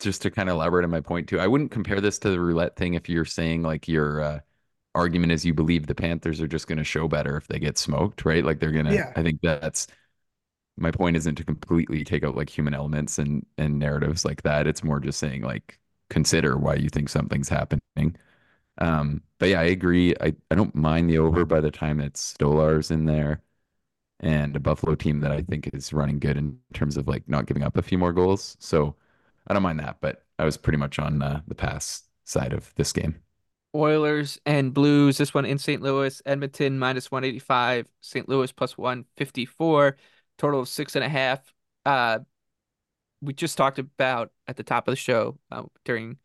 just 0.00 0.22
to 0.22 0.30
kind 0.30 0.48
of 0.48 0.56
elaborate 0.56 0.84
on 0.84 0.90
my 0.90 1.00
point 1.00 1.28
too, 1.28 1.40
I 1.40 1.46
wouldn't 1.46 1.70
compare 1.70 2.00
this 2.00 2.18
to 2.20 2.30
the 2.30 2.40
roulette 2.40 2.76
thing 2.76 2.94
if 2.94 3.08
you're 3.08 3.24
saying 3.24 3.62
like 3.62 3.88
your 3.88 4.20
uh, 4.20 4.40
argument 4.94 5.32
is 5.32 5.44
you 5.44 5.54
believe 5.54 5.86
the 5.86 5.94
Panthers 5.94 6.40
are 6.40 6.48
just 6.48 6.66
going 6.66 6.78
to 6.78 6.84
show 6.84 7.08
better 7.08 7.36
if 7.36 7.46
they 7.48 7.58
get 7.58 7.78
smoked, 7.78 8.24
right? 8.24 8.44
Like 8.44 8.60
they're 8.60 8.72
gonna. 8.72 8.94
Yeah. 8.94 9.12
I 9.16 9.22
think 9.22 9.40
that's 9.42 9.86
my 10.76 10.90
point. 10.90 11.16
Isn't 11.16 11.36
to 11.36 11.44
completely 11.44 12.04
take 12.04 12.24
out 12.24 12.36
like 12.36 12.50
human 12.50 12.74
elements 12.74 13.18
and 13.18 13.44
and 13.58 13.78
narratives 13.78 14.24
like 14.24 14.42
that. 14.42 14.66
It's 14.66 14.84
more 14.84 15.00
just 15.00 15.18
saying 15.18 15.42
like 15.42 15.78
consider 16.10 16.56
why 16.56 16.74
you 16.76 16.88
think 16.88 17.08
something's 17.08 17.48
happening. 17.48 18.16
Um, 18.78 19.22
but 19.38 19.48
yeah, 19.50 19.60
I 19.60 19.64
agree. 19.64 20.14
I, 20.20 20.34
I 20.50 20.54
don't 20.54 20.74
mind 20.74 21.10
the 21.10 21.18
over 21.18 21.44
by 21.44 21.60
the 21.60 21.70
time 21.70 22.00
it's 22.00 22.34
Stolarz 22.34 22.90
in 22.90 23.06
there 23.06 23.42
and 24.20 24.56
a 24.56 24.60
Buffalo 24.60 24.94
team 24.94 25.20
that 25.20 25.32
I 25.32 25.42
think 25.42 25.70
is 25.74 25.92
running 25.92 26.18
good 26.18 26.36
in 26.36 26.58
terms 26.74 26.96
of 26.96 27.08
like 27.08 27.28
not 27.28 27.46
giving 27.46 27.62
up 27.62 27.76
a 27.76 27.82
few 27.82 27.98
more 27.98 28.12
goals. 28.12 28.56
So 28.60 28.96
I 29.46 29.54
don't 29.54 29.62
mind 29.62 29.80
that, 29.80 29.96
but 30.00 30.24
I 30.38 30.44
was 30.44 30.56
pretty 30.56 30.78
much 30.78 30.98
on 30.98 31.22
uh, 31.22 31.40
the 31.46 31.54
pass 31.54 32.02
side 32.24 32.52
of 32.52 32.74
this 32.74 32.92
game. 32.92 33.16
Oilers 33.74 34.40
and 34.46 34.72
Blues. 34.72 35.18
This 35.18 35.34
one 35.34 35.44
in 35.44 35.58
St. 35.58 35.82
Louis. 35.82 36.20
Edmonton 36.24 36.78
minus 36.78 37.10
185. 37.10 37.86
St. 38.00 38.28
Louis 38.28 38.50
plus 38.52 38.76
154. 38.76 39.96
Total 40.38 40.60
of 40.60 40.68
six 40.68 40.96
and 40.96 41.04
a 41.04 41.08
half. 41.08 41.40
Uh, 41.84 42.20
we 43.20 43.32
just 43.32 43.56
talked 43.56 43.78
about 43.78 44.30
at 44.46 44.56
the 44.56 44.62
top 44.62 44.88
of 44.88 44.92
the 44.92 44.96
show 44.96 45.38
uh, 45.50 45.62
during 45.84 46.18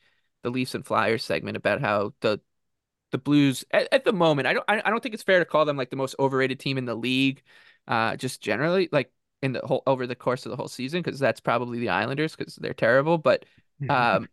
the 0.43 0.49
Leafs 0.49 0.75
and 0.75 0.85
Flyers 0.85 1.23
segment 1.23 1.57
about 1.57 1.81
how 1.81 2.13
the 2.21 2.41
the 3.11 3.17
Blues 3.17 3.65
at, 3.71 3.89
at 3.91 4.05
the 4.05 4.13
moment 4.13 4.47
I 4.47 4.53
don't 4.53 4.65
I, 4.67 4.81
I 4.83 4.89
don't 4.89 5.03
think 5.03 5.13
it's 5.13 5.23
fair 5.23 5.39
to 5.39 5.45
call 5.45 5.65
them 5.65 5.77
like 5.77 5.89
the 5.89 5.97
most 5.97 6.15
overrated 6.17 6.59
team 6.59 6.77
in 6.77 6.85
the 6.85 6.95
league. 6.95 7.43
Uh, 7.87 8.15
just 8.15 8.41
generally 8.41 8.89
like 8.91 9.11
in 9.41 9.53
the 9.53 9.61
whole 9.61 9.83
over 9.87 10.05
the 10.07 10.15
course 10.15 10.45
of 10.45 10.51
the 10.51 10.55
whole 10.55 10.67
season 10.67 11.01
because 11.01 11.19
that's 11.19 11.39
probably 11.39 11.79
the 11.79 11.89
Islanders 11.89 12.35
because 12.35 12.55
they're 12.55 12.73
terrible. 12.73 13.17
But 13.17 13.45
um, 13.89 14.27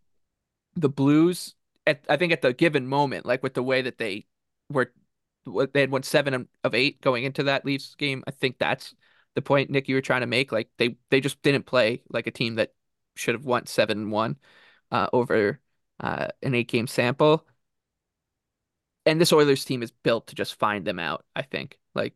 the 0.75 0.89
Blues, 0.89 1.55
at, 1.87 2.05
I 2.09 2.17
think 2.17 2.33
at 2.33 2.43
the 2.43 2.53
given 2.53 2.87
moment, 2.87 3.27
like 3.27 3.43
with 3.43 3.55
the 3.55 3.63
way 3.63 3.83
that 3.83 3.99
they 3.99 4.27
were, 4.71 4.93
they 5.73 5.81
had 5.81 5.91
won 5.91 6.03
seven 6.03 6.49
of 6.65 6.75
eight 6.75 7.01
going 7.01 7.25
into 7.25 7.45
that 7.45 7.65
Leafs 7.65 7.95
game. 7.95 8.23
I 8.27 8.31
think 8.31 8.59
that's 8.59 8.95
the 9.35 9.43
point, 9.43 9.71
Nick, 9.71 9.89
you 9.89 9.95
were 9.95 10.01
trying 10.01 10.21
to 10.21 10.27
make. 10.27 10.53
Like 10.53 10.69
they 10.79 10.97
they 11.11 11.21
just 11.21 11.41
didn't 11.43 11.67
play 11.67 12.03
like 12.11 12.27
a 12.27 12.33
team 12.33 12.57
that 12.57 12.73
should 13.17 13.35
have 13.35 13.45
won 13.45 13.67
seven 13.67 14.11
one 14.11 14.37
uh, 14.91 15.09
over 15.13 15.61
uh, 16.01 16.29
an 16.43 16.55
eight 16.55 16.69
game 16.69 16.87
sample. 16.87 17.47
And 19.07 19.21
this 19.21 19.33
Oilers 19.33 19.65
team 19.65 19.83
is 19.83 19.91
built 19.91 20.27
to 20.29 20.35
just 20.35 20.57
find 20.57 20.85
them 20.85 20.99
out. 20.99 21.25
I 21.35 21.43
think 21.43 21.79
like 21.95 22.15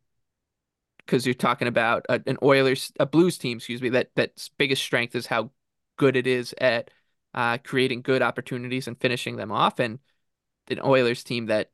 because 1.07 1.27
you're 1.27 1.35
talking 1.35 1.69
about 1.69 2.07
a, 2.09 2.21
an 2.27 2.39
Oilers, 2.43 2.93
a 3.01 3.07
Blues 3.07 3.39
team, 3.39 3.59
excuse 3.59 3.83
me, 3.83 3.91
that 3.91 4.11
that's 4.15 4.49
biggest 4.51 4.83
strength 4.83 5.15
is 5.15 5.27
how 5.27 5.51
good 5.97 6.17
it 6.17 6.27
is 6.27 6.55
at 6.59 6.91
uh, 7.35 7.59
creating 7.59 8.03
good 8.03 8.23
opportunities 8.23 8.89
and 8.89 9.01
finishing 9.01 9.37
them 9.37 9.53
off, 9.53 9.79
and 9.79 9.99
an 10.69 10.81
Oilers 10.85 11.25
team 11.25 11.47
that 11.47 11.71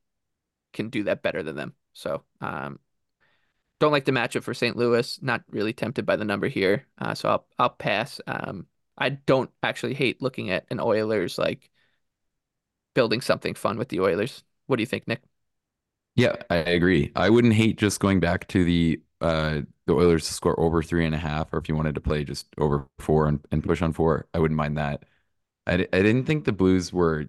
can 0.72 0.88
do 0.88 1.04
that 1.04 1.22
better 1.22 1.42
than 1.42 1.56
them. 1.56 1.74
So, 1.92 2.22
um, 2.40 2.78
don't 3.80 3.92
like 3.92 4.04
the 4.04 4.12
matchup 4.12 4.42
for 4.42 4.54
St. 4.54 4.76
Louis. 4.76 5.18
Not 5.22 5.42
really 5.50 5.72
tempted 5.72 6.04
by 6.06 6.16
the 6.16 6.24
number 6.24 6.48
here, 6.48 6.86
uh, 6.98 7.14
so 7.14 7.28
I'll 7.28 7.46
I'll 7.58 7.70
pass. 7.70 8.20
Um, 8.26 8.66
I 8.96 9.10
don't 9.10 9.50
actually 9.62 9.94
hate 9.94 10.20
looking 10.22 10.50
at 10.50 10.66
an 10.70 10.80
Oilers 10.80 11.38
like 11.38 11.70
building 12.94 13.20
something 13.20 13.54
fun 13.54 13.78
with 13.78 13.88
the 13.88 14.00
Oilers. 14.00 14.42
What 14.66 14.76
do 14.76 14.82
you 14.82 14.86
think, 14.86 15.06
Nick? 15.06 15.22
Yeah, 16.16 16.34
I 16.50 16.56
agree. 16.56 17.12
I 17.14 17.30
wouldn't 17.30 17.54
hate 17.54 17.78
just 17.78 18.00
going 18.00 18.18
back 18.18 18.48
to 18.48 18.64
the 18.64 19.00
uh, 19.20 19.62
the 19.86 19.94
Oilers 19.94 20.26
to 20.28 20.34
score 20.34 20.58
over 20.60 20.82
three 20.82 21.06
and 21.06 21.14
a 21.14 21.18
half, 21.18 21.52
or 21.52 21.58
if 21.58 21.68
you 21.68 21.76
wanted 21.76 21.94
to 21.96 22.00
play 22.00 22.24
just 22.24 22.46
over 22.58 22.86
four 22.98 23.26
and, 23.28 23.40
and 23.52 23.64
push 23.64 23.82
on 23.82 23.92
four, 23.92 24.26
I 24.34 24.38
wouldn't 24.38 24.56
mind 24.58 24.78
that. 24.78 25.04
I, 25.66 25.74
I 25.74 25.76
didn't 26.02 26.24
think 26.24 26.44
the 26.44 26.52
Blues 26.52 26.92
were 26.92 27.26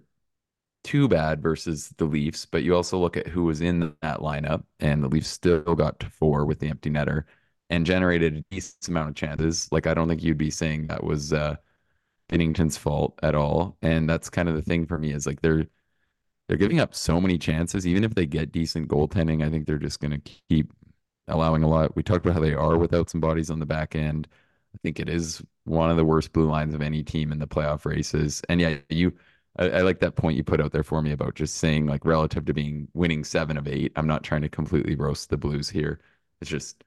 too 0.84 1.08
bad 1.08 1.42
versus 1.42 1.90
the 1.98 2.06
Leafs, 2.06 2.46
but 2.46 2.62
you 2.62 2.74
also 2.74 2.98
look 2.98 3.16
at 3.16 3.28
who 3.28 3.44
was 3.44 3.60
in 3.60 3.94
that 4.02 4.20
lineup, 4.20 4.64
and 4.80 5.02
the 5.02 5.08
Leafs 5.08 5.28
still 5.28 5.74
got 5.74 6.00
to 6.00 6.10
four 6.10 6.46
with 6.46 6.60
the 6.60 6.68
empty 6.68 6.90
netter 6.90 7.24
and 7.70 7.86
generated 7.86 8.36
a 8.38 8.44
decent 8.54 8.88
amount 8.88 9.10
of 9.10 9.14
chances. 9.16 9.68
Like 9.72 9.86
I 9.86 9.94
don't 9.94 10.08
think 10.08 10.22
you'd 10.22 10.38
be 10.38 10.50
saying 10.50 10.88
that 10.88 11.04
was 11.04 11.32
uh, 11.32 11.56
Binnington's 12.28 12.76
fault 12.78 13.18
at 13.22 13.34
all, 13.34 13.76
and 13.82 14.08
that's 14.08 14.30
kind 14.30 14.48
of 14.48 14.54
the 14.56 14.62
thing 14.62 14.86
for 14.86 14.98
me 14.98 15.12
is 15.12 15.26
like 15.26 15.42
they're 15.42 15.66
they're 16.48 16.56
giving 16.58 16.80
up 16.80 16.94
so 16.94 17.20
many 17.20 17.38
chances. 17.38 17.86
Even 17.86 18.04
if 18.04 18.14
they 18.14 18.26
get 18.26 18.52
decent 18.52 18.88
goaltending, 18.88 19.44
I 19.44 19.50
think 19.50 19.66
they're 19.66 19.78
just 19.78 20.00
going 20.00 20.20
to 20.20 20.32
keep 20.48 20.72
allowing 21.30 21.62
a 21.62 21.68
lot. 21.68 21.96
We 21.96 22.02
talked 22.02 22.24
about 22.24 22.34
how 22.34 22.40
they 22.40 22.54
are 22.54 22.76
without 22.76 23.10
some 23.10 23.20
bodies 23.20 23.50
on 23.50 23.58
the 23.58 23.66
back 23.66 23.94
end. 23.94 24.28
I 24.74 24.78
think 24.82 25.00
it 25.00 25.08
is 25.08 25.42
one 25.64 25.90
of 25.90 25.96
the 25.96 26.04
worst 26.04 26.32
blue 26.32 26.48
lines 26.48 26.74
of 26.74 26.82
any 26.82 27.02
team 27.02 27.32
in 27.32 27.38
the 27.38 27.46
playoff 27.46 27.84
races. 27.84 28.42
And 28.48 28.60
yeah, 28.60 28.78
you, 28.88 29.12
I, 29.58 29.70
I, 29.70 29.80
like 29.82 30.00
that 30.00 30.16
point 30.16 30.36
you 30.36 30.44
put 30.44 30.60
out 30.60 30.72
there 30.72 30.82
for 30.82 31.02
me 31.02 31.12
about 31.12 31.34
just 31.34 31.56
saying 31.56 31.86
like 31.86 32.04
relative 32.04 32.44
to 32.46 32.54
being 32.54 32.88
winning 32.94 33.24
seven 33.24 33.56
of 33.56 33.66
eight. 33.66 33.92
I'm 33.96 34.06
not 34.06 34.22
trying 34.22 34.42
to 34.42 34.48
completely 34.48 34.94
roast 34.94 35.30
the 35.30 35.36
Blues 35.36 35.68
here. 35.68 36.00
It's 36.40 36.50
just 36.50 36.84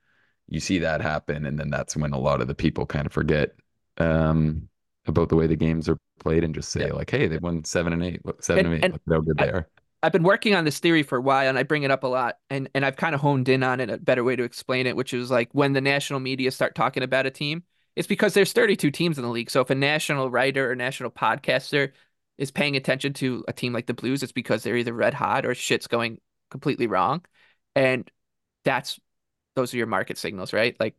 you 0.47 0.59
see 0.59 0.79
that 0.79 1.01
happen, 1.01 1.45
and 1.45 1.57
then 1.59 1.69
that's 1.69 1.95
when 1.95 2.13
a 2.13 2.19
lot 2.19 2.41
of 2.41 2.47
the 2.47 2.55
people 2.55 2.85
kind 2.85 3.05
of 3.05 3.13
forget 3.13 3.55
um, 3.97 4.67
about 5.07 5.29
the 5.29 5.35
way 5.35 5.47
the 5.47 5.55
games 5.55 5.87
are 5.89 5.97
played 6.19 6.43
and 6.43 6.55
just 6.55 6.71
say 6.71 6.87
yeah. 6.87 6.93
like, 6.93 7.09
hey, 7.09 7.27
they 7.27 7.37
won 7.37 7.63
seven 7.63 7.93
and 7.93 8.03
eight. 8.03 8.25
Look, 8.25 8.43
seven 8.43 8.65
and, 8.65 8.75
and 8.75 8.85
eight. 8.85 9.01
Look 9.05 9.15
how 9.15 9.21
good 9.21 9.41
I, 9.41 9.45
they 9.45 9.51
are. 9.51 9.69
I've 10.03 10.11
been 10.11 10.23
working 10.23 10.53
on 10.53 10.65
this 10.65 10.79
theory 10.79 11.01
for 11.03 11.17
a 11.17 11.21
while 11.21 11.47
and 11.47 11.57
I 11.57 11.63
bring 11.63 11.83
it 11.83 11.91
up 11.91 12.03
a 12.03 12.07
lot 12.07 12.37
and, 12.49 12.69
and 12.75 12.85
I've 12.85 12.97
kind 12.97 13.15
of 13.15 13.21
honed 13.21 13.47
in 13.47 13.63
on 13.63 13.79
it 13.79 13.89
a 13.89 13.97
better 13.97 14.23
way 14.23 14.35
to 14.35 14.43
explain 14.43 14.85
it, 14.85 14.97
which 14.97 15.13
is 15.13 15.31
like 15.31 15.49
when 15.53 15.71
the 15.73 15.79
national 15.81 16.19
media 16.19 16.51
start 16.51 16.75
talking 16.75 17.03
about 17.03 17.25
a 17.25 17.31
team, 17.31 17.63
it's 17.95 18.07
because 18.07 18.33
there's 18.33 18.51
32 18.53 18.91
teams 18.91 19.17
in 19.17 19.23
the 19.23 19.29
league. 19.29 19.49
So 19.49 19.61
if 19.61 19.69
a 19.69 19.75
national 19.75 20.29
writer 20.29 20.69
or 20.69 20.75
national 20.75 21.11
podcaster 21.11 21.93
is 22.37 22.51
paying 22.51 22.75
attention 22.75 23.13
to 23.13 23.45
a 23.47 23.53
team 23.53 23.71
like 23.71 23.85
the 23.87 23.93
Blues, 23.93 24.23
it's 24.23 24.31
because 24.33 24.63
they're 24.63 24.75
either 24.75 24.93
red 24.93 25.13
hot 25.13 25.45
or 25.45 25.55
shit's 25.55 25.87
going 25.87 26.19
completely 26.51 26.87
wrong. 26.87 27.23
And 27.75 28.09
that's 28.65 28.99
those 29.55 29.73
are 29.73 29.77
your 29.77 29.87
market 29.87 30.17
signals, 30.17 30.53
right? 30.53 30.77
Like 30.79 30.95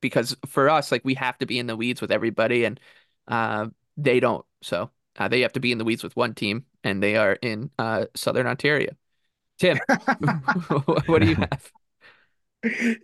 because 0.00 0.36
for 0.46 0.70
us, 0.70 0.92
like 0.92 1.02
we 1.04 1.14
have 1.14 1.38
to 1.38 1.46
be 1.46 1.58
in 1.58 1.66
the 1.66 1.76
weeds 1.76 2.00
with 2.00 2.12
everybody 2.12 2.64
and 2.64 2.80
uh, 3.28 3.68
they 3.96 4.20
don't. 4.20 4.46
So 4.62 4.90
uh, 5.18 5.28
they 5.28 5.40
have 5.40 5.52
to 5.54 5.60
be 5.60 5.72
in 5.72 5.78
the 5.78 5.84
weeds 5.84 6.02
with 6.02 6.16
one 6.16 6.34
team, 6.34 6.64
and 6.84 7.02
they 7.02 7.16
are 7.16 7.34
in 7.34 7.70
uh, 7.78 8.06
Southern 8.14 8.46
Ontario. 8.46 8.92
Tim, 9.58 9.78
what 11.06 11.22
do 11.22 11.28
you 11.28 11.36
have? 11.36 11.72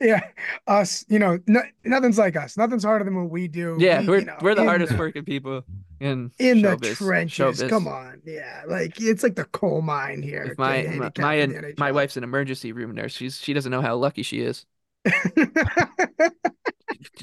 Yeah, 0.01 0.21
us. 0.67 1.05
You 1.09 1.19
know, 1.19 1.39
no, 1.47 1.63
nothing's 1.85 2.19
like 2.19 2.37
us. 2.37 2.57
Nothing's 2.57 2.85
harder 2.85 3.05
than 3.05 3.15
what 3.17 3.31
we 3.31 3.49
do. 3.49 3.77
Yeah, 3.79 4.01
we, 4.01 4.09
we're 4.09 4.19
you 4.21 4.25
know, 4.27 4.37
we're 4.41 4.55
the 4.55 4.65
hardest 4.65 4.93
the, 4.93 4.99
working 4.99 5.25
people 5.25 5.65
in 6.01 6.31
in 6.39 6.59
showbiz, 6.59 6.81
the 6.81 6.95
trenches. 6.95 7.61
Showbiz. 7.63 7.69
Come 7.69 7.87
on, 7.87 8.21
yeah, 8.25 8.63
like 8.67 9.01
it's 9.01 9.23
like 9.23 9.37
the 9.37 9.45
coal 9.45 9.83
mine 9.83 10.23
here. 10.23 10.55
My 10.59 10.83
my 10.83 11.13
my, 11.19 11.75
my 11.79 11.93
wife's 11.93 12.17
an 12.17 12.25
emergency 12.25 12.73
room 12.73 12.95
nurse. 12.95 13.15
She's 13.15 13.39
she 13.39 13.53
doesn't 13.53 13.71
know 13.71 13.83
how 13.83 13.97
lucky 13.97 14.23
she 14.23 14.41
is. 14.41 14.67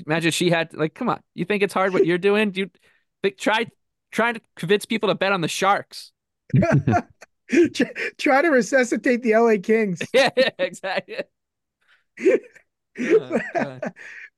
Imagine 0.06 0.32
she 0.32 0.50
had 0.50 0.74
like, 0.74 0.94
come 0.94 1.10
on. 1.10 1.22
You 1.34 1.46
think 1.46 1.64
it's 1.64 1.74
hard 1.74 1.94
what 1.94 2.06
you're 2.06 2.18
doing? 2.18 2.52
Do 2.52 2.62
you 2.62 2.70
like, 3.24 3.38
try 3.38 3.68
trying 4.12 4.36
to 4.36 4.42
convince 4.56 4.86
people 4.86 5.10
to 5.10 5.16
bet 5.16 5.32
on 5.32 5.42
the 5.42 5.48
Sharks. 5.48 6.12
Try 8.18 8.42
to 8.42 8.50
resuscitate 8.50 9.24
the 9.24 9.36
LA 9.36 9.56
Kings. 9.62 10.02
Yeah, 10.14 10.30
yeah 10.36 10.50
exactly. 10.60 11.24
oh, 13.00 13.80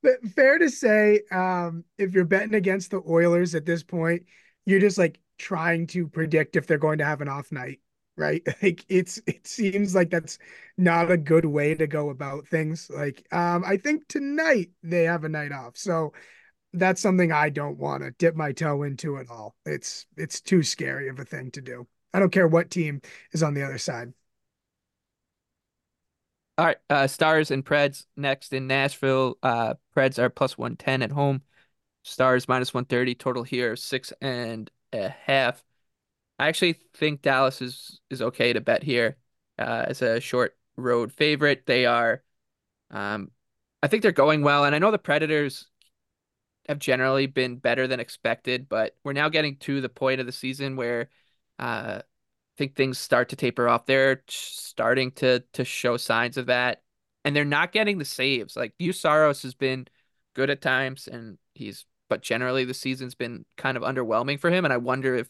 but 0.03 0.23
fair 0.35 0.57
to 0.57 0.69
say, 0.69 1.21
um, 1.31 1.83
if 1.97 2.13
you're 2.13 2.25
betting 2.25 2.53
against 2.53 2.91
the 2.91 3.01
Oilers 3.07 3.55
at 3.55 3.65
this 3.65 3.83
point, 3.83 4.23
you're 4.65 4.79
just 4.79 4.97
like 4.97 5.19
trying 5.37 5.87
to 5.87 6.07
predict 6.07 6.55
if 6.55 6.67
they're 6.67 6.77
going 6.77 6.99
to 6.99 7.05
have 7.05 7.21
an 7.21 7.27
off 7.27 7.51
night, 7.51 7.79
right? 8.17 8.41
Like 8.61 8.85
it's 8.89 9.19
it 9.25 9.47
seems 9.47 9.95
like 9.95 10.09
that's 10.09 10.37
not 10.77 11.11
a 11.11 11.17
good 11.17 11.45
way 11.45 11.75
to 11.75 11.87
go 11.87 12.09
about 12.09 12.47
things. 12.47 12.89
Like 12.89 13.25
um, 13.31 13.63
I 13.65 13.77
think 13.77 14.07
tonight 14.07 14.69
they 14.83 15.03
have 15.03 15.23
a 15.23 15.29
night 15.29 15.51
off, 15.51 15.77
so 15.77 16.13
that's 16.73 17.01
something 17.01 17.31
I 17.31 17.49
don't 17.49 17.77
want 17.77 18.03
to 18.03 18.11
dip 18.11 18.35
my 18.35 18.51
toe 18.51 18.83
into 18.83 19.17
at 19.17 19.29
all. 19.29 19.55
It's 19.65 20.05
it's 20.17 20.41
too 20.41 20.63
scary 20.63 21.09
of 21.09 21.19
a 21.19 21.25
thing 21.25 21.51
to 21.51 21.61
do. 21.61 21.87
I 22.13 22.19
don't 22.19 22.31
care 22.31 22.47
what 22.47 22.69
team 22.69 23.01
is 23.31 23.43
on 23.43 23.53
the 23.53 23.63
other 23.63 23.77
side. 23.77 24.13
All 26.57 26.65
right, 26.65 26.77
uh, 26.89 27.07
Stars 27.07 27.49
and 27.49 27.65
Preds 27.65 28.05
next 28.15 28.53
in 28.53 28.67
Nashville. 28.67 29.37
Uh, 29.41 29.75
Preds 29.95 30.19
are 30.19 30.29
plus 30.29 30.57
110 30.57 31.01
at 31.01 31.11
home. 31.11 31.41
Stars 32.03 32.47
minus 32.47 32.73
130 32.73 33.15
total 33.15 33.43
here, 33.43 33.75
six 33.75 34.13
and 34.21 34.69
a 34.93 35.09
half. 35.09 35.63
I 36.39 36.47
actually 36.47 36.73
think 36.93 37.21
Dallas 37.21 37.61
is 37.61 38.01
is 38.09 38.21
okay 38.21 38.53
to 38.53 38.61
bet 38.61 38.83
here 38.83 39.17
uh, 39.59 39.85
as 39.87 40.01
a 40.01 40.19
short 40.19 40.57
road 40.75 41.11
favorite. 41.13 41.65
They 41.65 41.85
are, 41.85 42.23
um, 42.91 43.31
I 43.83 43.87
think 43.87 44.03
they're 44.03 44.11
going 44.11 44.41
well, 44.43 44.65
and 44.65 44.75
I 44.75 44.79
know 44.79 44.91
the 44.91 44.99
Predators 44.99 45.67
have 46.71 46.79
generally 46.79 47.27
been 47.27 47.57
better 47.57 47.85
than 47.85 47.99
expected, 47.99 48.69
but 48.69 48.95
we're 49.03 49.13
now 49.13 49.27
getting 49.27 49.57
to 49.57 49.81
the 49.81 49.89
point 49.89 50.21
of 50.21 50.25
the 50.25 50.31
season 50.31 50.77
where 50.77 51.09
uh, 51.59 51.99
I 51.99 52.03
think 52.57 52.75
things 52.75 52.97
start 52.97 53.29
to 53.29 53.35
taper 53.35 53.67
off. 53.67 53.85
They're 53.85 54.23
starting 54.27 55.11
to 55.13 55.41
to 55.53 55.65
show 55.65 55.97
signs 55.97 56.37
of 56.37 56.45
that, 56.47 56.81
and 57.25 57.35
they're 57.35 57.45
not 57.45 57.73
getting 57.73 57.97
the 57.97 58.05
saves. 58.05 58.55
Like 58.55 58.73
Juuse 58.79 58.95
Saros 58.95 59.41
has 59.43 59.53
been 59.53 59.87
good 60.33 60.49
at 60.49 60.61
times, 60.61 61.07
and 61.07 61.37
he's 61.55 61.85
but 62.09 62.21
generally 62.21 62.63
the 62.65 62.73
season's 62.73 63.15
been 63.15 63.45
kind 63.57 63.75
of 63.77 63.83
underwhelming 63.83 64.39
for 64.39 64.49
him. 64.49 64.63
And 64.65 64.73
I 64.73 64.77
wonder 64.77 65.15
if 65.15 65.29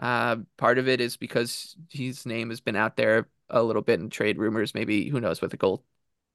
uh, 0.00 0.36
part 0.56 0.78
of 0.78 0.88
it 0.88 1.00
is 1.00 1.16
because 1.16 1.76
his 1.88 2.26
name 2.26 2.50
has 2.50 2.60
been 2.60 2.76
out 2.76 2.96
there 2.96 3.28
a 3.48 3.62
little 3.62 3.82
bit 3.82 4.00
in 4.00 4.10
trade 4.10 4.38
rumors. 4.38 4.74
Maybe 4.74 5.08
who 5.08 5.20
knows 5.20 5.40
with 5.40 5.52
the 5.52 5.56
goal 5.56 5.84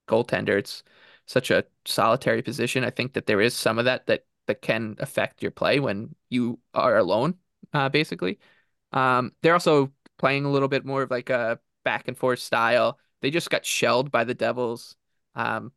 goaltender, 0.07 0.57
it's 0.57 0.83
such 1.25 1.51
a 1.51 1.65
solitary 1.85 2.41
position. 2.41 2.83
I 2.85 2.91
think 2.91 3.13
that 3.13 3.25
there 3.25 3.41
is 3.41 3.53
some 3.53 3.79
of 3.79 3.85
that 3.85 4.07
that 4.07 4.25
that 4.47 4.61
can 4.61 4.95
affect 4.99 5.41
your 5.41 5.51
play 5.51 5.79
when 5.79 6.15
you 6.29 6.59
are 6.73 6.97
alone, 6.97 7.35
uh, 7.73 7.89
basically. 7.89 8.39
Um, 8.91 9.33
they're 9.41 9.53
also 9.53 9.91
playing 10.17 10.45
a 10.45 10.51
little 10.51 10.67
bit 10.67 10.85
more 10.85 11.01
of 11.01 11.11
like 11.11 11.29
a 11.29 11.59
back 11.83 12.07
and 12.07 12.17
forth 12.17 12.39
style. 12.39 12.99
They 13.21 13.31
just 13.31 13.49
got 13.49 13.65
shelled 13.65 14.11
by 14.11 14.23
the 14.23 14.33
Devils. 14.33 14.95
Um, 15.35 15.71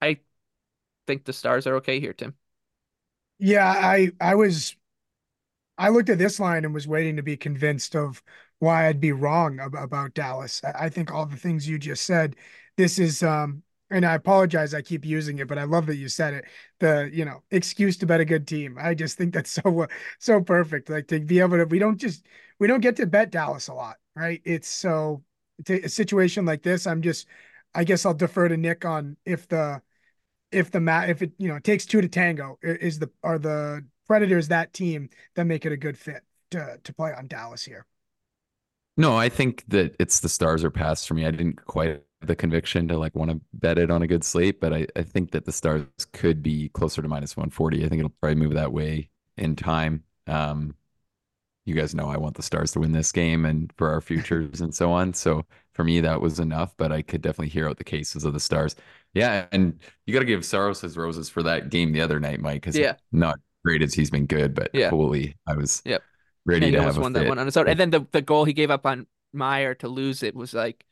I 0.00 0.20
think 1.06 1.24
the 1.24 1.32
Stars 1.32 1.66
are 1.66 1.76
okay 1.76 2.00
here, 2.00 2.12
Tim. 2.12 2.34
Yeah, 3.38 3.66
I 3.66 4.12
I 4.20 4.34
was 4.36 4.76
I 5.76 5.88
looked 5.88 6.08
at 6.10 6.18
this 6.18 6.38
line 6.40 6.64
and 6.64 6.72
was 6.74 6.86
waiting 6.86 7.16
to 7.16 7.22
be 7.22 7.36
convinced 7.36 7.96
of 7.96 8.22
why 8.60 8.86
I'd 8.86 9.00
be 9.00 9.12
wrong 9.12 9.58
ab- 9.60 9.74
about 9.74 10.14
Dallas. 10.14 10.62
I, 10.64 10.86
I 10.86 10.88
think 10.88 11.12
all 11.12 11.26
the 11.26 11.36
things 11.36 11.68
you 11.68 11.78
just 11.78 12.04
said. 12.04 12.36
This 12.76 12.98
is 12.98 13.22
um 13.22 13.62
and 13.94 14.04
I 14.04 14.14
apologize 14.14 14.74
I 14.74 14.82
keep 14.82 15.04
using 15.04 15.38
it, 15.38 15.46
but 15.46 15.56
I 15.56 15.62
love 15.62 15.86
that 15.86 15.94
you 15.96 16.08
said 16.08 16.34
it. 16.34 16.44
The, 16.80 17.08
you 17.12 17.24
know, 17.24 17.44
excuse 17.52 17.96
to 17.98 18.06
bet 18.06 18.20
a 18.20 18.24
good 18.24 18.44
team. 18.44 18.76
I 18.80 18.92
just 18.92 19.16
think 19.16 19.32
that's 19.32 19.50
so 19.62 19.86
so 20.18 20.40
perfect. 20.40 20.90
Like 20.90 21.06
to 21.08 21.20
be 21.20 21.38
able 21.38 21.58
to 21.58 21.64
we 21.64 21.78
don't 21.78 21.96
just 21.96 22.26
we 22.58 22.66
don't 22.66 22.80
get 22.80 22.96
to 22.96 23.06
bet 23.06 23.30
Dallas 23.30 23.68
a 23.68 23.74
lot, 23.74 23.96
right? 24.16 24.42
It's 24.44 24.68
so 24.68 25.22
a 25.68 25.88
situation 25.88 26.44
like 26.44 26.62
this, 26.62 26.88
I'm 26.88 27.02
just 27.02 27.28
I 27.72 27.84
guess 27.84 28.04
I'll 28.04 28.14
defer 28.14 28.48
to 28.48 28.56
Nick 28.56 28.84
on 28.84 29.16
if 29.24 29.46
the 29.46 29.80
if 30.50 30.72
the 30.72 30.80
mat 30.80 31.08
if 31.08 31.22
it 31.22 31.32
you 31.38 31.46
know 31.46 31.60
takes 31.60 31.86
two 31.86 32.00
to 32.00 32.08
tango 32.08 32.58
is 32.62 32.98
the 32.98 33.10
are 33.22 33.38
the 33.38 33.84
Predators 34.08 34.48
that 34.48 34.72
team 34.74 35.08
that 35.34 35.44
make 35.44 35.64
it 35.64 35.72
a 35.72 35.76
good 35.76 35.96
fit 35.96 36.22
to 36.50 36.78
to 36.82 36.92
play 36.92 37.12
on 37.12 37.28
Dallas 37.28 37.64
here. 37.64 37.86
No, 38.96 39.16
I 39.16 39.28
think 39.28 39.64
that 39.68 39.94
it's 39.98 40.20
the 40.20 40.28
stars 40.28 40.64
are 40.64 40.70
passed 40.70 41.06
for 41.06 41.14
me. 41.14 41.26
I 41.26 41.30
didn't 41.30 41.64
quite 41.64 42.02
the 42.26 42.36
conviction 42.36 42.88
to 42.88 42.98
like 42.98 43.14
want 43.14 43.30
to 43.30 43.40
bet 43.52 43.78
it 43.78 43.90
on 43.90 44.02
a 44.02 44.06
good 44.06 44.24
slate, 44.24 44.60
but 44.60 44.72
I, 44.72 44.86
I 44.96 45.02
think 45.02 45.30
that 45.32 45.44
the 45.44 45.52
stars 45.52 45.86
could 46.12 46.42
be 46.42 46.68
closer 46.70 47.02
to 47.02 47.08
minus 47.08 47.36
140. 47.36 47.84
I 47.84 47.88
think 47.88 48.00
it'll 48.00 48.14
probably 48.20 48.36
move 48.36 48.54
that 48.54 48.72
way 48.72 49.10
in 49.36 49.56
time. 49.56 50.04
Um, 50.26 50.74
you 51.64 51.74
guys 51.74 51.94
know 51.94 52.08
I 52.08 52.16
want 52.18 52.36
the 52.36 52.42
stars 52.42 52.72
to 52.72 52.80
win 52.80 52.92
this 52.92 53.10
game 53.10 53.44
and 53.44 53.72
for 53.76 53.90
our 53.90 54.00
futures 54.00 54.60
and 54.60 54.74
so 54.74 54.92
on. 54.92 55.14
So 55.14 55.46
for 55.72 55.82
me, 55.82 56.00
that 56.00 56.20
was 56.20 56.38
enough, 56.38 56.74
but 56.76 56.92
I 56.92 57.02
could 57.02 57.22
definitely 57.22 57.48
hear 57.48 57.68
out 57.68 57.78
the 57.78 57.84
cases 57.84 58.24
of 58.24 58.32
the 58.32 58.40
stars. 58.40 58.76
Yeah. 59.14 59.46
And 59.50 59.80
you 60.06 60.12
got 60.12 60.20
to 60.20 60.26
give 60.26 60.44
Saros 60.44 60.80
his 60.80 60.96
roses 60.96 61.28
for 61.30 61.42
that 61.42 61.70
game 61.70 61.92
the 61.92 62.02
other 62.02 62.20
night, 62.20 62.40
Mike, 62.40 62.62
because 62.62 62.76
yeah. 62.76 62.94
not 63.12 63.38
great 63.64 63.82
as 63.82 63.94
he's 63.94 64.10
been 64.10 64.26
good, 64.26 64.54
but 64.54 64.70
yeah. 64.74 64.90
holy, 64.90 65.36
I 65.46 65.54
was 65.54 65.80
yep. 65.86 66.02
ready 66.44 66.70
to 66.70 66.82
have 66.82 66.98
one 66.98 67.14
that 67.14 67.26
one 67.28 67.38
on 67.38 67.46
his 67.46 67.56
own. 67.56 67.66
And 67.66 67.80
then 67.80 67.90
the, 67.90 68.06
the 68.12 68.22
goal 68.22 68.44
he 68.44 68.52
gave 68.52 68.70
up 68.70 68.84
on 68.84 69.06
Meier 69.32 69.74
to 69.76 69.88
lose 69.88 70.22
it 70.22 70.34
was 70.34 70.52
like 70.52 70.84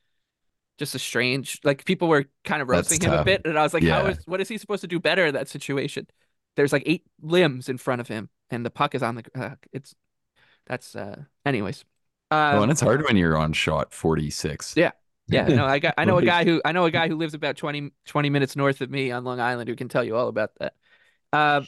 just 0.82 0.94
a 0.94 0.98
strange, 0.98 1.60
like 1.64 1.84
people 1.84 2.08
were 2.08 2.26
kind 2.44 2.60
of 2.62 2.68
roasting 2.68 3.00
That's 3.00 3.06
him 3.06 3.12
tough. 3.12 3.22
a 3.22 3.24
bit. 3.24 3.42
And 3.44 3.58
I 3.58 3.62
was 3.62 3.72
like, 3.74 3.84
Yeah. 3.84 4.02
how 4.02 4.06
is, 4.08 4.18
what 4.26 4.40
is 4.40 4.48
he 4.48 4.58
supposed 4.58 4.80
to 4.82 4.88
do 4.88 4.98
better 5.00 5.26
in 5.26 5.34
that 5.34 5.48
situation? 5.48 6.06
There's 6.56 6.72
like 6.72 6.82
eight 6.86 7.04
limbs 7.20 7.68
in 7.68 7.78
front 7.78 8.00
of 8.00 8.08
him 8.08 8.28
and 8.50 8.66
the 8.66 8.70
puck 8.70 8.94
is 8.94 9.02
on 9.02 9.14
the, 9.16 9.24
uh, 9.34 9.54
it's, 9.72 9.94
that's, 10.66 10.96
uh, 10.96 11.22
anyways. 11.46 11.84
Uh, 12.30 12.52
oh, 12.56 12.62
and 12.62 12.72
it's 12.72 12.80
hard 12.80 13.02
when 13.04 13.16
you're 13.16 13.36
on 13.36 13.52
shot 13.52 13.94
46. 13.94 14.74
Yeah. 14.76 14.92
Yeah, 15.28 15.46
no, 15.46 15.64
I 15.64 15.78
got 15.78 15.94
I 15.96 16.04
know 16.04 16.18
a 16.18 16.22
guy 16.26 16.44
who 16.44 16.60
I 16.64 16.72
know 16.72 16.84
a 16.84 16.90
guy 16.90 17.08
who 17.08 17.16
lives 17.16 17.32
about 17.32 17.56
20, 17.56 17.92
20 18.06 18.28
minutes 18.30 18.56
north 18.56 18.80
of 18.80 18.90
me 18.90 19.12
on 19.12 19.24
Long 19.24 19.40
Island 19.40 19.68
who 19.68 19.76
can 19.76 19.88
tell 19.88 20.04
you 20.04 20.16
all 20.16 20.28
about 20.28 20.50
that. 20.58 20.74
Uh, 21.32 21.62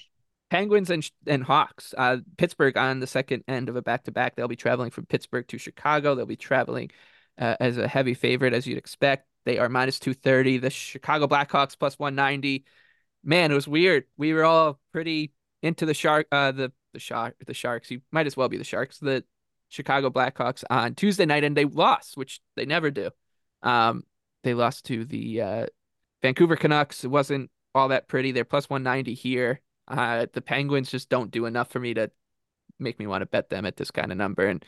Penguins 0.50 0.90
and 0.90 1.08
and 1.26 1.42
Hawks. 1.42 1.94
Uh, 1.96 2.18
Pittsburgh 2.36 2.76
on 2.76 3.00
the 3.00 3.06
second 3.06 3.44
end 3.48 3.68
of 3.68 3.76
a 3.76 3.82
back 3.82 4.04
to 4.04 4.12
back. 4.12 4.36
They'll 4.36 4.48
be 4.48 4.56
traveling 4.56 4.90
from 4.90 5.06
Pittsburgh 5.06 5.46
to 5.48 5.58
Chicago. 5.58 6.14
They'll 6.14 6.26
be 6.26 6.36
traveling 6.36 6.90
uh, 7.38 7.56
as 7.60 7.78
a 7.78 7.88
heavy 7.88 8.14
favorite 8.14 8.52
as 8.54 8.66
you'd 8.66 8.78
expect. 8.78 9.26
They 9.44 9.58
are 9.58 9.68
minus 9.68 9.98
two 9.98 10.14
thirty. 10.14 10.58
The 10.58 10.70
Chicago 10.70 11.26
Blackhawks 11.26 11.78
plus 11.78 11.98
one 11.98 12.14
ninety. 12.14 12.64
Man, 13.22 13.50
it 13.50 13.54
was 13.54 13.68
weird. 13.68 14.04
We 14.16 14.32
were 14.32 14.44
all 14.44 14.80
pretty 14.92 15.32
into 15.62 15.86
the 15.86 15.94
shark. 15.94 16.26
Uh, 16.32 16.52
the 16.52 16.72
the 16.92 17.00
shark 17.00 17.36
the 17.44 17.54
Sharks. 17.54 17.90
You 17.90 18.00
might 18.10 18.26
as 18.26 18.36
well 18.36 18.48
be 18.48 18.56
the 18.56 18.64
Sharks. 18.64 18.98
The 18.98 19.24
Chicago 19.68 20.08
Blackhawks 20.08 20.64
on 20.70 20.94
Tuesday 20.94 21.26
night, 21.26 21.44
and 21.44 21.56
they 21.56 21.64
lost, 21.64 22.16
which 22.16 22.40
they 22.56 22.64
never 22.64 22.90
do. 22.90 23.10
Um, 23.62 24.04
they 24.44 24.54
lost 24.54 24.86
to 24.86 25.04
the 25.04 25.40
uh, 25.40 25.66
Vancouver 26.22 26.56
Canucks. 26.56 27.04
It 27.04 27.08
wasn't 27.08 27.50
all 27.74 27.88
that 27.88 28.08
pretty. 28.08 28.32
They're 28.32 28.44
plus 28.44 28.70
190 28.70 29.14
here. 29.14 29.60
Uh, 29.88 30.26
the 30.32 30.40
Penguins 30.40 30.90
just 30.90 31.08
don't 31.08 31.30
do 31.30 31.46
enough 31.46 31.70
for 31.70 31.80
me 31.80 31.94
to 31.94 32.10
make 32.78 32.98
me 32.98 33.06
want 33.06 33.22
to 33.22 33.26
bet 33.26 33.50
them 33.50 33.66
at 33.66 33.76
this 33.76 33.90
kind 33.90 34.12
of 34.12 34.18
number. 34.18 34.46
And 34.46 34.64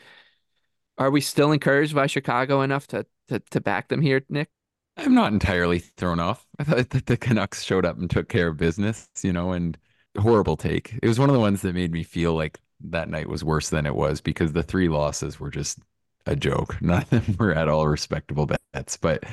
are 0.97 1.11
we 1.11 1.21
still 1.21 1.51
encouraged 1.51 1.95
by 1.95 2.07
Chicago 2.07 2.61
enough 2.61 2.87
to 2.87 3.05
to, 3.29 3.39
to 3.51 3.61
back 3.61 3.89
them 3.89 4.01
here, 4.01 4.23
Nick? 4.29 4.49
I'm 4.97 5.13
not 5.13 5.31
entirely 5.31 5.79
thrown 5.79 6.19
off. 6.19 6.45
I 6.57 6.63
thought 6.63 6.89
that 6.89 7.05
the 7.05 7.17
Canucks 7.17 7.63
showed 7.63 7.85
up 7.85 7.99
and 7.99 8.09
took 8.09 8.29
care 8.29 8.47
of 8.47 8.57
business, 8.57 9.07
you 9.21 9.31
know, 9.31 9.51
and 9.51 9.77
horrible 10.17 10.57
take. 10.57 10.97
It 11.03 11.07
was 11.07 11.19
one 11.19 11.29
of 11.29 11.33
the 11.33 11.39
ones 11.39 11.61
that 11.61 11.75
made 11.75 11.91
me 11.91 12.03
feel 12.03 12.33
like 12.33 12.59
that 12.81 13.09
night 13.09 13.29
was 13.29 13.43
worse 13.43 13.69
than 13.69 13.85
it 13.85 13.95
was 13.95 14.21
because 14.21 14.53
the 14.53 14.63
three 14.63 14.89
losses 14.89 15.39
were 15.39 15.51
just 15.51 15.79
a 16.25 16.35
joke. 16.35 16.77
None 16.81 17.01
of 17.01 17.09
them 17.09 17.35
were 17.39 17.53
at 17.53 17.67
all 17.67 17.87
respectable 17.87 18.47
bets, 18.73 18.97
but 18.97 19.23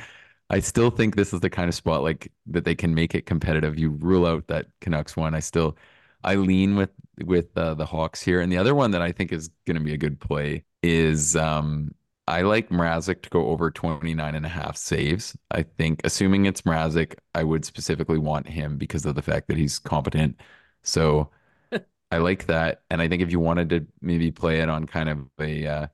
I 0.51 0.61
still 0.61 0.91
think 0.91 1.17
this 1.17 1.33
is 1.33 1.41
the 1.41 1.51
kind 1.51 1.69
of 1.69 1.75
spot 1.75 2.03
like 2.03 2.31
that 2.47 2.65
they 2.65 2.75
can 2.75 2.95
make 2.95 3.15
it 3.15 3.27
competitive. 3.27 3.79
You 3.79 3.91
rule 3.91 4.27
out 4.27 4.47
that 4.49 4.67
Canucks 4.81 5.17
one. 5.17 5.35
I 5.35 5.41
still 5.41 5.77
I 6.23 6.35
lean 6.37 6.77
with 6.77 6.91
with 7.25 7.57
uh, 7.57 7.75
the 7.75 7.87
Hawks 7.87 8.23
here, 8.23 8.41
and 8.41 8.53
the 8.53 8.59
other 8.59 8.75
one 8.75 8.91
that 8.91 9.03
I 9.03 9.13
think 9.13 9.33
is 9.33 9.49
going 9.67 9.77
to 9.77 9.83
be 9.83 9.95
a 9.95 9.99
good 9.99 10.21
play 10.21 10.65
is 10.85 11.35
um 11.37 11.95
I 12.29 12.43
like 12.43 12.71
Mrazek 12.71 13.23
to 13.23 13.31
go 13.31 13.49
over 13.49 13.71
29 13.71 14.35
and 14.35 14.47
a 14.47 14.49
half 14.49 14.77
saves. 14.77 15.37
I 15.51 15.63
think 15.63 16.01
assuming 16.05 16.47
it's 16.47 16.63
Mrazek, 16.63 17.17
I 17.35 17.45
would 17.45 17.65
specifically 17.67 18.19
want 18.19 18.49
him 18.49 18.79
because 18.79 19.05
of 19.07 19.15
the 19.15 19.23
fact 19.23 19.49
that 19.49 19.59
he's 19.59 19.79
competent. 19.79 20.41
So 20.83 21.31
I 22.11 22.19
like 22.19 22.47
that. 22.47 22.83
And 22.91 23.03
I 23.03 23.09
think 23.09 23.23
if 23.23 23.31
you 23.31 23.41
wanted 23.41 23.69
to 23.71 23.87
maybe 24.01 24.31
play 24.31 24.61
it 24.61 24.69
on 24.71 24.87
kind 24.87 25.09
of 25.11 25.29
a 25.41 25.67
uh, 25.67 25.87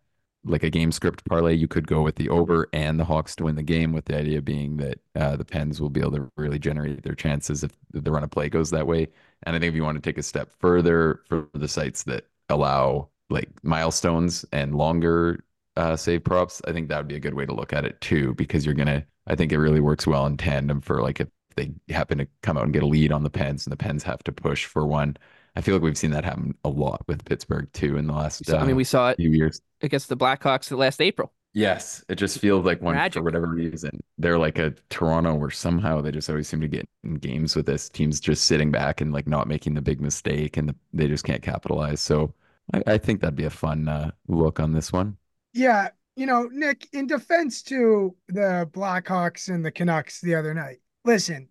like 0.45 0.63
a 0.63 0.71
game 0.71 0.93
script 0.93 1.25
parlay, 1.27 1.55
you 1.55 1.69
could 1.69 1.87
go 1.87 2.03
with 2.03 2.17
the 2.17 2.29
over 2.31 2.69
and 2.73 2.99
the 2.99 3.05
Hawks 3.05 3.37
to 3.37 3.45
win 3.45 3.57
the 3.57 3.63
game, 3.63 3.93
with 3.93 4.07
the 4.07 4.17
idea 4.17 4.41
being 4.41 4.77
that 4.79 4.99
uh, 5.17 5.37
the 5.37 5.45
Pens 5.45 5.81
will 5.81 5.91
be 5.91 6.01
able 6.01 6.13
to 6.13 6.31
really 6.37 6.59
generate 6.59 7.03
their 7.03 7.15
chances 7.15 7.63
if 7.65 7.73
the 7.93 8.11
run 8.11 8.25
of 8.25 8.31
play 8.31 8.49
goes 8.49 8.71
that 8.71 8.87
way. 8.87 9.09
And 9.45 9.55
I 9.57 9.59
think 9.59 9.71
if 9.71 9.77
you 9.77 9.85
want 9.85 10.03
to 10.03 10.09
take 10.09 10.19
a 10.19 10.23
step 10.23 10.51
further 10.61 11.23
for 11.29 11.49
the 11.55 11.69
sites 11.69 12.05
that 12.05 12.27
allow 12.49 13.11
like 13.31 13.49
milestones 13.63 14.45
and 14.53 14.75
longer 14.75 15.45
uh, 15.77 15.97
save 15.97 16.25
props, 16.25 16.61
I 16.67 16.73
think 16.73 16.89
that 16.89 16.99
would 16.99 17.09
be 17.09 17.17
a 17.17 17.21
good 17.21 17.35
way 17.35 17.47
to 17.47 17.55
look 17.55 17.73
at 17.73 17.85
it 17.85 18.01
too, 18.01 18.35
because 18.35 18.67
you're 18.67 18.75
gonna. 18.75 19.05
I 19.27 19.35
think 19.37 19.53
it 19.53 19.59
really 19.59 19.81
works 19.81 20.07
well 20.07 20.27
in 20.27 20.37
tandem 20.37 20.81
for 20.81 21.03
like 21.03 21.21
if 21.21 21.29
they 21.57 21.73
happen 21.89 22.19
to 22.19 22.27
come 22.43 22.57
out 22.57 22.65
and 22.65 22.73
get 22.73 22.83
a 22.83 22.87
lead 22.87 23.13
on 23.13 23.23
the 23.23 23.31
Pens 23.31 23.67
and 23.67 23.73
the 23.73 23.77
Pens 23.77 24.03
have 24.03 24.23
to 24.25 24.33
push 24.33 24.67
for 24.67 24.87
one. 24.87 25.17
I 25.57 25.61
feel 25.61 25.75
like 25.75 25.83
we've 25.83 25.99
seen 25.99 26.13
that 26.13 26.25
happen 26.25 26.55
a 26.65 26.69
lot 26.69 27.03
with 27.07 27.25
Pittsburgh 27.25 27.69
too 27.73 27.97
in 27.97 28.07
the 28.07 28.13
last. 28.13 28.45
So, 28.47 28.57
I 28.57 28.63
mean, 28.63 28.73
uh, 28.73 28.77
we 28.77 28.85
saw 28.85 29.11
it 29.11 29.17
few 29.17 29.31
years. 29.31 29.61
against 29.83 30.09
the 30.09 30.17
Blackhawks 30.17 30.77
last 30.77 31.01
April. 31.01 31.33
Yes, 31.53 32.05
it 32.09 32.15
just 32.15 32.39
feels 32.39 32.65
like 32.65 32.81
one 32.81 32.95
Magic. 32.95 33.21
for 33.21 33.25
whatever 33.25 33.49
reason. 33.49 34.01
They're 34.19 34.39
like 34.39 34.59
a 34.59 34.73
Toronto 34.89 35.35
where 35.35 35.51
somehow 35.51 36.01
they 36.01 36.13
just 36.13 36.31
always 36.31 36.47
seem 36.47 36.61
to 36.61 36.69
get 36.69 36.89
in 37.03 37.17
games 37.17 37.57
with 37.57 37.67
this. 37.67 37.89
Teams 37.89 38.21
just 38.21 38.45
sitting 38.45 38.71
back 38.71 39.01
and 39.01 39.13
like 39.13 39.27
not 39.27 39.49
making 39.49 39.75
the 39.75 39.83
big 39.83 40.01
mistake 40.01 40.57
and 40.57 40.69
the, 40.69 40.77
they 40.93 41.09
just 41.09 41.25
can't 41.25 41.43
capitalize. 41.43 42.01
So 42.01 42.33
I, 42.73 42.83
I 42.87 42.99
think 42.99 43.21
that'd 43.21 43.37
be 43.37 43.45
a 43.45 43.51
fun 43.51 43.89
uh, 43.89 44.11
look 44.29 44.61
on 44.61 44.73
this 44.73 44.93
one. 44.93 45.17
Yeah, 45.53 45.89
you 46.17 46.27
know, 46.27 46.49
Nick, 46.53 46.89
in 46.93 47.07
defense 47.07 47.63
to 47.65 48.15
the 48.29 48.69
Blackhawks 48.73 49.49
and 49.49 49.65
the 49.65 49.73
Canucks 49.73 50.21
the 50.21 50.35
other 50.35 50.55
night, 50.55 50.79
listen, 51.05 51.49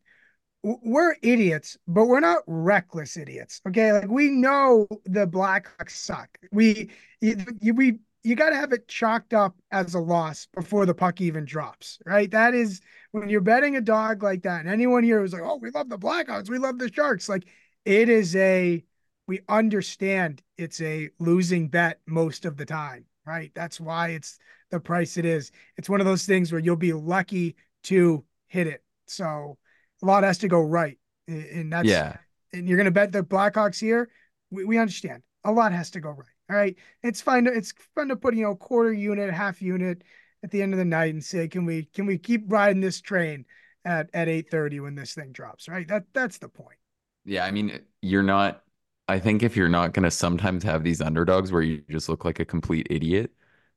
we're 0.64 1.16
idiots, 1.22 1.78
but 1.88 2.06
we're 2.06 2.20
not 2.20 2.44
reckless 2.46 3.18
idiots. 3.18 3.62
Okay, 3.68 3.94
like 3.94 4.10
we 4.10 4.30
know 4.30 4.88
the 5.06 5.26
Blackhawks 5.26 5.92
suck. 5.92 6.38
We 6.52 6.90
you, 7.22 7.74
we 7.74 8.00
you 8.24 8.36
got 8.36 8.50
to 8.50 8.56
have 8.56 8.74
it 8.74 8.88
chalked 8.88 9.34
up 9.34 9.56
as 9.72 9.94
a 9.94 10.00
loss 10.00 10.48
before 10.54 10.86
the 10.86 10.94
puck 10.94 11.22
even 11.22 11.46
drops, 11.46 12.00
right? 12.06 12.30
That 12.30 12.54
is 12.54 12.82
when 13.12 13.30
you're 13.30 13.40
betting 13.42 13.78
a 13.78 13.82
dog 13.82 14.22
like 14.22 14.44
that. 14.44 14.60
And 14.60 14.70
anyone 14.70 15.04
here 15.04 15.22
was 15.22 15.32
like, 15.32 15.44
"Oh, 15.44 15.56
we 15.56 15.72
love 15.72 15.90
the 15.90 15.98
Blackhawks, 15.98 16.50
we 16.50 16.58
love 16.58 16.78
the 16.78 16.92
Sharks," 16.92 17.30
like 17.30 17.46
it 17.86 18.10
is 18.10 18.36
a 18.36 18.84
we 19.30 19.42
understand 19.48 20.42
it's 20.58 20.82
a 20.82 21.08
losing 21.20 21.68
bet 21.68 22.00
most 22.08 22.46
of 22.46 22.58
the 22.58 22.66
time, 22.66 23.06
right? 23.28 23.52
That's 23.54 23.80
why 23.80 24.10
it's 24.10 24.40
the 24.72 24.80
price 24.80 25.18
it 25.18 25.26
is. 25.26 25.52
It's 25.78 25.88
one 25.88 26.00
of 26.00 26.08
those 26.08 26.26
things 26.26 26.52
where 26.52 26.60
you'll 26.60 26.76
be 26.76 26.94
lucky 26.94 27.56
to 27.84 28.26
hit 28.48 28.66
it. 28.66 28.84
So 29.06 29.60
a 30.02 30.06
lot 30.06 30.24
has 30.24 30.40
to 30.40 30.48
go 30.48 30.60
right. 30.60 30.98
And 31.28 31.72
that's 31.72 31.88
yeah. 31.88 32.18
And 32.54 32.68
you're 32.68 32.80
gonna 32.80 32.90
bet 32.90 33.12
the 33.12 33.22
Blackhawks 33.22 33.80
here. 33.80 34.10
We, 34.50 34.66
we 34.66 34.80
understand. 34.80 35.22
A 35.44 35.52
lot 35.52 35.74
has 35.74 35.92
to 35.92 36.00
go 36.00 36.10
right. 36.10 36.28
All 36.50 36.56
right. 36.56 36.76
It's 37.04 37.22
fine. 37.22 37.46
To, 37.46 37.54
it's 37.54 37.72
fun 37.94 38.08
to 38.08 38.16
put, 38.16 38.36
you 38.36 38.42
know, 38.42 38.56
quarter 38.56 38.92
unit, 38.92 39.32
half 39.32 39.62
unit 39.62 40.04
at 40.42 40.50
the 40.50 40.64
end 40.64 40.74
of 40.74 40.80
the 40.80 40.86
night 40.86 41.14
and 41.14 41.24
say, 41.24 41.48
can 41.48 41.66
we 41.66 41.84
can 41.94 42.08
we 42.08 42.18
keep 42.18 42.46
riding 42.48 42.82
this 42.82 43.00
train 43.00 43.46
at 43.86 44.10
at 44.12 44.28
8 44.28 44.50
30 44.50 44.80
when 44.80 44.96
this 44.96 45.14
thing 45.14 45.34
drops? 45.34 45.70
Right. 45.70 45.88
That 45.88 46.06
that's 46.14 46.40
the 46.40 46.50
point. 46.50 46.80
Yeah, 47.26 47.46
I 47.46 47.52
mean, 47.52 47.80
you're 48.02 48.24
not 48.24 48.64
I 49.10 49.20
think 49.20 49.44
if 49.44 49.58
you're 49.58 49.70
not 49.70 49.94
gonna 49.94 50.12
sometimes 50.12 50.64
have 50.64 50.84
these 50.84 51.02
underdogs 51.02 51.52
where 51.52 51.64
you 51.64 51.84
just 51.90 52.10
look 52.10 52.26
like 52.26 52.40
a 52.40 52.46
complete 52.46 52.88
idiot, 52.92 53.32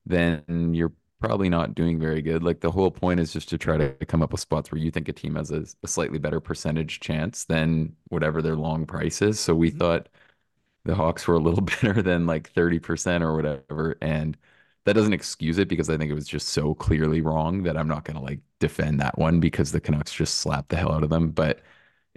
then 0.07 0.75
you're 0.75 0.93
probably 1.21 1.49
not 1.49 1.75
doing 1.75 1.99
very 1.99 2.21
good. 2.21 2.43
Like 2.43 2.61
the 2.61 2.71
whole 2.71 2.91
point 2.91 3.19
is 3.21 3.33
just 3.33 3.49
to 3.51 3.59
try 3.59 3.79
to 3.79 3.95
come 4.07 4.23
up 4.23 4.33
with 4.33 4.43
spots 4.43 4.71
where 4.71 4.81
you 4.81 4.91
think 4.91 5.09
a 5.09 5.13
team 5.13 5.37
has 5.37 5.51
a, 5.51 5.65
a 5.83 5.89
slightly 5.89 6.19
better 6.19 6.41
percentage 6.41 7.01
chance 7.01 7.45
than 7.47 7.97
whatever 8.09 8.43
their 8.43 8.57
long 8.57 8.85
price 8.87 9.23
is. 9.23 9.41
So 9.41 9.55
we 9.55 9.71
mm-hmm. 9.71 9.79
thought 9.79 10.09
the 10.85 10.95
Hawks 10.95 11.27
were 11.27 11.37
a 11.37 11.39
little 11.41 11.61
better 11.83 12.03
than 12.03 12.27
like 12.27 12.53
30% 12.53 13.23
or 13.23 13.35
whatever. 13.35 13.97
And 14.03 14.37
that 14.85 14.95
doesn't 14.95 15.13
excuse 15.15 15.59
it 15.59 15.69
because 15.69 15.89
I 15.89 15.97
think 15.97 16.11
it 16.11 16.15
was 16.15 16.29
just 16.29 16.51
so 16.51 16.75
clearly 16.75 17.23
wrong 17.23 17.63
that 17.63 17.77
I'm 17.79 17.89
not 17.89 18.05
going 18.05 18.17
to 18.19 18.23
like 18.23 18.41
defend 18.59 19.01
that 19.01 19.17
one 19.19 19.41
because 19.41 19.73
the 19.73 19.81
Canucks 19.81 20.13
just 20.13 20.39
slapped 20.39 20.71
the 20.71 20.77
hell 20.77 20.93
out 20.93 21.05
of 21.05 21.11
them. 21.11 21.31
But 21.31 21.61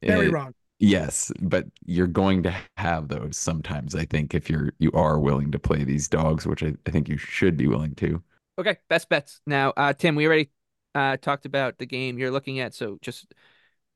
very 0.03 0.28
it, 0.28 0.32
wrong. 0.32 0.53
Yes, 0.80 1.32
but 1.41 1.65
you're 1.86 2.07
going 2.07 2.43
to 2.43 2.55
have 2.78 3.07
those 3.07 3.38
sometimes. 3.38 3.95
I 3.95 4.05
think 4.05 4.36
if 4.36 4.49
you're 4.49 4.73
you 4.80 4.91
are 4.93 5.19
willing 5.19 5.51
to 5.51 5.59
play 5.59 5.84
these 5.84 6.07
dogs, 6.07 6.45
which 6.45 6.63
I, 6.63 6.73
I 6.86 6.91
think 6.91 7.07
you 7.07 7.17
should 7.17 7.55
be 7.55 7.67
willing 7.67 7.95
to. 7.95 8.21
Okay, 8.57 8.78
best 8.89 9.09
bets. 9.09 9.41
Now, 9.45 9.73
uh, 9.78 9.93
Tim, 9.93 10.15
we 10.15 10.26
already 10.26 10.49
uh, 10.93 11.17
talked 11.17 11.45
about 11.45 11.78
the 11.78 11.86
game 11.86 12.17
you're 12.17 12.32
looking 12.32 12.59
at, 12.59 12.73
so 12.73 12.97
just 13.01 13.34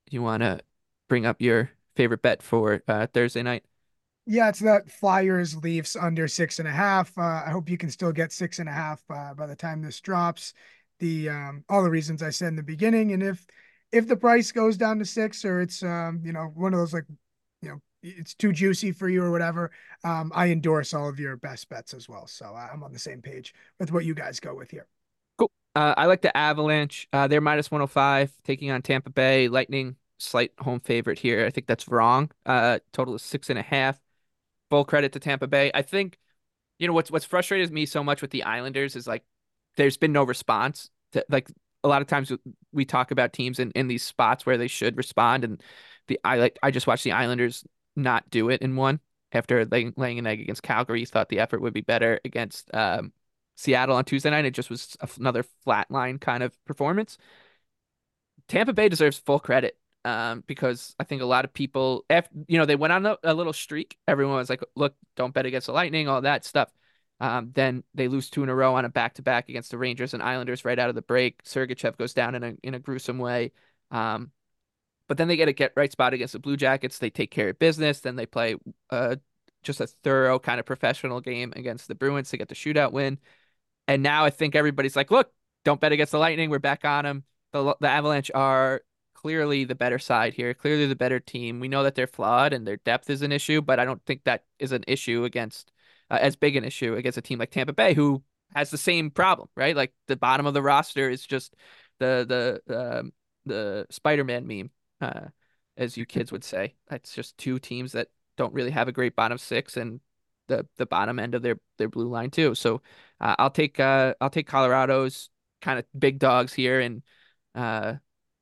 you 0.09 0.21
want 0.21 0.41
to 0.43 0.59
bring 1.07 1.25
up 1.25 1.41
your 1.41 1.71
favorite 1.95 2.21
bet 2.21 2.41
for 2.41 2.81
uh, 2.87 3.07
Thursday 3.07 3.43
night? 3.43 3.65
Yeah, 4.25 4.49
it's 4.49 4.59
that 4.59 4.89
Flyers 4.91 5.55
Leafs 5.55 5.95
under 5.95 6.27
six 6.27 6.59
and 6.59 6.67
a 6.67 6.71
half. 6.71 7.17
Uh, 7.17 7.43
I 7.45 7.49
hope 7.49 7.69
you 7.69 7.77
can 7.77 7.89
still 7.89 8.11
get 8.11 8.31
six 8.31 8.59
and 8.59 8.69
a 8.69 8.71
half 8.71 9.01
uh, 9.09 9.33
by 9.33 9.47
the 9.47 9.55
time 9.55 9.81
this 9.81 9.99
drops. 9.99 10.53
The 10.99 11.29
um, 11.29 11.63
all 11.67 11.83
the 11.83 11.89
reasons 11.89 12.21
I 12.21 12.29
said 12.29 12.49
in 12.49 12.55
the 12.55 12.63
beginning, 12.63 13.11
and 13.11 13.23
if 13.23 13.45
if 13.91 14.07
the 14.07 14.15
price 14.15 14.51
goes 14.51 14.77
down 14.77 14.99
to 14.99 15.05
six 15.05 15.43
or 15.45 15.61
it's 15.61 15.83
um, 15.83 16.21
you 16.23 16.31
know 16.31 16.51
one 16.55 16.73
of 16.73 16.79
those 16.79 16.93
like 16.93 17.05
you 17.61 17.69
know 17.69 17.81
it's 18.01 18.33
too 18.33 18.51
juicy 18.51 18.91
for 18.91 19.09
you 19.09 19.23
or 19.23 19.31
whatever, 19.31 19.71
um, 20.03 20.31
I 20.33 20.47
endorse 20.47 20.93
all 20.93 21.09
of 21.09 21.19
your 21.19 21.35
best 21.35 21.67
bets 21.69 21.93
as 21.93 22.07
well. 22.07 22.27
So 22.27 22.45
I'm 22.45 22.83
on 22.83 22.93
the 22.93 22.99
same 22.99 23.21
page 23.21 23.53
with 23.79 23.91
what 23.91 24.05
you 24.05 24.13
guys 24.13 24.39
go 24.39 24.55
with 24.55 24.71
here. 24.71 24.87
Cool. 25.37 25.51
Uh, 25.75 25.95
I 25.97 26.05
like 26.05 26.21
the 26.21 26.35
Avalanche. 26.35 27.07
Uh, 27.11 27.27
they're 27.27 27.41
minus 27.41 27.71
105 27.71 28.31
taking 28.43 28.71
on 28.71 28.81
Tampa 28.81 29.09
Bay 29.09 29.47
Lightning. 29.47 29.95
Slight 30.17 30.51
home 30.59 30.79
favorite 30.79 31.19
here. 31.19 31.45
I 31.45 31.49
think 31.49 31.67
that's 31.67 31.87
wrong. 31.87 32.31
Uh, 32.45 32.79
total 32.91 33.15
is 33.15 33.21
six 33.21 33.49
and 33.49 33.59
a 33.59 33.63
half. 33.63 33.99
Full 34.69 34.85
credit 34.85 35.13
to 35.13 35.19
Tampa 35.19 35.47
Bay. 35.47 35.71
I 35.73 35.81
think, 35.81 36.19
you 36.77 36.87
know, 36.87 36.93
what's 36.93 37.09
what's 37.09 37.25
frustrated 37.25 37.71
me 37.71 37.85
so 37.85 38.03
much 38.03 38.21
with 38.21 38.31
the 38.31 38.43
Islanders 38.43 38.95
is 38.95 39.07
like 39.07 39.23
there's 39.77 39.97
been 39.97 40.11
no 40.11 40.23
response. 40.23 40.89
To, 41.13 41.25
like 41.29 41.49
a 41.83 41.87
lot 41.87 42.01
of 42.01 42.07
times 42.07 42.31
we 42.71 42.85
talk 42.85 43.11
about 43.11 43.33
teams 43.33 43.59
in, 43.59 43.71
in 43.71 43.87
these 43.87 44.03
spots 44.03 44.45
where 44.45 44.57
they 44.57 44.67
should 44.67 44.97
respond, 44.97 45.43
and 45.43 45.63
the 46.07 46.19
I 46.23 46.37
like 46.37 46.59
I 46.63 46.71
just 46.71 46.87
watched 46.87 47.03
the 47.03 47.13
Islanders 47.13 47.65
not 47.95 48.29
do 48.29 48.49
it 48.49 48.61
in 48.61 48.75
one 48.75 48.99
after 49.31 49.65
laying, 49.65 49.93
laying 49.97 50.19
an 50.19 50.27
egg 50.27 50.41
against 50.41 50.63
Calgary. 50.63 51.05
Thought 51.05 51.29
the 51.29 51.39
effort 51.39 51.61
would 51.61 51.73
be 51.73 51.81
better 51.81 52.19
against 52.25 52.73
um, 52.73 53.13
Seattle 53.55 53.95
on 53.95 54.05
Tuesday 54.05 54.29
night. 54.29 54.45
It 54.45 54.53
just 54.53 54.69
was 54.69 54.97
another 55.17 55.43
flatline 55.65 56.19
kind 56.19 56.43
of 56.43 56.53
performance. 56.65 57.17
Tampa 58.47 58.73
Bay 58.73 58.89
deserves 58.89 59.17
full 59.17 59.39
credit 59.39 59.77
um, 60.05 60.43
because 60.47 60.95
I 60.99 61.03
think 61.03 61.21
a 61.21 61.25
lot 61.25 61.45
of 61.45 61.53
people, 61.53 62.05
after, 62.09 62.33
you 62.47 62.57
know, 62.57 62.65
they 62.65 62.75
went 62.75 62.93
on 62.93 63.05
a, 63.05 63.17
a, 63.23 63.33
little 63.33 63.53
streak. 63.53 63.97
Everyone 64.07 64.35
was 64.37 64.49
like, 64.49 64.63
look, 64.75 64.95
don't 65.15 65.33
bet 65.33 65.45
against 65.45 65.67
the 65.67 65.73
Lightning, 65.73 66.07
all 66.07 66.21
that 66.21 66.45
stuff. 66.45 66.69
Um, 67.19 67.51
then 67.53 67.83
they 67.93 68.07
lose 68.07 68.29
two 68.29 68.43
in 68.43 68.49
a 68.49 68.55
row 68.55 68.75
on 68.75 68.85
a 68.85 68.89
back 68.89 69.15
to 69.15 69.21
back 69.21 69.49
against 69.49 69.71
the 69.71 69.77
Rangers 69.77 70.13
and 70.13 70.23
Islanders 70.23 70.63
right 70.63 70.79
out 70.79 70.89
of 70.89 70.95
the 70.95 71.01
break. 71.01 71.43
Sergachev 71.43 71.97
goes 71.97 72.13
down 72.13 72.35
in 72.35 72.43
a 72.43 72.53
in 72.63 72.73
a 72.73 72.79
gruesome 72.79 73.17
way. 73.17 73.51
Um, 73.91 74.31
but 75.07 75.17
then 75.17 75.27
they 75.27 75.35
get 75.35 75.49
a 75.49 75.53
get 75.53 75.73
right 75.75 75.91
spot 75.91 76.13
against 76.13 76.33
the 76.33 76.39
Blue 76.39 76.55
Jackets. 76.55 76.99
They 76.99 77.09
take 77.09 77.31
care 77.31 77.49
of 77.49 77.59
business. 77.59 77.99
Then 77.99 78.15
they 78.15 78.25
play 78.25 78.55
uh, 78.89 79.17
just 79.63 79.81
a 79.81 79.87
thorough 79.87 80.39
kind 80.39 80.59
of 80.59 80.65
professional 80.65 81.19
game 81.19 81.51
against 81.55 81.87
the 81.87 81.95
Bruins 81.95 82.29
to 82.29 82.37
get 82.37 82.47
the 82.47 82.55
shootout 82.55 82.91
win. 82.91 83.17
And 83.87 84.03
now 84.03 84.23
I 84.23 84.29
think 84.29 84.55
everybody's 84.55 84.95
like, 84.95 85.11
look, 85.11 85.31
don't 85.65 85.81
bet 85.81 85.91
against 85.91 86.11
the 86.11 86.19
Lightning. 86.19 86.49
We're 86.49 86.59
back 86.59 86.85
on 86.85 87.05
them. 87.05 87.23
The, 87.51 87.75
the 87.79 87.89
Avalanche 87.89 88.31
are 88.35 88.81
clearly 89.15 89.65
the 89.65 89.75
better 89.75 89.99
side 89.99 90.33
here, 90.33 90.53
clearly 90.53 90.85
the 90.85 90.95
better 90.95 91.19
team. 91.19 91.59
We 91.59 91.67
know 91.67 91.83
that 91.83 91.95
they're 91.95 92.07
flawed 92.07 92.53
and 92.53 92.65
their 92.65 92.77
depth 92.77 93.09
is 93.09 93.21
an 93.21 93.31
issue, 93.31 93.61
but 93.61 93.79
I 93.79 93.85
don't 93.85 94.05
think 94.05 94.23
that 94.23 94.45
is 94.59 94.71
an 94.71 94.83
issue 94.87 95.25
against 95.25 95.71
uh, 96.09 96.17
as 96.19 96.35
big 96.35 96.55
an 96.55 96.63
issue 96.63 96.95
against 96.95 97.17
a 97.17 97.21
team 97.21 97.39
like 97.39 97.51
Tampa 97.51 97.73
Bay, 97.73 97.93
who 97.93 98.23
has 98.55 98.71
the 98.71 98.77
same 98.77 99.11
problem, 99.11 99.47
right? 99.55 99.75
Like 99.75 99.93
the 100.07 100.15
bottom 100.15 100.45
of 100.45 100.53
the 100.53 100.61
roster 100.61 101.09
is 101.09 101.25
just 101.25 101.55
the 101.99 102.61
the 102.67 102.99
um, 102.99 103.13
the 103.45 103.85
Spider 103.89 104.23
Man 104.23 104.47
meme 104.47 104.71
uh, 105.01 105.27
as 105.77 105.97
you 105.97 106.05
kids 106.05 106.31
would 106.31 106.43
say. 106.43 106.75
It's 106.91 107.13
just 107.13 107.37
two 107.37 107.59
teams 107.59 107.93
that 107.93 108.07
don't 108.37 108.53
really 108.53 108.71
have 108.71 108.87
a 108.87 108.93
great 108.93 109.15
bottom 109.15 109.37
six 109.37 109.77
and 109.77 109.99
the 110.47 110.67
the 110.77 110.85
bottom 110.85 111.19
end 111.19 111.35
of 111.35 111.41
their 111.41 111.59
their 111.77 111.89
blue 111.89 112.09
line 112.09 112.31
too. 112.31 112.55
So 112.55 112.81
uh, 113.19 113.35
I'll 113.39 113.51
take 113.51 113.79
uh, 113.79 114.13
I'll 114.19 114.29
take 114.29 114.47
Colorado's 114.47 115.29
kind 115.61 115.79
of 115.79 115.85
big 115.97 116.19
dogs 116.19 116.53
here 116.53 116.79
and 116.79 117.03
uh, 117.55 117.95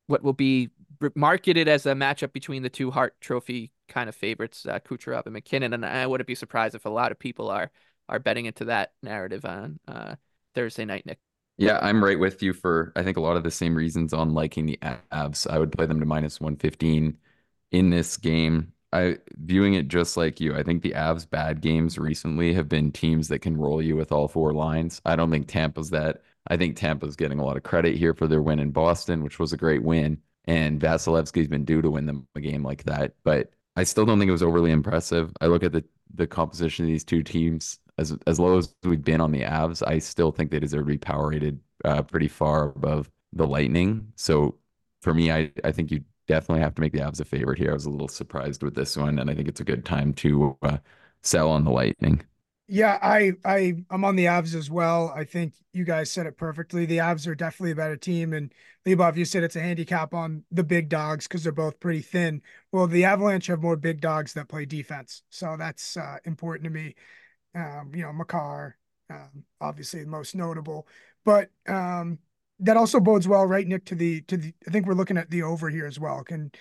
what 0.08 0.24
will 0.24 0.34
be 0.34 0.70
marketed 1.16 1.68
as 1.68 1.86
a 1.86 1.94
matchup 1.94 2.34
between 2.34 2.64
the 2.64 2.70
two 2.70 2.92
Hart 2.92 3.16
Trophy 3.22 3.72
kind 3.88 4.10
of 4.10 4.16
favorites, 4.16 4.66
uh, 4.66 4.80
Kucherov 4.80 5.26
and 5.26 5.34
MacKinnon, 5.34 5.74
And 5.74 5.86
I 5.86 6.08
wouldn't 6.08 6.28
be 6.28 6.36
surprised 6.36 6.76
if 6.76 6.86
a 6.86 6.90
lot 6.90 7.12
of 7.12 7.20
people 7.20 7.50
are 7.50 7.72
are 8.10 8.20
betting 8.20 8.46
into 8.46 8.66
that 8.66 8.94
narrative 9.04 9.44
on 9.44 9.80
uh, 9.88 10.16
Thursday 10.56 10.86
night, 10.86 11.06
Nick. 11.06 11.20
Yeah, 11.58 11.80
I'm 11.82 12.04
right 12.04 12.20
with 12.20 12.44
you 12.44 12.54
for 12.54 12.92
I 12.96 13.04
think 13.04 13.18
a 13.18 13.22
lot 13.22 13.38
of 13.38 13.44
the 13.44 13.52
same 13.52 13.76
reasons 13.76 14.14
on 14.14 14.34
liking 14.34 14.66
the 14.68 14.78
Avs. 15.12 15.50
I 15.50 15.58
would 15.58 15.72
play 15.72 15.86
them 15.86 16.00
to 16.00 16.06
minus 16.06 16.40
115 16.40 17.18
in 17.72 17.90
this 17.90 18.18
game. 18.18 18.74
I 18.94 19.18
viewing 19.38 19.74
it 19.74 19.88
just 19.88 20.18
like 20.18 20.40
you. 20.40 20.56
I 20.56 20.64
think 20.64 20.82
the 20.82 20.92
Avs 20.92 21.30
bad 21.30 21.62
games 21.62 21.98
recently 21.98 22.54
have 22.54 22.70
been 22.70 22.92
teams 22.92 23.28
that 23.30 23.40
can 23.40 23.58
roll 23.58 23.82
you 23.82 23.96
with 23.96 24.12
all 24.12 24.28
four 24.28 24.54
lines. 24.54 25.02
I 25.06 25.16
don't 25.16 25.32
think 25.32 25.48
Tampa's 25.48 25.90
that. 25.90 26.22
I 26.48 26.58
think 26.58 26.78
Tampa's 26.78 27.16
getting 27.16 27.40
a 27.40 27.46
lot 27.46 27.58
of 27.58 27.64
credit 27.64 27.98
here 27.98 28.14
for 28.14 28.28
their 28.28 28.42
win 28.42 28.60
in 28.60 28.72
Boston, 28.72 29.24
which 29.24 29.40
was 29.40 29.52
a 29.52 29.58
great 29.58 29.84
win. 29.84 30.22
And 30.46 30.80
Vasilevskiy's 30.80 31.48
been 31.50 31.66
due 31.66 31.82
to 31.82 31.92
win 31.92 32.06
them 32.06 32.28
a 32.36 32.40
game 32.42 32.64
like 32.64 32.84
that. 32.86 33.16
But 33.24 33.52
I 33.78 33.84
still 33.84 34.06
don't 34.06 34.20
think 34.20 34.28
it 34.28 34.34
was 34.34 34.44
overly 34.44 34.72
impressive. 34.72 35.32
I 35.40 35.48
look 35.48 35.64
at 35.64 35.72
the 35.72 35.86
the 36.14 36.28
composition 36.28 36.86
of 36.86 36.90
these 36.90 37.04
two 37.06 37.24
teams 37.24 37.80
as 37.98 38.16
as 38.28 38.40
low 38.40 38.58
as 38.58 38.74
we've 38.84 39.04
been 39.04 39.22
on 39.22 39.32
the 39.32 39.42
Avs, 39.42 39.84
I 39.86 40.00
still 40.00 40.32
think 40.32 40.52
they 40.52 40.60
deserve 40.60 40.86
to 40.86 40.86
be 40.86 40.98
power 40.98 41.30
rated 41.30 41.60
uh, 41.86 42.04
pretty 42.04 42.28
far 42.28 42.70
above 42.70 43.10
the 43.34 43.48
Lightning. 43.48 44.12
So 44.16 44.56
for 45.02 45.14
me, 45.14 45.32
I 45.32 45.52
I 45.64 45.72
think 45.72 45.92
you 45.92 46.04
definitely 46.28 46.62
have 46.62 46.76
to 46.76 46.82
make 46.82 46.94
the 46.94 47.00
Avs 47.00 47.20
a 47.22 47.26
favorite 47.26 47.58
here. 47.58 47.72
I 47.72 47.74
was 47.74 47.86
a 47.86 47.90
little 47.90 48.08
surprised 48.08 48.64
with 48.64 48.76
this 48.76 48.98
one, 48.98 49.20
and 49.20 49.30
I 49.30 49.36
think 49.36 49.48
it's 49.48 49.62
a 49.62 49.66
good 49.66 49.86
time 49.86 50.14
to 50.16 50.58
uh, 50.62 50.78
sell 51.22 51.50
on 51.50 51.66
the 51.66 51.72
Lightning. 51.72 52.22
Yeah, 52.70 53.00
I 53.02 53.32
I 53.46 53.76
I'm 53.90 54.04
on 54.04 54.18
the 54.18 54.26
Avs 54.26 54.54
as 54.54 54.70
well. 54.70 55.10
I 55.16 55.24
think 55.24 55.54
you 55.72 55.86
guys 55.86 56.12
said 56.12 56.26
it 56.26 56.36
perfectly. 56.38 56.86
The 56.86 56.98
Avs 56.98 57.26
are 57.26 57.36
definitely 57.36 57.72
a 57.72 57.76
better 57.76 57.96
team, 57.96 58.34
and 58.34 58.54
Leboff, 58.86 59.16
you 59.16 59.24
said 59.24 59.44
it's 59.44 59.56
a 59.56 59.62
handicap 59.62 60.14
on 60.14 60.44
the 60.52 60.66
big 60.66 60.90
dogs 60.90 61.28
because 61.28 61.44
they're 61.44 61.54
both 61.54 61.80
pretty 61.80 62.02
thin. 62.02 62.42
Well, 62.74 62.88
the 62.88 63.06
Avalanche 63.06 63.48
have 63.48 63.62
more 63.62 63.78
big 63.78 64.02
dogs 64.02 64.34
that 64.34 64.50
play 64.50 64.66
defense, 64.66 65.24
so 65.30 65.56
that's 65.58 65.96
uh, 65.96 66.18
important 66.26 66.66
to 66.66 66.70
me 66.70 66.96
um, 67.56 67.92
you 67.96 68.04
know, 68.04 68.14
Makar, 68.14 68.78
um, 69.10 69.44
obviously 69.62 70.04
the 70.04 70.10
most 70.10 70.36
notable, 70.36 70.88
but 71.26 71.50
um, 71.68 72.20
that 72.60 72.78
also 72.78 73.00
bodes 73.00 73.28
well, 73.28 73.46
right, 73.46 73.68
Nick? 73.68 73.86
To 73.86 73.96
the 73.96 74.22
to 74.24 74.38
the, 74.38 74.54
I 74.68 74.72
think 74.72 74.88
we're 74.88 74.94
looking 74.94 75.18
at 75.18 75.30
the 75.30 75.44
over 75.44 75.70
here 75.70 75.86
as 75.88 76.00
well. 76.00 76.24
Can 76.24 76.52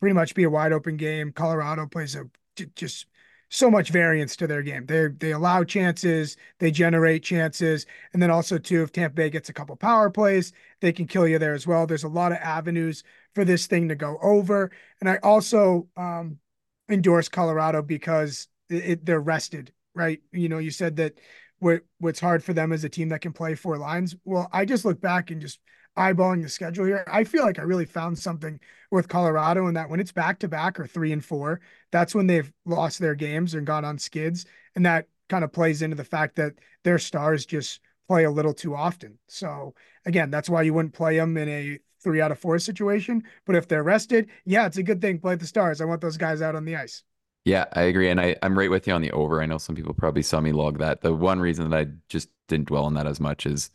pretty 0.00 0.14
much 0.14 0.34
be 0.34 0.44
a 0.44 0.50
wide 0.50 0.72
open 0.72 0.96
game. 0.96 1.32
Colorado 1.32 1.86
plays 1.86 2.16
a 2.16 2.24
just 2.76 3.06
so 3.54 3.70
much 3.70 3.90
variance 3.90 4.34
to 4.34 4.48
their 4.48 4.62
game. 4.62 4.84
They 4.84 5.06
they 5.06 5.30
allow 5.30 5.62
chances, 5.62 6.36
they 6.58 6.72
generate 6.72 7.22
chances, 7.22 7.86
and 8.12 8.20
then 8.20 8.30
also 8.30 8.58
too, 8.58 8.82
if 8.82 8.90
Tampa 8.90 9.14
Bay 9.14 9.30
gets 9.30 9.48
a 9.48 9.52
couple 9.52 9.76
power 9.76 10.10
plays, 10.10 10.52
they 10.80 10.92
can 10.92 11.06
kill 11.06 11.28
you 11.28 11.38
there 11.38 11.54
as 11.54 11.64
well. 11.64 11.86
There's 11.86 12.02
a 12.02 12.08
lot 12.08 12.32
of 12.32 12.38
avenues 12.38 13.04
for 13.32 13.44
this 13.44 13.68
thing 13.68 13.88
to 13.88 13.94
go 13.94 14.18
over. 14.20 14.72
And 15.00 15.08
I 15.08 15.18
also 15.22 15.86
um, 15.96 16.38
endorse 16.88 17.28
Colorado 17.28 17.80
because 17.80 18.48
it, 18.68 18.84
it, 18.84 19.06
they're 19.06 19.20
rested, 19.20 19.72
right? 19.94 20.20
You 20.32 20.48
know, 20.48 20.58
you 20.58 20.72
said 20.72 20.96
that 20.96 21.14
what 21.60 21.82
what's 21.98 22.20
hard 22.20 22.42
for 22.42 22.54
them 22.54 22.72
as 22.72 22.82
a 22.82 22.88
team 22.88 23.10
that 23.10 23.20
can 23.20 23.32
play 23.32 23.54
four 23.54 23.78
lines. 23.78 24.16
Well, 24.24 24.48
I 24.52 24.64
just 24.64 24.84
look 24.84 25.00
back 25.00 25.30
and 25.30 25.40
just 25.40 25.60
eyeballing 25.96 26.42
the 26.42 26.48
schedule 26.48 26.84
here. 26.84 27.04
I 27.06 27.24
feel 27.24 27.44
like 27.44 27.58
I 27.58 27.62
really 27.62 27.84
found 27.84 28.18
something 28.18 28.60
with 28.90 29.08
Colorado 29.08 29.66
and 29.66 29.76
that 29.76 29.88
when 29.88 30.00
it's 30.00 30.12
back 30.12 30.38
to 30.40 30.48
back 30.48 30.78
or 30.78 30.86
three 30.86 31.12
and 31.12 31.24
four, 31.24 31.60
that's 31.92 32.14
when 32.14 32.26
they've 32.26 32.52
lost 32.64 32.98
their 32.98 33.14
games 33.14 33.54
and 33.54 33.66
gone 33.66 33.84
on 33.84 33.98
skids. 33.98 34.46
And 34.74 34.84
that 34.86 35.06
kind 35.28 35.44
of 35.44 35.52
plays 35.52 35.82
into 35.82 35.96
the 35.96 36.04
fact 36.04 36.36
that 36.36 36.54
their 36.82 36.98
stars 36.98 37.46
just 37.46 37.80
play 38.08 38.24
a 38.24 38.30
little 38.30 38.54
too 38.54 38.74
often. 38.74 39.18
So 39.28 39.74
again, 40.04 40.30
that's 40.30 40.50
why 40.50 40.62
you 40.62 40.74
wouldn't 40.74 40.94
play 40.94 41.16
them 41.16 41.36
in 41.36 41.48
a 41.48 41.78
three 42.02 42.20
out 42.20 42.32
of 42.32 42.38
four 42.38 42.58
situation. 42.58 43.22
But 43.46 43.56
if 43.56 43.66
they're 43.66 43.82
rested, 43.82 44.28
yeah, 44.44 44.66
it's 44.66 44.76
a 44.76 44.82
good 44.82 45.00
thing. 45.00 45.18
Play 45.18 45.36
the 45.36 45.46
stars. 45.46 45.80
I 45.80 45.86
want 45.86 46.00
those 46.00 46.18
guys 46.18 46.42
out 46.42 46.54
on 46.54 46.64
the 46.64 46.76
ice. 46.76 47.02
Yeah, 47.44 47.66
I 47.72 47.82
agree. 47.82 48.08
And 48.08 48.20
I, 48.20 48.36
I'm 48.42 48.58
right 48.58 48.70
with 48.70 48.86
you 48.86 48.94
on 48.94 49.02
the 49.02 49.12
over. 49.12 49.42
I 49.42 49.46
know 49.46 49.58
some 49.58 49.74
people 49.74 49.94
probably 49.94 50.22
saw 50.22 50.40
me 50.40 50.52
log 50.52 50.78
that. 50.78 51.02
The 51.02 51.14
one 51.14 51.40
reason 51.40 51.68
that 51.68 51.78
I 51.78 51.86
just 52.08 52.28
didn't 52.48 52.68
dwell 52.68 52.84
on 52.84 52.94
that 52.94 53.06
as 53.06 53.20
much 53.20 53.46
is 53.46 53.70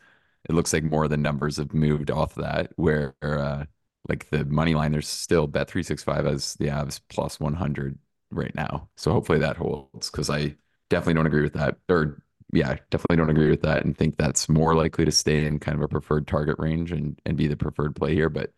it 0.48 0.54
looks 0.56 0.74
like 0.74 0.84
more 0.84 1.06
of 1.06 1.10
the 1.10 1.18
numbers 1.18 1.58
have 1.58 1.74
moved 1.74 2.12
off 2.12 2.36
that 2.36 2.72
where 2.76 3.16
uh, 3.22 3.66
like 4.08 4.30
the 4.30 4.46
money 4.46 4.76
line, 4.76 4.92
there's 4.92 5.08
still 5.08 5.48
bet 5.48 5.70
365 5.70 6.26
as 6.26 6.56
the 6.56 6.68
Avs 6.68 7.02
plus 7.10 7.40
100 7.40 7.98
right 8.32 8.54
now. 8.56 8.90
So 8.96 9.12
hopefully 9.12 9.40
that 9.40 9.58
holds 9.58 10.10
because 10.10 10.30
I 10.30 10.56
definitely 10.90 11.16
don't 11.16 11.28
agree 11.28 11.42
with 11.44 11.54
that. 11.54 11.78
Or 11.90 12.24
yeah, 12.54 12.78
definitely 12.90 13.18
don't 13.18 13.30
agree 13.30 13.50
with 13.50 13.62
that 13.62 13.86
and 13.86 13.96
think 13.96 14.18
that's 14.18 14.50
more 14.50 14.76
likely 14.76 15.06
to 15.06 15.12
stay 15.12 15.46
in 15.46 15.60
kind 15.60 15.76
of 15.78 15.84
a 15.84 15.88
preferred 15.88 16.28
target 16.28 16.56
range 16.60 16.92
and, 16.92 17.20
and 17.26 17.38
be 17.38 17.48
the 17.48 17.58
preferred 17.58 17.96
play 17.96 18.14
here. 18.16 18.30
But 18.30 18.52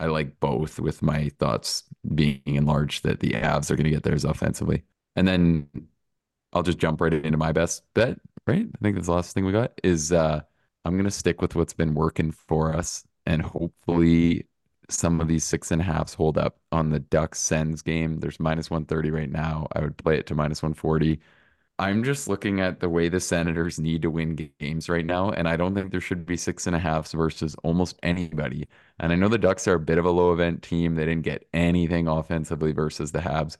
I 0.00 0.06
like 0.06 0.38
both 0.40 0.78
with 0.78 1.02
my 1.02 1.30
thoughts 1.38 1.84
being 2.14 2.42
enlarged 2.44 3.04
that 3.04 3.20
the 3.20 3.30
Avs 3.30 3.70
are 3.70 3.76
going 3.76 3.84
to 3.84 3.90
get 3.90 4.02
theirs 4.02 4.24
offensively. 4.24 4.84
And 5.16 5.26
then 5.26 5.68
I'll 6.52 6.62
just 6.62 6.78
jump 6.78 7.00
right 7.00 7.12
into 7.12 7.38
my 7.38 7.52
best 7.52 7.82
bet, 7.94 8.18
right? 8.46 8.66
I 8.66 8.78
think 8.82 8.96
that's 8.96 9.06
the 9.06 9.12
last 9.14 9.34
thing 9.34 9.44
we 9.44 9.52
got 9.52 9.72
is 9.82 10.12
uh 10.12 10.42
I'm 10.84 10.94
going 10.94 11.04
to 11.04 11.10
stick 11.10 11.42
with 11.42 11.54
what's 11.54 11.72
been 11.74 11.94
working 11.94 12.32
for 12.32 12.74
us 12.74 13.04
and 13.26 13.42
hopefully 13.42 14.46
some 14.88 15.20
of 15.20 15.28
these 15.28 15.44
six 15.44 15.70
and 15.70 15.82
a 15.82 15.84
halves 15.84 16.14
hold 16.14 16.38
up 16.38 16.58
on 16.72 16.90
the 16.90 17.00
Ducks 17.00 17.40
Sens 17.40 17.82
game. 17.82 18.18
There's 18.20 18.40
minus 18.40 18.70
130 18.70 19.10
right 19.10 19.30
now. 19.30 19.68
I 19.72 19.80
would 19.80 19.96
play 19.98 20.18
it 20.18 20.26
to 20.28 20.34
minus 20.34 20.62
140. 20.62 21.20
I'm 21.80 22.02
just 22.02 22.26
looking 22.26 22.60
at 22.60 22.80
the 22.80 22.88
way 22.88 23.08
the 23.08 23.20
Senators 23.20 23.78
need 23.78 24.02
to 24.02 24.10
win 24.10 24.50
games 24.58 24.88
right 24.88 25.06
now, 25.06 25.30
and 25.30 25.46
I 25.48 25.56
don't 25.56 25.74
think 25.74 25.92
there 25.92 26.00
should 26.00 26.26
be 26.26 26.36
six 26.36 26.66
and 26.66 26.74
a 26.74 26.78
halves 26.78 27.12
versus 27.12 27.54
almost 27.62 27.98
anybody. 28.02 28.66
And 28.98 29.12
I 29.12 29.16
know 29.16 29.28
the 29.28 29.38
Ducks 29.38 29.68
are 29.68 29.74
a 29.74 29.80
bit 29.80 29.98
of 29.98 30.04
a 30.04 30.10
low 30.10 30.32
event 30.32 30.62
team. 30.62 30.94
They 30.96 31.04
didn't 31.04 31.22
get 31.22 31.46
anything 31.54 32.08
offensively 32.08 32.72
versus 32.72 33.12
the 33.12 33.20
Habs, 33.20 33.56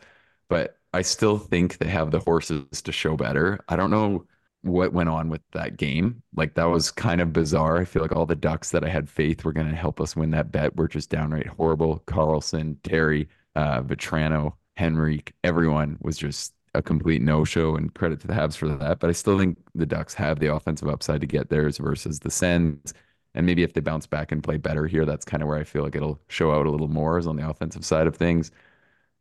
but 0.49 0.79
I 0.93 1.03
still 1.03 1.39
think 1.39 1.79
they 1.79 1.89
have 1.89 2.11
the 2.11 2.21
horses 2.21 2.83
to 2.83 2.93
show 2.93 3.17
better. 3.17 3.61
I 3.69 3.77
don't 3.77 3.91
know 3.91 4.27
what 4.63 4.93
went 4.93 5.09
on 5.09 5.31
with 5.31 5.43
that 5.53 5.77
game. 5.77 6.23
Like 6.35 6.55
that 6.55 6.65
was 6.65 6.91
kind 6.91 7.21
of 7.21 7.33
bizarre. 7.33 7.79
I 7.79 7.85
feel 7.85 8.03
like 8.03 8.15
all 8.15 8.27
the 8.27 8.35
Ducks 8.37 8.71
that 8.73 8.85
I 8.85 8.89
had 8.89 9.09
faith 9.09 9.45
were 9.45 9.53
going 9.53 9.69
to 9.69 9.77
help 9.77 10.01
us 10.01 10.17
win 10.17 10.31
that 10.33 10.53
bet 10.53 10.77
were 10.77 10.89
just 10.89 11.11
downright 11.11 11.47
horrible. 11.47 12.03
Carlsson, 12.07 12.77
Terry, 12.83 13.29
uh, 13.55 13.83
Vatrano, 13.83 14.55
Henrique, 14.81 15.33
everyone 15.45 15.99
was 16.01 16.17
just 16.17 16.55
a 16.75 16.83
complete 16.83 17.23
no 17.23 17.45
show 17.45 17.77
and 17.77 17.95
credit 17.95 18.21
to 18.21 18.27
the 18.27 18.33
Habs 18.35 18.57
for 18.57 18.69
that. 18.69 18.99
But 19.01 19.11
I 19.11 19.13
still 19.13 19.39
think 19.39 19.59
the 19.75 19.87
Ducks 19.87 20.15
have 20.15 20.39
the 20.39 20.53
offensive 20.55 20.89
upside 20.89 21.21
to 21.21 21.27
get 21.27 21.49
theirs 21.49 21.79
versus 21.79 22.21
the 22.21 22.31
Sens. 22.31 22.93
And 23.35 23.47
maybe 23.47 23.63
if 23.63 23.73
they 23.73 23.81
bounce 23.81 24.07
back 24.07 24.33
and 24.33 24.43
play 24.43 24.57
better 24.57 24.87
here, 24.87 25.05
that's 25.05 25.25
kind 25.25 25.43
of 25.43 25.49
where 25.49 25.59
I 25.59 25.65
feel 25.65 25.83
like 25.83 25.95
it'll 25.97 26.21
show 26.29 26.53
out 26.53 26.67
a 26.67 26.71
little 26.71 26.89
more 26.89 27.19
is 27.19 27.27
on 27.27 27.37
the 27.37 27.49
offensive 27.49 27.85
side 27.85 28.07
of 28.07 28.17
things. 28.17 28.51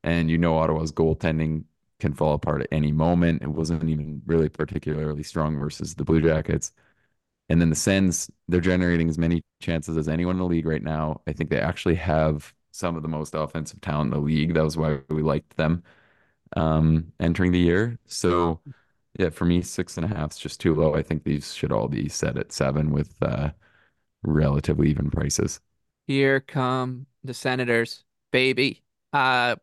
And 0.03 0.29
you 0.29 0.37
know 0.37 0.57
Ottawa's 0.57 0.91
goaltending 0.91 1.65
can 1.99 2.13
fall 2.13 2.33
apart 2.33 2.61
at 2.61 2.67
any 2.71 2.91
moment. 2.91 3.41
It 3.41 3.49
wasn't 3.49 3.89
even 3.89 4.21
really 4.25 4.49
particularly 4.49 5.23
strong 5.23 5.57
versus 5.57 5.95
the 5.95 6.05
Blue 6.05 6.21
Jackets. 6.21 6.71
And 7.49 7.61
then 7.61 7.69
the 7.69 7.75
Sens, 7.75 8.29
they're 8.47 8.59
generating 8.59 9.09
as 9.09 9.17
many 9.17 9.41
chances 9.61 9.97
as 9.97 10.07
anyone 10.07 10.35
in 10.35 10.39
the 10.39 10.45
league 10.45 10.65
right 10.65 10.83
now. 10.83 11.21
I 11.27 11.33
think 11.33 11.49
they 11.49 11.59
actually 11.59 11.95
have 11.95 12.53
some 12.71 12.95
of 12.95 13.01
the 13.01 13.07
most 13.07 13.33
offensive 13.35 13.81
talent 13.81 14.13
in 14.13 14.19
the 14.19 14.25
league. 14.25 14.53
That 14.53 14.63
was 14.63 14.77
why 14.77 14.99
we 15.09 15.21
liked 15.21 15.55
them 15.55 15.83
um, 16.55 17.11
entering 17.19 17.51
the 17.51 17.59
year. 17.59 17.97
So, 18.05 18.59
yeah, 19.17 19.29
for 19.29 19.45
me, 19.45 19.61
six 19.61 19.97
and 19.97 20.05
a 20.05 20.15
half 20.15 20.31
is 20.31 20.37
just 20.37 20.59
too 20.59 20.75
low. 20.75 20.93
I 20.93 21.01
think 21.01 21.23
these 21.23 21.53
should 21.53 21.71
all 21.71 21.87
be 21.87 22.09
set 22.09 22.37
at 22.37 22.51
seven 22.51 22.91
with 22.91 23.15
uh, 23.21 23.51
relatively 24.23 24.89
even 24.89 25.09
prices. 25.09 25.59
Here 26.05 26.39
come 26.39 27.07
the 27.23 27.33
Senators, 27.33 28.03
baby. 28.31 28.83
Uh, 29.11 29.55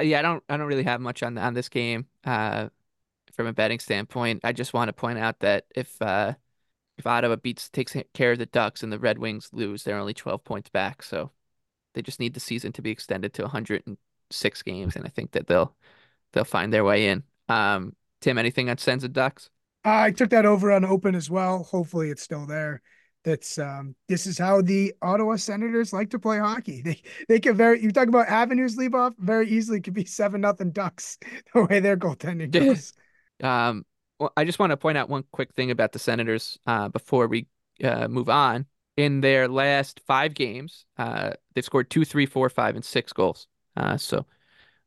yeah, 0.00 0.18
I 0.20 0.22
don't, 0.22 0.42
I 0.48 0.56
don't 0.56 0.66
really 0.66 0.84
have 0.84 1.00
much 1.00 1.22
on 1.22 1.38
on 1.38 1.54
this 1.54 1.68
game. 1.68 2.06
Uh, 2.24 2.68
from 3.32 3.46
a 3.46 3.52
betting 3.52 3.78
standpoint, 3.78 4.40
I 4.44 4.52
just 4.52 4.74
want 4.74 4.88
to 4.88 4.92
point 4.92 5.18
out 5.18 5.40
that 5.40 5.66
if 5.74 6.00
uh, 6.02 6.34
if 6.98 7.06
Ottawa 7.06 7.36
beats 7.36 7.68
takes 7.68 7.96
care 8.14 8.32
of 8.32 8.38
the 8.38 8.46
Ducks 8.46 8.82
and 8.82 8.92
the 8.92 8.98
Red 8.98 9.18
Wings 9.18 9.50
lose, 9.52 9.84
they're 9.84 9.98
only 9.98 10.14
twelve 10.14 10.44
points 10.44 10.70
back. 10.70 11.02
So 11.02 11.30
they 11.94 12.02
just 12.02 12.20
need 12.20 12.34
the 12.34 12.40
season 12.40 12.72
to 12.72 12.82
be 12.82 12.90
extended 12.90 13.32
to 13.34 13.42
106 13.42 14.62
games, 14.62 14.96
and 14.96 15.04
I 15.04 15.08
think 15.08 15.32
that 15.32 15.46
they'll 15.46 15.74
they'll 16.32 16.44
find 16.44 16.72
their 16.72 16.84
way 16.84 17.08
in. 17.08 17.24
Um, 17.48 17.96
Tim, 18.20 18.38
anything 18.38 18.70
on 18.70 18.78
Sens 18.78 19.04
and 19.04 19.14
Ducks? 19.14 19.50
I 19.84 20.10
took 20.10 20.30
that 20.30 20.46
over 20.46 20.70
on 20.72 20.84
open 20.84 21.14
as 21.14 21.30
well. 21.30 21.64
Hopefully, 21.64 22.10
it's 22.10 22.22
still 22.22 22.46
there. 22.46 22.82
That's 23.24 23.58
um, 23.58 23.94
this 24.08 24.26
is 24.26 24.38
how 24.38 24.62
the 24.62 24.94
Ottawa 25.02 25.36
Senators 25.36 25.92
like 25.92 26.10
to 26.10 26.18
play 26.18 26.38
hockey. 26.38 26.82
They 26.84 27.02
they 27.28 27.40
can 27.40 27.56
very 27.56 27.82
you 27.82 27.92
talk 27.92 28.08
about 28.08 28.28
avenues 28.28 28.76
Leboff 28.76 29.14
very 29.18 29.48
easily 29.48 29.80
could 29.80 29.94
be 29.94 30.04
seven 30.06 30.40
nothing 30.40 30.70
Ducks 30.70 31.18
the 31.54 31.64
way 31.64 31.80
their 31.80 31.96
goaltending 31.96 32.50
goes. 32.50 32.92
um, 33.42 33.84
well, 34.18 34.32
I 34.36 34.44
just 34.44 34.58
want 34.58 34.70
to 34.70 34.76
point 34.76 34.98
out 34.98 35.08
one 35.08 35.24
quick 35.32 35.54
thing 35.54 35.70
about 35.70 35.92
the 35.92 35.98
Senators 35.98 36.58
uh, 36.66 36.88
before 36.88 37.26
we 37.26 37.46
uh, 37.82 38.08
move 38.08 38.28
on. 38.28 38.66
In 38.96 39.22
their 39.22 39.48
last 39.48 40.00
five 40.06 40.34
games, 40.34 40.84
uh, 40.98 41.30
they've 41.54 41.64
scored 41.64 41.88
two, 41.88 42.04
three, 42.04 42.26
four, 42.26 42.50
five, 42.50 42.74
and 42.74 42.84
six 42.84 43.14
goals. 43.14 43.46
Uh, 43.74 43.96
so 43.96 44.26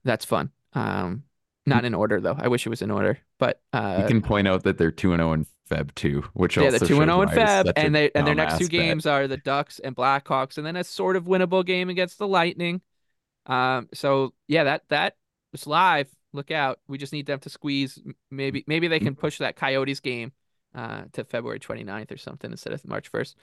that's 0.03 0.25
fun. 0.25 0.51
Um, 0.73 1.23
not 1.65 1.85
in 1.85 1.93
order 1.93 2.19
though. 2.19 2.35
I 2.37 2.47
wish 2.47 2.65
it 2.65 2.69
was 2.69 2.81
in 2.81 2.91
order, 2.91 3.19
but 3.39 3.61
uh, 3.71 3.97
you 4.01 4.07
can 4.07 4.21
point 4.21 4.47
out 4.47 4.63
that 4.63 4.77
they're 4.77 4.91
two 4.91 5.13
and 5.13 5.19
zero 5.19 5.29
oh 5.29 5.33
in 5.33 5.47
Feb 5.69 5.93
too, 5.95 6.23
which 6.33 6.57
yeah, 6.57 6.65
also 6.65 6.79
they're 6.79 6.87
two 6.87 7.01
and 7.01 7.09
zero 7.09 7.19
oh 7.19 7.21
in 7.21 7.29
Feb, 7.29 7.71
and 7.75 7.95
they 7.95 8.11
and 8.15 8.27
their 8.27 8.35
next 8.35 8.57
two 8.57 8.67
games 8.67 9.05
are 9.05 9.27
the 9.27 9.37
Ducks 9.37 9.79
and 9.79 9.95
Blackhawks, 9.95 10.57
and 10.57 10.65
then 10.65 10.75
a 10.75 10.83
sort 10.83 11.15
of 11.15 11.25
winnable 11.25 11.65
game 11.65 11.89
against 11.89 12.17
the 12.17 12.27
Lightning. 12.27 12.81
Um, 13.45 13.89
so 13.93 14.33
yeah, 14.47 14.65
that 14.65 14.83
that 14.89 15.15
is 15.53 15.67
live. 15.67 16.09
Look 16.33 16.51
out! 16.51 16.79
We 16.87 16.97
just 16.97 17.13
need 17.13 17.27
them 17.27 17.39
to 17.39 17.49
squeeze. 17.49 17.99
Maybe 18.31 18.63
maybe 18.67 18.87
they 18.87 18.99
can 18.99 19.15
push 19.15 19.37
that 19.37 19.55
Coyotes 19.55 19.99
game 19.99 20.31
uh, 20.75 21.03
to 21.13 21.23
February 21.23 21.59
29th 21.59 22.11
or 22.11 22.17
something 22.17 22.51
instead 22.51 22.73
of 22.73 22.85
March 22.87 23.11
1st. 23.11 23.35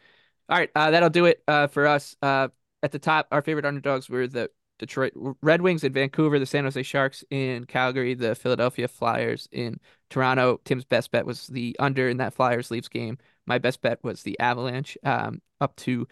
All 0.48 0.58
right, 0.58 0.70
uh, 0.74 0.90
that'll 0.90 1.10
do 1.10 1.26
it 1.26 1.42
uh, 1.46 1.68
for 1.68 1.86
us. 1.86 2.16
Uh, 2.20 2.48
at 2.82 2.92
the 2.92 2.98
top, 2.98 3.28
our 3.30 3.42
favorite 3.42 3.64
underdogs 3.64 4.08
were 4.08 4.26
the 4.26 4.50
Detroit 4.80 5.12
Red 5.42 5.60
Wings 5.60 5.84
in 5.84 5.92
Vancouver, 5.92 6.38
the 6.38 6.46
San 6.46 6.64
Jose 6.64 6.82
Sharks 6.82 7.22
in 7.30 7.66
Calgary, 7.66 8.14
the 8.14 8.34
Philadelphia 8.34 8.88
Flyers 8.88 9.46
in 9.52 9.78
Toronto. 10.08 10.58
Tim's 10.64 10.86
best 10.86 11.10
bet 11.10 11.26
was 11.26 11.46
the 11.48 11.76
under 11.78 12.08
in 12.08 12.16
that 12.16 12.34
Flyers 12.34 12.70
Leafs 12.70 12.88
game. 12.88 13.18
My 13.46 13.58
best 13.58 13.82
bet 13.82 14.02
was 14.02 14.22
the 14.22 14.40
Avalanche 14.40 14.96
um, 15.04 15.42
up 15.60 15.76
to 15.76 16.08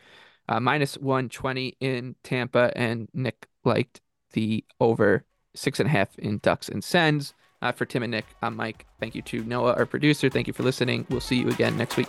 uh, 0.49 0.61
minus 0.61 0.99
120 0.99 1.77
in 1.81 2.15
Tampa, 2.23 2.71
and 2.77 3.09
Nick 3.15 3.47
liked 3.65 4.01
the 4.35 4.65
over 4.81 5.25
six 5.55 5.81
and 5.81 5.89
a 5.89 5.91
half 5.91 6.19
in 6.19 6.39
Ducks 6.39 6.69
and 6.69 6.85
Sens. 6.85 7.35
Uh, 7.61 7.73
for 7.73 7.87
Tim 7.87 8.05
and 8.05 8.13
Nick, 8.13 8.27
I'm 8.43 8.55
Mike. 8.55 8.87
Thank 9.01 9.15
you 9.15 9.23
to 9.23 9.43
Noah, 9.45 9.75
our 9.75 9.87
producer. 9.87 10.29
Thank 10.29 10.47
you 10.47 10.53
for 10.53 10.63
listening. 10.63 11.07
We'll 11.09 11.21
see 11.21 11.41
you 11.41 11.49
again 11.49 11.77
next 11.77 11.97
week. 11.97 12.09